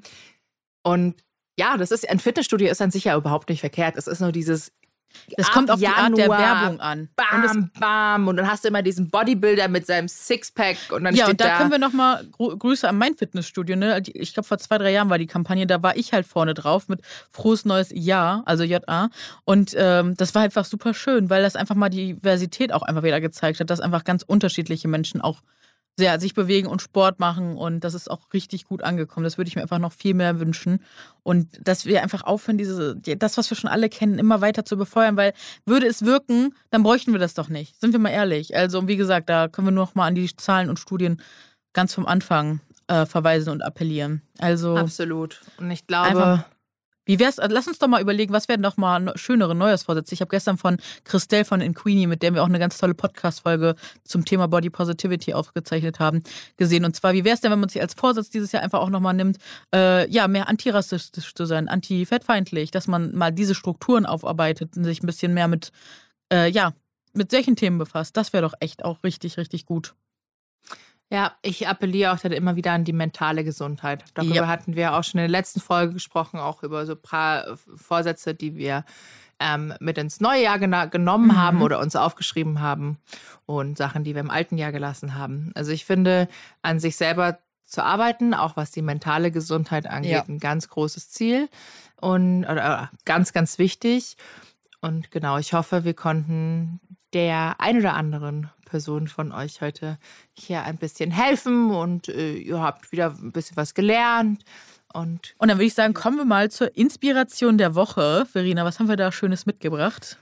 und 0.82 1.16
ja, 1.58 1.78
das 1.78 1.92
ist 1.92 2.10
ein 2.10 2.20
Fitnessstudio 2.20 2.70
ist 2.70 2.82
an 2.82 2.92
sich 2.92 3.06
ja 3.06 3.16
überhaupt 3.16 3.50
nicht 3.50 3.62
verkehrt. 3.62 3.96
Es 3.98 4.08
ist 4.08 4.22
nur 4.22 4.32
dieses 4.32 4.72
das 5.36 5.52
kommt 5.52 5.70
auf 5.72 5.80
Januar, 5.80 6.12
die 6.12 6.22
Art 6.24 6.30
der 6.30 6.30
Werbung 6.30 6.80
an. 6.80 7.10
Bam, 7.16 7.44
und 7.50 7.74
bam. 7.80 8.28
Und 8.28 8.38
dann 8.38 8.48
hast 8.48 8.64
du 8.64 8.70
immer 8.70 8.82
diesen 8.82 9.10
Bodybuilder 9.10 9.68
mit 9.68 9.86
seinem 9.86 10.08
Sixpack 10.08 10.78
und 10.92 11.04
dann 11.04 11.16
ja, 11.16 11.24
steht 11.24 11.34
und 11.34 11.42
da, 11.42 11.48
da 11.48 11.58
können 11.58 11.72
wir 11.72 11.80
nochmal 11.80 12.26
Grüße 12.38 12.88
an 12.88 12.98
mein 12.98 13.16
Fitnessstudio. 13.16 13.76
Ne? 13.76 14.02
Ich 14.14 14.34
glaube, 14.34 14.48
vor 14.48 14.58
zwei, 14.58 14.78
drei 14.78 14.92
Jahren 14.92 15.10
war 15.10 15.18
die 15.18 15.28
Kampagne, 15.28 15.68
da 15.68 15.82
war 15.82 15.96
ich 15.96 16.14
halt 16.14 16.26
vorne 16.26 16.54
drauf 16.54 16.88
mit 16.88 17.02
Frohes 17.32 17.66
Neues 17.66 17.90
Jahr, 17.94 18.44
also 18.46 18.64
JA. 18.64 19.10
Und 19.44 19.74
ähm, 19.78 20.16
das 20.18 20.36
war 20.36 20.44
einfach 20.44 20.66
super 20.66 20.94
schön, 20.94 21.30
weil 21.30 21.42
das 21.42 21.56
einfach 21.56 21.76
mal 21.76 21.90
die 21.90 22.14
Diversität 22.16 22.72
auch 22.72 22.84
einfach 22.84 23.04
wieder 23.04 23.20
gezeigt 23.22 23.60
hat, 23.60 23.70
dass 23.70 23.80
einfach 23.80 24.04
ganz 24.04 24.24
unterschiedliche 24.24 24.88
Menschen 24.88 25.22
auch 25.22 25.42
sehr 25.98 26.20
sich 26.20 26.36
bewegen 26.36 26.68
und 26.68 26.82
Sport 26.82 27.20
machen 27.20 27.58
und 27.58 27.82
das 27.82 27.96
ist 27.96 28.10
auch 28.10 28.32
richtig 28.34 28.66
gut 28.66 28.84
angekommen. 28.84 29.24
Das 29.24 29.38
würde 29.38 29.50
ich 29.50 29.56
mir 29.56 29.64
einfach 29.64 29.80
noch 29.80 29.92
viel 29.92 30.14
mehr 30.14 30.40
wünschen 30.40 30.84
und 31.24 31.48
dass 31.60 31.86
wir 31.86 32.04
einfach 32.04 32.24
aufhören, 32.24 32.58
diese 32.58 32.96
das, 32.96 33.38
was 33.38 33.50
wir 33.50 33.58
schon 33.58 33.70
alle 33.70 33.90
kennen, 33.90 34.20
immer 34.20 34.40
weiter 34.42 34.64
zu 34.64 34.78
befeuern, 34.78 35.18
weil 35.18 35.34
würde 35.66 35.88
es 35.88 36.06
wirken, 36.06 36.54
dann 36.70 36.84
bräuchten 36.84 37.12
wir 37.14 37.20
das 37.20 37.34
doch 37.34 37.50
nicht. 37.50 37.80
Sind 37.82 37.94
wir 37.94 38.00
mal 38.00 38.10
ehrlich. 38.10 38.56
Also 38.56 38.88
wie 38.88 38.98
gesagt, 38.98 39.30
da 39.30 39.48
können 39.48 39.68
wir 39.68 39.72
nur 39.72 39.86
noch 39.86 39.96
mal 39.96 40.06
an 40.06 40.16
die 40.16 40.34
Zahlen 40.36 40.70
und 40.70 40.80
Studien 40.80 41.20
ganz 41.74 41.94
vom 41.94 42.06
Anfang 42.06 42.62
äh, 42.88 43.06
verweisen 43.06 43.50
und 43.50 43.64
appellieren. 43.64 44.22
Also 44.38 44.78
absolut. 44.78 45.42
Und 45.58 45.72
ich 45.72 45.88
glaube 45.88 46.46
wie 47.08 47.20
wär's? 47.20 47.40
Also 47.40 47.56
lass 47.56 47.68
uns 47.68 47.80
doch 47.80 47.88
mal 47.88 48.02
überlegen, 48.02 48.34
was 48.34 48.48
wären 48.48 48.62
doch 48.62 48.78
mal 48.78 49.14
schönere 49.18 49.56
Neujahrsvorsätze. 49.56 50.14
Ich 50.14 50.22
habe 50.22 50.30
gestern 50.30 50.58
von 50.58 50.78
Christelle 51.06 51.46
von 51.46 51.62
Inquini, 51.62 52.06
mit 52.06 52.22
der 52.22 52.34
wir 52.34 52.44
auch 52.44 52.48
eine 52.48 52.60
ganz 52.60 52.78
tolle 52.78 52.94
Podcast-Folge 52.94 53.76
zum 54.04 54.26
Thema 54.26 54.48
Body 54.48 54.70
Positivity 54.70 55.34
aufgezeichnet 55.34 56.00
haben, 56.00 56.22
gesehen. 56.58 56.86
Und 56.86 56.96
zwar, 56.96 57.14
wie 57.14 57.24
wäre 57.24 57.34
es 57.34 57.42
denn, 57.42 57.52
wenn 57.52 57.60
man 57.60 57.70
sich 57.70 57.82
als 57.82 57.94
Vorsatz 57.94 58.30
dieses 58.30 58.52
Jahr 58.52 58.62
einfach 58.62 58.80
auch 58.80 58.90
nochmal 58.90 59.14
nimmt, 59.14 59.38
äh, 59.74 60.10
ja, 60.12 60.28
mehr 60.28 60.50
antirassistisch 60.50 61.34
zu 61.34 61.46
sein, 61.46 61.68
anti-fettfeindlich, 61.68 62.72
dass 62.72 62.88
man 62.88 63.16
mal 63.16 63.32
diese 63.32 63.56
Strukturen 63.56 64.06
aufarbeitet 64.06 64.76
und 64.76 64.84
sich 64.84 65.02
ein 65.02 65.08
bisschen 65.08 65.34
mehr 65.34 65.48
mit, 65.48 65.72
äh, 66.32 66.50
ja, 66.52 66.74
mit 67.14 67.32
solchen 67.32 67.56
Themen 67.56 67.78
befasst. 67.78 68.18
Das 68.18 68.34
wäre 68.34 68.44
doch 68.44 68.54
echt 68.60 68.84
auch 68.84 69.04
richtig, 69.04 69.38
richtig 69.38 69.66
gut. 69.66 69.96
Ja, 71.10 71.34
ich 71.42 71.68
appelliere 71.68 72.12
auch 72.12 72.20
dann 72.20 72.34
immer 72.34 72.58
wieder 72.58 72.74
an 72.74 72.84
die 72.84 72.94
mentale 72.94 73.46
Gesundheit. 73.46 74.04
Darüber 74.14 74.36
ja. 74.36 74.48
hatten 74.48 74.76
wir 74.76 74.94
auch 74.94 75.04
schon 75.04 75.20
in 75.20 75.24
der 75.24 75.40
letzten 75.40 75.62
Folge 75.62 75.94
gesprochen, 75.94 76.38
auch 76.40 76.64
über 76.64 76.86
so 76.86 76.94
ein 76.94 77.02
paar 77.02 77.58
Vorsätze, 77.76 78.36
die 78.36 78.56
wir 78.56 78.84
ähm, 79.40 79.74
mit 79.80 79.98
ins 79.98 80.20
neue 80.20 80.44
Jahr 80.44 80.60
genommen 80.60 81.28
mhm. 81.28 81.38
haben 81.38 81.62
oder 81.62 81.80
uns 81.80 81.96
aufgeschrieben 81.96 82.60
haben 82.60 82.98
und 83.46 83.78
Sachen, 83.78 84.04
die 84.04 84.16
wir 84.16 84.22
im 84.22 84.32
alten 84.32 84.58
Jahr 84.58 84.72
gelassen 84.72 85.16
haben. 85.16 85.52
Also 85.56 85.72
ich 85.72 85.86
finde, 85.86 86.28
an 86.62 86.80
sich 86.80 86.98
selber 86.98 87.40
zu 87.64 87.84
arbeiten, 87.84 88.34
auch 88.34 88.58
was 88.58 88.72
die 88.72 88.82
mentale 88.82 89.32
Gesundheit 89.32 89.88
angeht, 89.88 90.12
ja. 90.12 90.24
ein 90.28 90.40
ganz 90.40 90.70
großes 90.70 91.10
Ziel 91.12 91.50
und 92.00 92.44
oder, 92.46 92.90
ganz, 93.06 93.34
ganz 93.34 93.60
wichtig. 93.60 94.18
Und 94.82 95.12
genau, 95.12 95.38
ich 95.38 95.54
hoffe, 95.54 95.84
wir 95.84 95.94
konnten 95.94 96.80
der 97.14 97.56
ein 97.60 97.78
oder 97.78 97.94
anderen 97.94 98.50
Person 98.68 99.08
von 99.08 99.32
euch 99.32 99.62
heute 99.62 99.98
hier 100.34 100.64
ein 100.64 100.78
bisschen 100.78 101.10
helfen 101.10 101.72
und 101.72 102.10
äh, 102.10 102.34
ihr 102.34 102.60
habt 102.60 102.92
wieder 102.92 103.16
ein 103.18 103.32
bisschen 103.32 103.58
was 103.58 103.74
gelernt. 103.74 104.44
Und, 104.94 105.36
und 105.38 105.48
dann 105.48 105.58
würde 105.58 105.66
ich 105.66 105.74
sagen, 105.74 105.94
kommen 105.94 106.18
wir 106.18 106.26
mal 106.26 106.52
zur 106.52 106.76
Inspiration 106.76 107.58
der 107.58 107.76
Woche. 107.76 108.26
Verena, 108.32 108.66
was 108.66 108.80
haben 108.80 108.90
wir 108.90 108.96
da 108.96 109.12
Schönes 109.12 109.46
mitgebracht? 109.46 110.18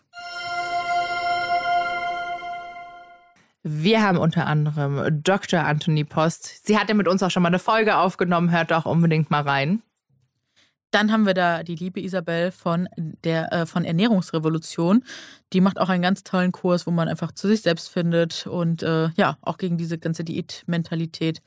Wir 3.63 4.03
haben 4.03 4.19
unter 4.19 4.45
anderem 4.45 5.23
Dr. 5.23 5.61
Anthony 5.61 6.03
Post. 6.03 6.67
Sie 6.67 6.77
hat 6.77 6.87
ja 6.87 6.93
mit 6.93 7.07
uns 7.07 7.23
auch 7.23 7.31
schon 7.31 7.41
mal 7.41 7.49
eine 7.49 7.57
Folge 7.57 7.97
aufgenommen. 7.97 8.51
Hört 8.51 8.69
doch 8.69 8.85
unbedingt 8.85 9.31
mal 9.31 9.41
rein. 9.41 9.81
Dann 10.95 11.11
haben 11.11 11.25
wir 11.25 11.33
da 11.33 11.61
die 11.61 11.75
liebe 11.75 11.99
Isabel 11.99 12.51
von 12.51 12.87
der 13.25 13.51
äh, 13.51 13.65
von 13.65 13.83
Ernährungsrevolution. 13.83 15.03
Die 15.51 15.59
macht 15.59 15.77
auch 15.77 15.89
einen 15.89 16.01
ganz 16.01 16.23
tollen 16.23 16.53
Kurs, 16.53 16.87
wo 16.87 16.91
man 16.91 17.09
einfach 17.09 17.33
zu 17.33 17.49
sich 17.49 17.63
selbst 17.63 17.89
findet 17.89 18.47
und 18.47 18.81
äh, 18.81 19.09
ja, 19.17 19.37
auch 19.41 19.57
gegen 19.57 19.77
diese 19.77 19.97
ganze 19.97 20.23
Diätmentalität 20.23 21.41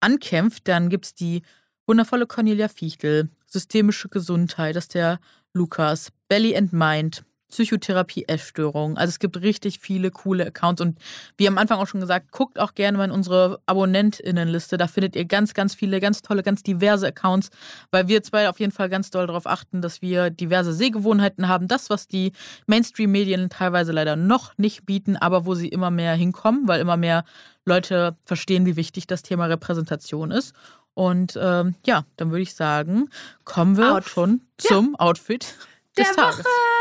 ankämpft. 0.00 0.66
Dann 0.66 0.88
gibt 0.88 1.04
es 1.04 1.14
die 1.14 1.42
wundervolle 1.86 2.26
Cornelia 2.26 2.66
Fichtel, 2.66 3.28
systemische 3.46 4.08
Gesundheit, 4.08 4.74
das 4.74 4.86
ist 4.86 4.94
der 4.94 5.20
Lukas, 5.52 6.10
Belly 6.26 6.56
and 6.56 6.72
Mind, 6.72 7.22
Psychotherapie 7.50 8.24
Essstörungen. 8.26 8.96
Also 8.96 9.10
es 9.10 9.18
gibt 9.18 9.40
richtig 9.40 9.80
viele 9.80 10.10
coole 10.10 10.46
Accounts 10.46 10.80
und 10.80 10.98
wie 11.36 11.46
am 11.46 11.58
Anfang 11.58 11.78
auch 11.78 11.86
schon 11.86 12.00
gesagt, 12.00 12.32
guckt 12.32 12.58
auch 12.58 12.74
gerne 12.74 12.98
mal 12.98 13.04
in 13.04 13.10
unsere 13.10 13.60
Abonnentinnenliste. 13.66 14.76
Da 14.76 14.86
findet 14.86 15.16
ihr 15.16 15.24
ganz, 15.24 15.54
ganz 15.54 15.74
viele, 15.74 16.00
ganz 16.00 16.22
tolle, 16.22 16.42
ganz 16.42 16.62
diverse 16.62 17.08
Accounts, 17.08 17.50
weil 17.90 18.08
wir 18.08 18.22
zwei 18.22 18.48
auf 18.48 18.58
jeden 18.60 18.72
Fall 18.72 18.88
ganz 18.88 19.10
doll 19.10 19.26
darauf 19.26 19.46
achten, 19.46 19.82
dass 19.82 20.02
wir 20.02 20.30
diverse 20.30 20.72
Sehgewohnheiten 20.72 21.48
haben. 21.48 21.68
Das, 21.68 21.90
was 21.90 22.08
die 22.08 22.32
Mainstream-Medien 22.66 23.50
teilweise 23.50 23.92
leider 23.92 24.16
noch 24.16 24.56
nicht 24.56 24.86
bieten, 24.86 25.16
aber 25.16 25.46
wo 25.46 25.54
sie 25.54 25.68
immer 25.68 25.90
mehr 25.90 26.14
hinkommen, 26.14 26.66
weil 26.66 26.80
immer 26.80 26.96
mehr 26.96 27.24
Leute 27.64 28.16
verstehen, 28.24 28.66
wie 28.66 28.76
wichtig 28.76 29.06
das 29.06 29.22
Thema 29.22 29.46
Repräsentation 29.46 30.30
ist. 30.30 30.54
Und 30.94 31.38
ähm, 31.40 31.74
ja, 31.86 32.04
dann 32.16 32.30
würde 32.30 32.42
ich 32.42 32.54
sagen, 32.54 33.10
kommen 33.44 33.76
wir 33.76 33.94
Out. 33.94 34.04
schon 34.04 34.42
zum 34.58 34.96
ja. 34.98 35.06
Outfit 35.06 35.54
des 35.96 36.06
der 36.06 36.14
Tages. 36.14 36.38
Woche. 36.40 36.79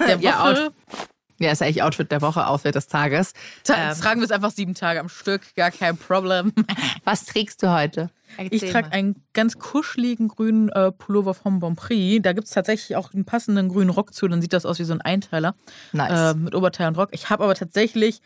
Der 0.00 0.18
Woche. 0.18 0.24
Ja, 0.24 0.44
Out 0.44 0.72
ja, 1.40 1.52
ist 1.52 1.62
eigentlich 1.62 1.82
Outfit 1.82 2.10
der 2.10 2.20
Woche, 2.20 2.46
Outfit 2.46 2.74
des 2.74 2.88
Tages. 2.88 3.32
Ähm, 3.68 3.94
tragen 4.00 4.20
wir 4.20 4.24
es 4.24 4.32
einfach 4.32 4.50
sieben 4.50 4.74
Tage 4.74 4.98
am 4.98 5.08
Stück, 5.08 5.54
gar 5.54 5.70
kein 5.70 5.96
Problem. 5.96 6.52
Was 7.04 7.26
trägst 7.26 7.62
du 7.62 7.72
heute? 7.72 8.10
Erzähl 8.36 8.54
ich 8.54 8.70
trage 8.72 8.92
einen 8.92 9.22
ganz 9.34 9.58
kuscheligen 9.58 10.28
grünen 10.28 10.68
äh, 10.70 10.90
Pullover 10.90 11.34
vom 11.34 11.60
Bonprix. 11.60 12.22
Da 12.22 12.32
gibt 12.32 12.48
es 12.48 12.52
tatsächlich 12.54 12.96
auch 12.96 13.14
einen 13.14 13.24
passenden 13.24 13.68
grünen 13.68 13.90
Rock 13.90 14.14
zu, 14.14 14.26
dann 14.26 14.42
sieht 14.42 14.52
das 14.52 14.66
aus 14.66 14.80
wie 14.80 14.84
so 14.84 14.92
ein 14.92 15.00
Einteiler. 15.00 15.54
Nice. 15.92 16.34
Äh, 16.34 16.36
mit 16.36 16.54
Oberteil 16.56 16.88
und 16.88 16.98
Rock. 16.98 17.10
Ich 17.12 17.30
habe 17.30 17.44
aber 17.44 17.54
tatsächlich 17.54 18.20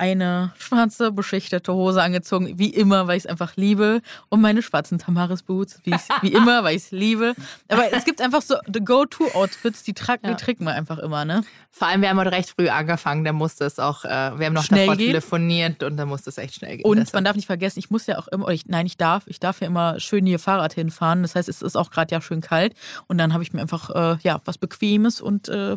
eine 0.00 0.54
schwarze 0.58 1.12
beschichtete 1.12 1.74
Hose 1.74 2.02
angezogen, 2.02 2.58
wie 2.58 2.70
immer, 2.70 3.06
weil 3.06 3.18
ich 3.18 3.24
es 3.24 3.30
einfach 3.30 3.56
liebe. 3.56 4.00
Und 4.30 4.40
meine 4.40 4.62
schwarzen 4.62 4.98
Tamaris 4.98 5.42
Boots, 5.42 5.78
wie, 5.84 5.94
wie 6.22 6.32
immer, 6.32 6.64
weil 6.64 6.74
ich 6.74 6.84
es 6.84 6.90
liebe. 6.90 7.34
Aber 7.68 7.92
es 7.92 8.06
gibt 8.06 8.22
einfach 8.22 8.40
so 8.40 8.56
the 8.66 8.80
Go-To-Outfits, 8.80 9.82
die, 9.82 9.92
tragen, 9.92 10.26
ja. 10.26 10.32
die 10.32 10.42
trägt 10.42 10.62
man 10.62 10.74
einfach 10.74 10.98
immer, 10.98 11.26
ne? 11.26 11.44
Vor 11.70 11.86
allem, 11.86 12.00
wir 12.00 12.08
haben 12.08 12.18
heute 12.18 12.32
recht 12.32 12.48
früh 12.48 12.70
angefangen, 12.70 13.24
da 13.24 13.34
musste 13.34 13.66
es 13.66 13.78
auch, 13.78 14.06
äh, 14.06 14.08
wir 14.08 14.46
haben 14.46 14.54
noch 14.54 14.64
schnell 14.64 14.86
davor 14.86 14.96
gehen. 14.96 15.08
telefoniert 15.08 15.82
und 15.82 15.98
da 15.98 16.06
musste 16.06 16.30
es 16.30 16.38
echt 16.38 16.54
schnell 16.54 16.78
gehen. 16.78 16.86
Und 16.86 16.96
deshalb. 16.96 17.14
man 17.14 17.24
darf 17.24 17.36
nicht 17.36 17.46
vergessen, 17.46 17.78
ich 17.78 17.90
muss 17.90 18.06
ja 18.06 18.18
auch 18.18 18.28
immer, 18.28 18.48
ich, 18.48 18.66
nein, 18.66 18.86
ich 18.86 18.96
darf, 18.96 19.24
ich 19.26 19.38
darf 19.38 19.60
ja 19.60 19.66
immer 19.66 20.00
schön 20.00 20.24
hier 20.24 20.38
Fahrrad 20.38 20.72
hinfahren. 20.72 21.20
Das 21.20 21.34
heißt, 21.34 21.48
es 21.48 21.60
ist 21.60 21.76
auch 21.76 21.90
gerade 21.90 22.14
ja 22.14 22.22
schön 22.22 22.40
kalt. 22.40 22.74
Und 23.06 23.18
dann 23.18 23.34
habe 23.34 23.42
ich 23.42 23.52
mir 23.52 23.60
einfach, 23.60 23.90
äh, 23.90 24.16
ja, 24.22 24.40
was 24.46 24.56
Bequemes 24.56 25.20
und 25.20 25.50
äh, 25.50 25.76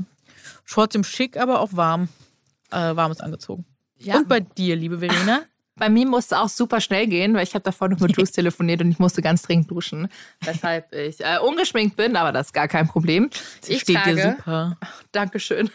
trotzdem 0.65 1.03
schick, 1.03 1.35
aber 1.35 1.59
auch 1.59 1.73
warm, 1.73 2.07
äh, 2.71 2.95
warmes 2.95 3.19
angezogen. 3.19 3.65
Ja. 4.03 4.17
Und 4.17 4.27
bei 4.27 4.39
dir, 4.39 4.75
liebe 4.75 4.99
Verena? 4.99 5.43
Bei 5.75 5.89
mir 5.89 6.05
musste 6.05 6.35
es 6.35 6.39
auch 6.41 6.49
super 6.49 6.79
schnell 6.81 7.07
gehen, 7.07 7.33
weil 7.33 7.43
ich 7.43 7.55
habe 7.55 7.63
davor 7.63 7.89
noch 7.89 7.99
mit 7.99 8.15
Juice 8.17 8.31
telefoniert 8.31 8.81
und 8.81 8.91
ich 8.91 8.99
musste 8.99 9.23
ganz 9.23 9.41
dringend 9.41 9.71
duschen, 9.71 10.07
weshalb 10.41 10.93
ich 10.93 11.19
äh, 11.19 11.39
ungeschminkt 11.39 11.95
bin, 11.95 12.15
aber 12.15 12.31
das 12.31 12.47
ist 12.47 12.53
gar 12.53 12.67
kein 12.67 12.87
Problem. 12.87 13.31
Ich 13.67 13.81
steht 13.81 13.95
trage, 13.95 14.15
dir 14.15 14.35
super. 14.37 14.77
Dankeschön. 15.11 15.71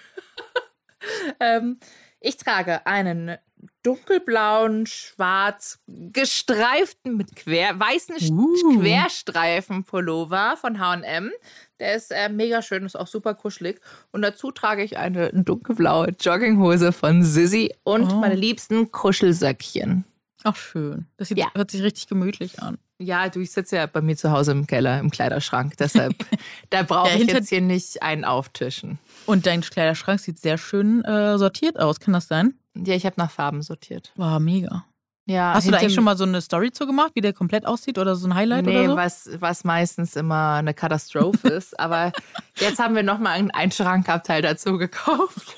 ähm, 1.40 1.80
ich 2.20 2.36
trage 2.36 2.86
einen 2.86 3.38
dunkelblauen, 3.82 4.86
schwarz 4.86 5.80
gestreiften 5.86 7.16
mit 7.16 7.34
quer, 7.34 7.78
weißen 7.78 8.16
uh. 8.30 8.78
Querstreifen 8.80 9.84
Pullover 9.84 10.56
von 10.60 10.78
H&M. 10.78 11.32
Der 11.80 11.94
ist 11.94 12.10
äh, 12.10 12.28
mega 12.28 12.62
schön, 12.62 12.84
ist 12.84 12.96
auch 12.96 13.06
super 13.06 13.34
kuschelig. 13.34 13.80
Und 14.10 14.22
dazu 14.22 14.50
trage 14.50 14.82
ich 14.82 14.98
eine 14.98 15.30
dunkelblaue 15.32 16.14
Jogginghose 16.20 16.92
von 16.92 17.22
Sissy 17.22 17.74
und 17.84 18.12
oh. 18.12 18.16
meine 18.16 18.34
liebsten 18.34 18.90
Kuschelsöckchen. 18.90 20.04
Ach 20.44 20.56
schön. 20.56 21.06
Das 21.16 21.28
sieht, 21.28 21.38
ja. 21.38 21.48
hört 21.54 21.70
sich 21.70 21.82
richtig 21.82 22.06
gemütlich 22.06 22.62
an. 22.62 22.78
Ja, 23.00 23.28
du, 23.28 23.40
ich 23.40 23.52
sitze 23.52 23.76
ja 23.76 23.86
bei 23.86 24.00
mir 24.00 24.16
zu 24.16 24.32
Hause 24.32 24.52
im 24.52 24.66
Keller, 24.66 24.98
im 24.98 25.10
Kleiderschrank. 25.10 25.76
Deshalb, 25.76 26.14
da 26.70 26.82
brauche 26.82 27.16
ich 27.16 27.30
jetzt 27.30 27.48
hier 27.48 27.60
nicht 27.60 28.02
einen 28.02 28.24
auftischen. 28.24 28.98
Und 29.26 29.46
dein 29.46 29.60
Kleiderschrank 29.60 30.18
sieht 30.20 30.38
sehr 30.40 30.58
schön 30.58 31.04
äh, 31.04 31.38
sortiert 31.38 31.78
aus. 31.78 32.00
Kann 32.00 32.14
das 32.14 32.26
sein? 32.26 32.54
Ja, 32.74 32.94
ich 32.94 33.06
habe 33.06 33.14
nach 33.18 33.30
Farben 33.30 33.62
sortiert. 33.62 34.12
Wow, 34.16 34.40
mega. 34.40 34.84
Ja, 35.28 35.52
Hast 35.52 35.66
du 35.66 35.70
da 35.70 35.76
eigentlich 35.76 35.94
schon 35.94 36.04
mal 36.04 36.16
so 36.16 36.24
eine 36.24 36.40
Story 36.40 36.72
zu 36.72 36.86
gemacht, 36.86 37.10
wie 37.14 37.20
der 37.20 37.34
komplett 37.34 37.66
aussieht 37.66 37.98
oder 37.98 38.16
so 38.16 38.26
ein 38.26 38.34
Highlight 38.34 38.64
nee, 38.64 38.78
oder 38.78 38.88
so? 38.88 38.96
was, 38.96 39.30
was 39.40 39.62
meistens 39.62 40.16
immer 40.16 40.54
eine 40.54 40.72
Katastrophe 40.72 41.48
ist. 41.48 41.78
Aber 41.78 42.12
jetzt 42.56 42.78
haben 42.78 42.94
wir 42.94 43.02
nochmal 43.02 43.46
einen 43.52 43.70
Schrankabteil 43.70 44.40
dazu 44.40 44.78
gekauft. 44.78 45.56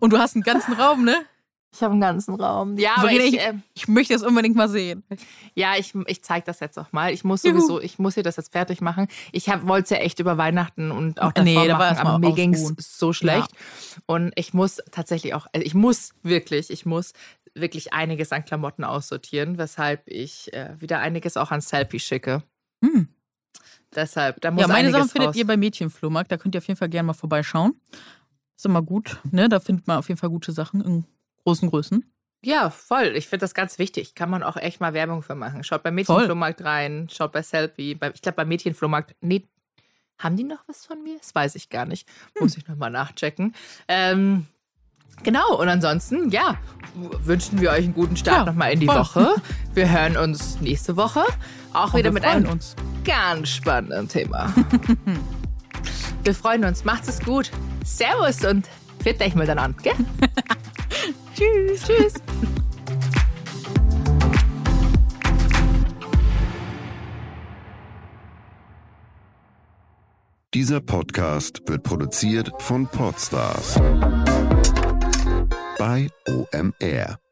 Und 0.00 0.14
du 0.14 0.18
hast 0.18 0.36
einen 0.36 0.42
ganzen 0.42 0.72
Raum, 0.72 1.04
ne? 1.04 1.16
Ich 1.74 1.82
habe 1.82 1.90
einen 1.90 2.00
ganzen 2.00 2.36
Raum. 2.36 2.78
Ja, 2.78 2.92
aber 2.98 3.10
ich, 3.10 3.34
ich, 3.34 3.40
äh, 3.40 3.54
ich, 3.74 3.88
möchte 3.88 4.12
das 4.12 4.22
unbedingt 4.22 4.54
mal 4.54 4.68
sehen. 4.68 5.02
Ja, 5.54 5.72
ich, 5.76 5.92
ich 6.06 6.22
zeige 6.22 6.46
das 6.46 6.60
jetzt 6.60 6.78
auch 6.78 6.92
mal. 6.92 7.12
Ich 7.12 7.24
muss 7.24 7.42
sowieso, 7.42 7.80
ich 7.80 7.98
muss 7.98 8.14
hier 8.14 8.22
das 8.22 8.36
jetzt 8.36 8.52
fertig 8.52 8.80
machen. 8.80 9.08
Ich 9.32 9.48
wollte 9.48 9.82
es 9.82 9.90
ja 9.90 9.96
echt 9.96 10.20
über 10.20 10.38
Weihnachten 10.38 10.92
und 10.92 11.20
auch 11.20 11.32
davor 11.32 11.42
nee, 11.42 11.66
da 11.66 11.76
machen, 11.76 11.98
aber 11.98 12.18
mir 12.20 12.32
ging 12.32 12.54
es 12.54 12.74
so 12.78 13.12
schlecht. 13.12 13.50
Ja. 13.50 14.02
Und 14.06 14.32
ich 14.36 14.54
muss 14.54 14.80
tatsächlich 14.92 15.34
auch, 15.34 15.48
also 15.52 15.66
ich 15.66 15.74
muss 15.74 16.14
wirklich, 16.22 16.70
ich 16.70 16.86
muss 16.86 17.12
wirklich 17.54 17.92
einiges 17.92 18.30
an 18.30 18.44
Klamotten 18.44 18.84
aussortieren, 18.84 19.58
weshalb 19.58 20.02
ich 20.06 20.52
äh, 20.52 20.80
wieder 20.80 21.00
einiges 21.00 21.36
auch 21.36 21.50
an 21.50 21.60
Selfie 21.60 21.98
schicke. 21.98 22.44
Hm. 22.84 23.08
Deshalb, 23.92 24.40
da 24.42 24.52
muss 24.52 24.62
Ja, 24.62 24.68
meine 24.68 24.92
Sachen 24.92 25.08
findet 25.08 25.34
ihr 25.34 25.46
beim 25.46 25.58
Mädchenflohmarkt. 25.58 26.30
Da 26.30 26.36
könnt 26.36 26.54
ihr 26.54 26.58
auf 26.58 26.68
jeden 26.68 26.78
Fall 26.78 26.88
gerne 26.88 27.08
mal 27.08 27.14
vorbeischauen. 27.14 27.74
Ist 28.56 28.66
immer 28.66 28.82
gut, 28.82 29.20
ne? 29.32 29.48
Da 29.48 29.58
findet 29.58 29.88
man 29.88 29.98
auf 29.98 30.06
jeden 30.06 30.18
Fall 30.18 30.30
gute 30.30 30.52
Sachen 30.52 30.80
großen 31.44 31.70
Größen. 31.70 32.04
Ja, 32.44 32.68
voll. 32.68 33.14
Ich 33.16 33.26
finde 33.26 33.44
das 33.44 33.54
ganz 33.54 33.78
wichtig. 33.78 34.14
Kann 34.14 34.28
man 34.28 34.42
auch 34.42 34.56
echt 34.56 34.80
mal 34.80 34.92
Werbung 34.92 35.22
für 35.22 35.34
machen. 35.34 35.64
Schaut 35.64 35.82
beim 35.82 35.94
Mädchenflohmarkt 35.94 36.62
rein, 36.62 37.08
schaut 37.10 37.32
bei 37.32 37.42
Selfie. 37.42 37.92
ich 37.92 38.22
glaube, 38.22 38.36
beim 38.36 38.48
Mädchenflohmarkt, 38.48 39.16
nee, 39.20 39.46
haben 40.18 40.36
die 40.36 40.44
noch 40.44 40.60
was 40.66 40.84
von 40.84 41.02
mir? 41.02 41.16
Das 41.18 41.34
weiß 41.34 41.54
ich 41.54 41.70
gar 41.70 41.86
nicht. 41.86 42.08
Muss 42.38 42.54
hm. 42.54 42.60
ich 42.60 42.68
nochmal 42.68 42.90
nachchecken. 42.90 43.54
Ähm, 43.88 44.46
genau, 45.22 45.58
und 45.58 45.68
ansonsten, 45.68 46.30
ja, 46.30 46.58
wünschen 46.94 47.60
wir 47.60 47.70
euch 47.70 47.84
einen 47.84 47.94
guten 47.94 48.16
Start 48.16 48.38
ja, 48.38 48.44
nochmal 48.44 48.72
in 48.72 48.80
die 48.80 48.86
voll. 48.86 48.96
Woche. 48.96 49.34
Wir 49.72 49.90
hören 49.90 50.16
uns 50.16 50.60
nächste 50.60 50.96
Woche 50.96 51.24
auch 51.72 51.94
und 51.94 51.98
wieder 51.98 52.12
mit 52.12 52.24
einem 52.24 52.48
uns. 52.48 52.76
ganz 53.04 53.48
spannenden 53.48 54.08
Thema. 54.08 54.52
wir 56.24 56.34
freuen 56.34 56.64
uns. 56.64 56.84
Macht's 56.84 57.08
es 57.08 57.20
gut. 57.20 57.50
Servus 57.84 58.44
und 58.44 58.68
fit 59.02 59.20
euch 59.20 59.34
mal 59.34 59.46
dann 59.46 59.58
an, 59.58 59.74
gell? 59.82 59.94
Tschüss. 61.34 61.82
Tschüss. 61.82 62.14
Dieser 70.54 70.80
Podcast 70.80 71.62
wird 71.66 71.82
produziert 71.82 72.52
von 72.60 72.86
Podstars 72.86 73.74
bei 75.78 76.08
OMR. 76.28 77.23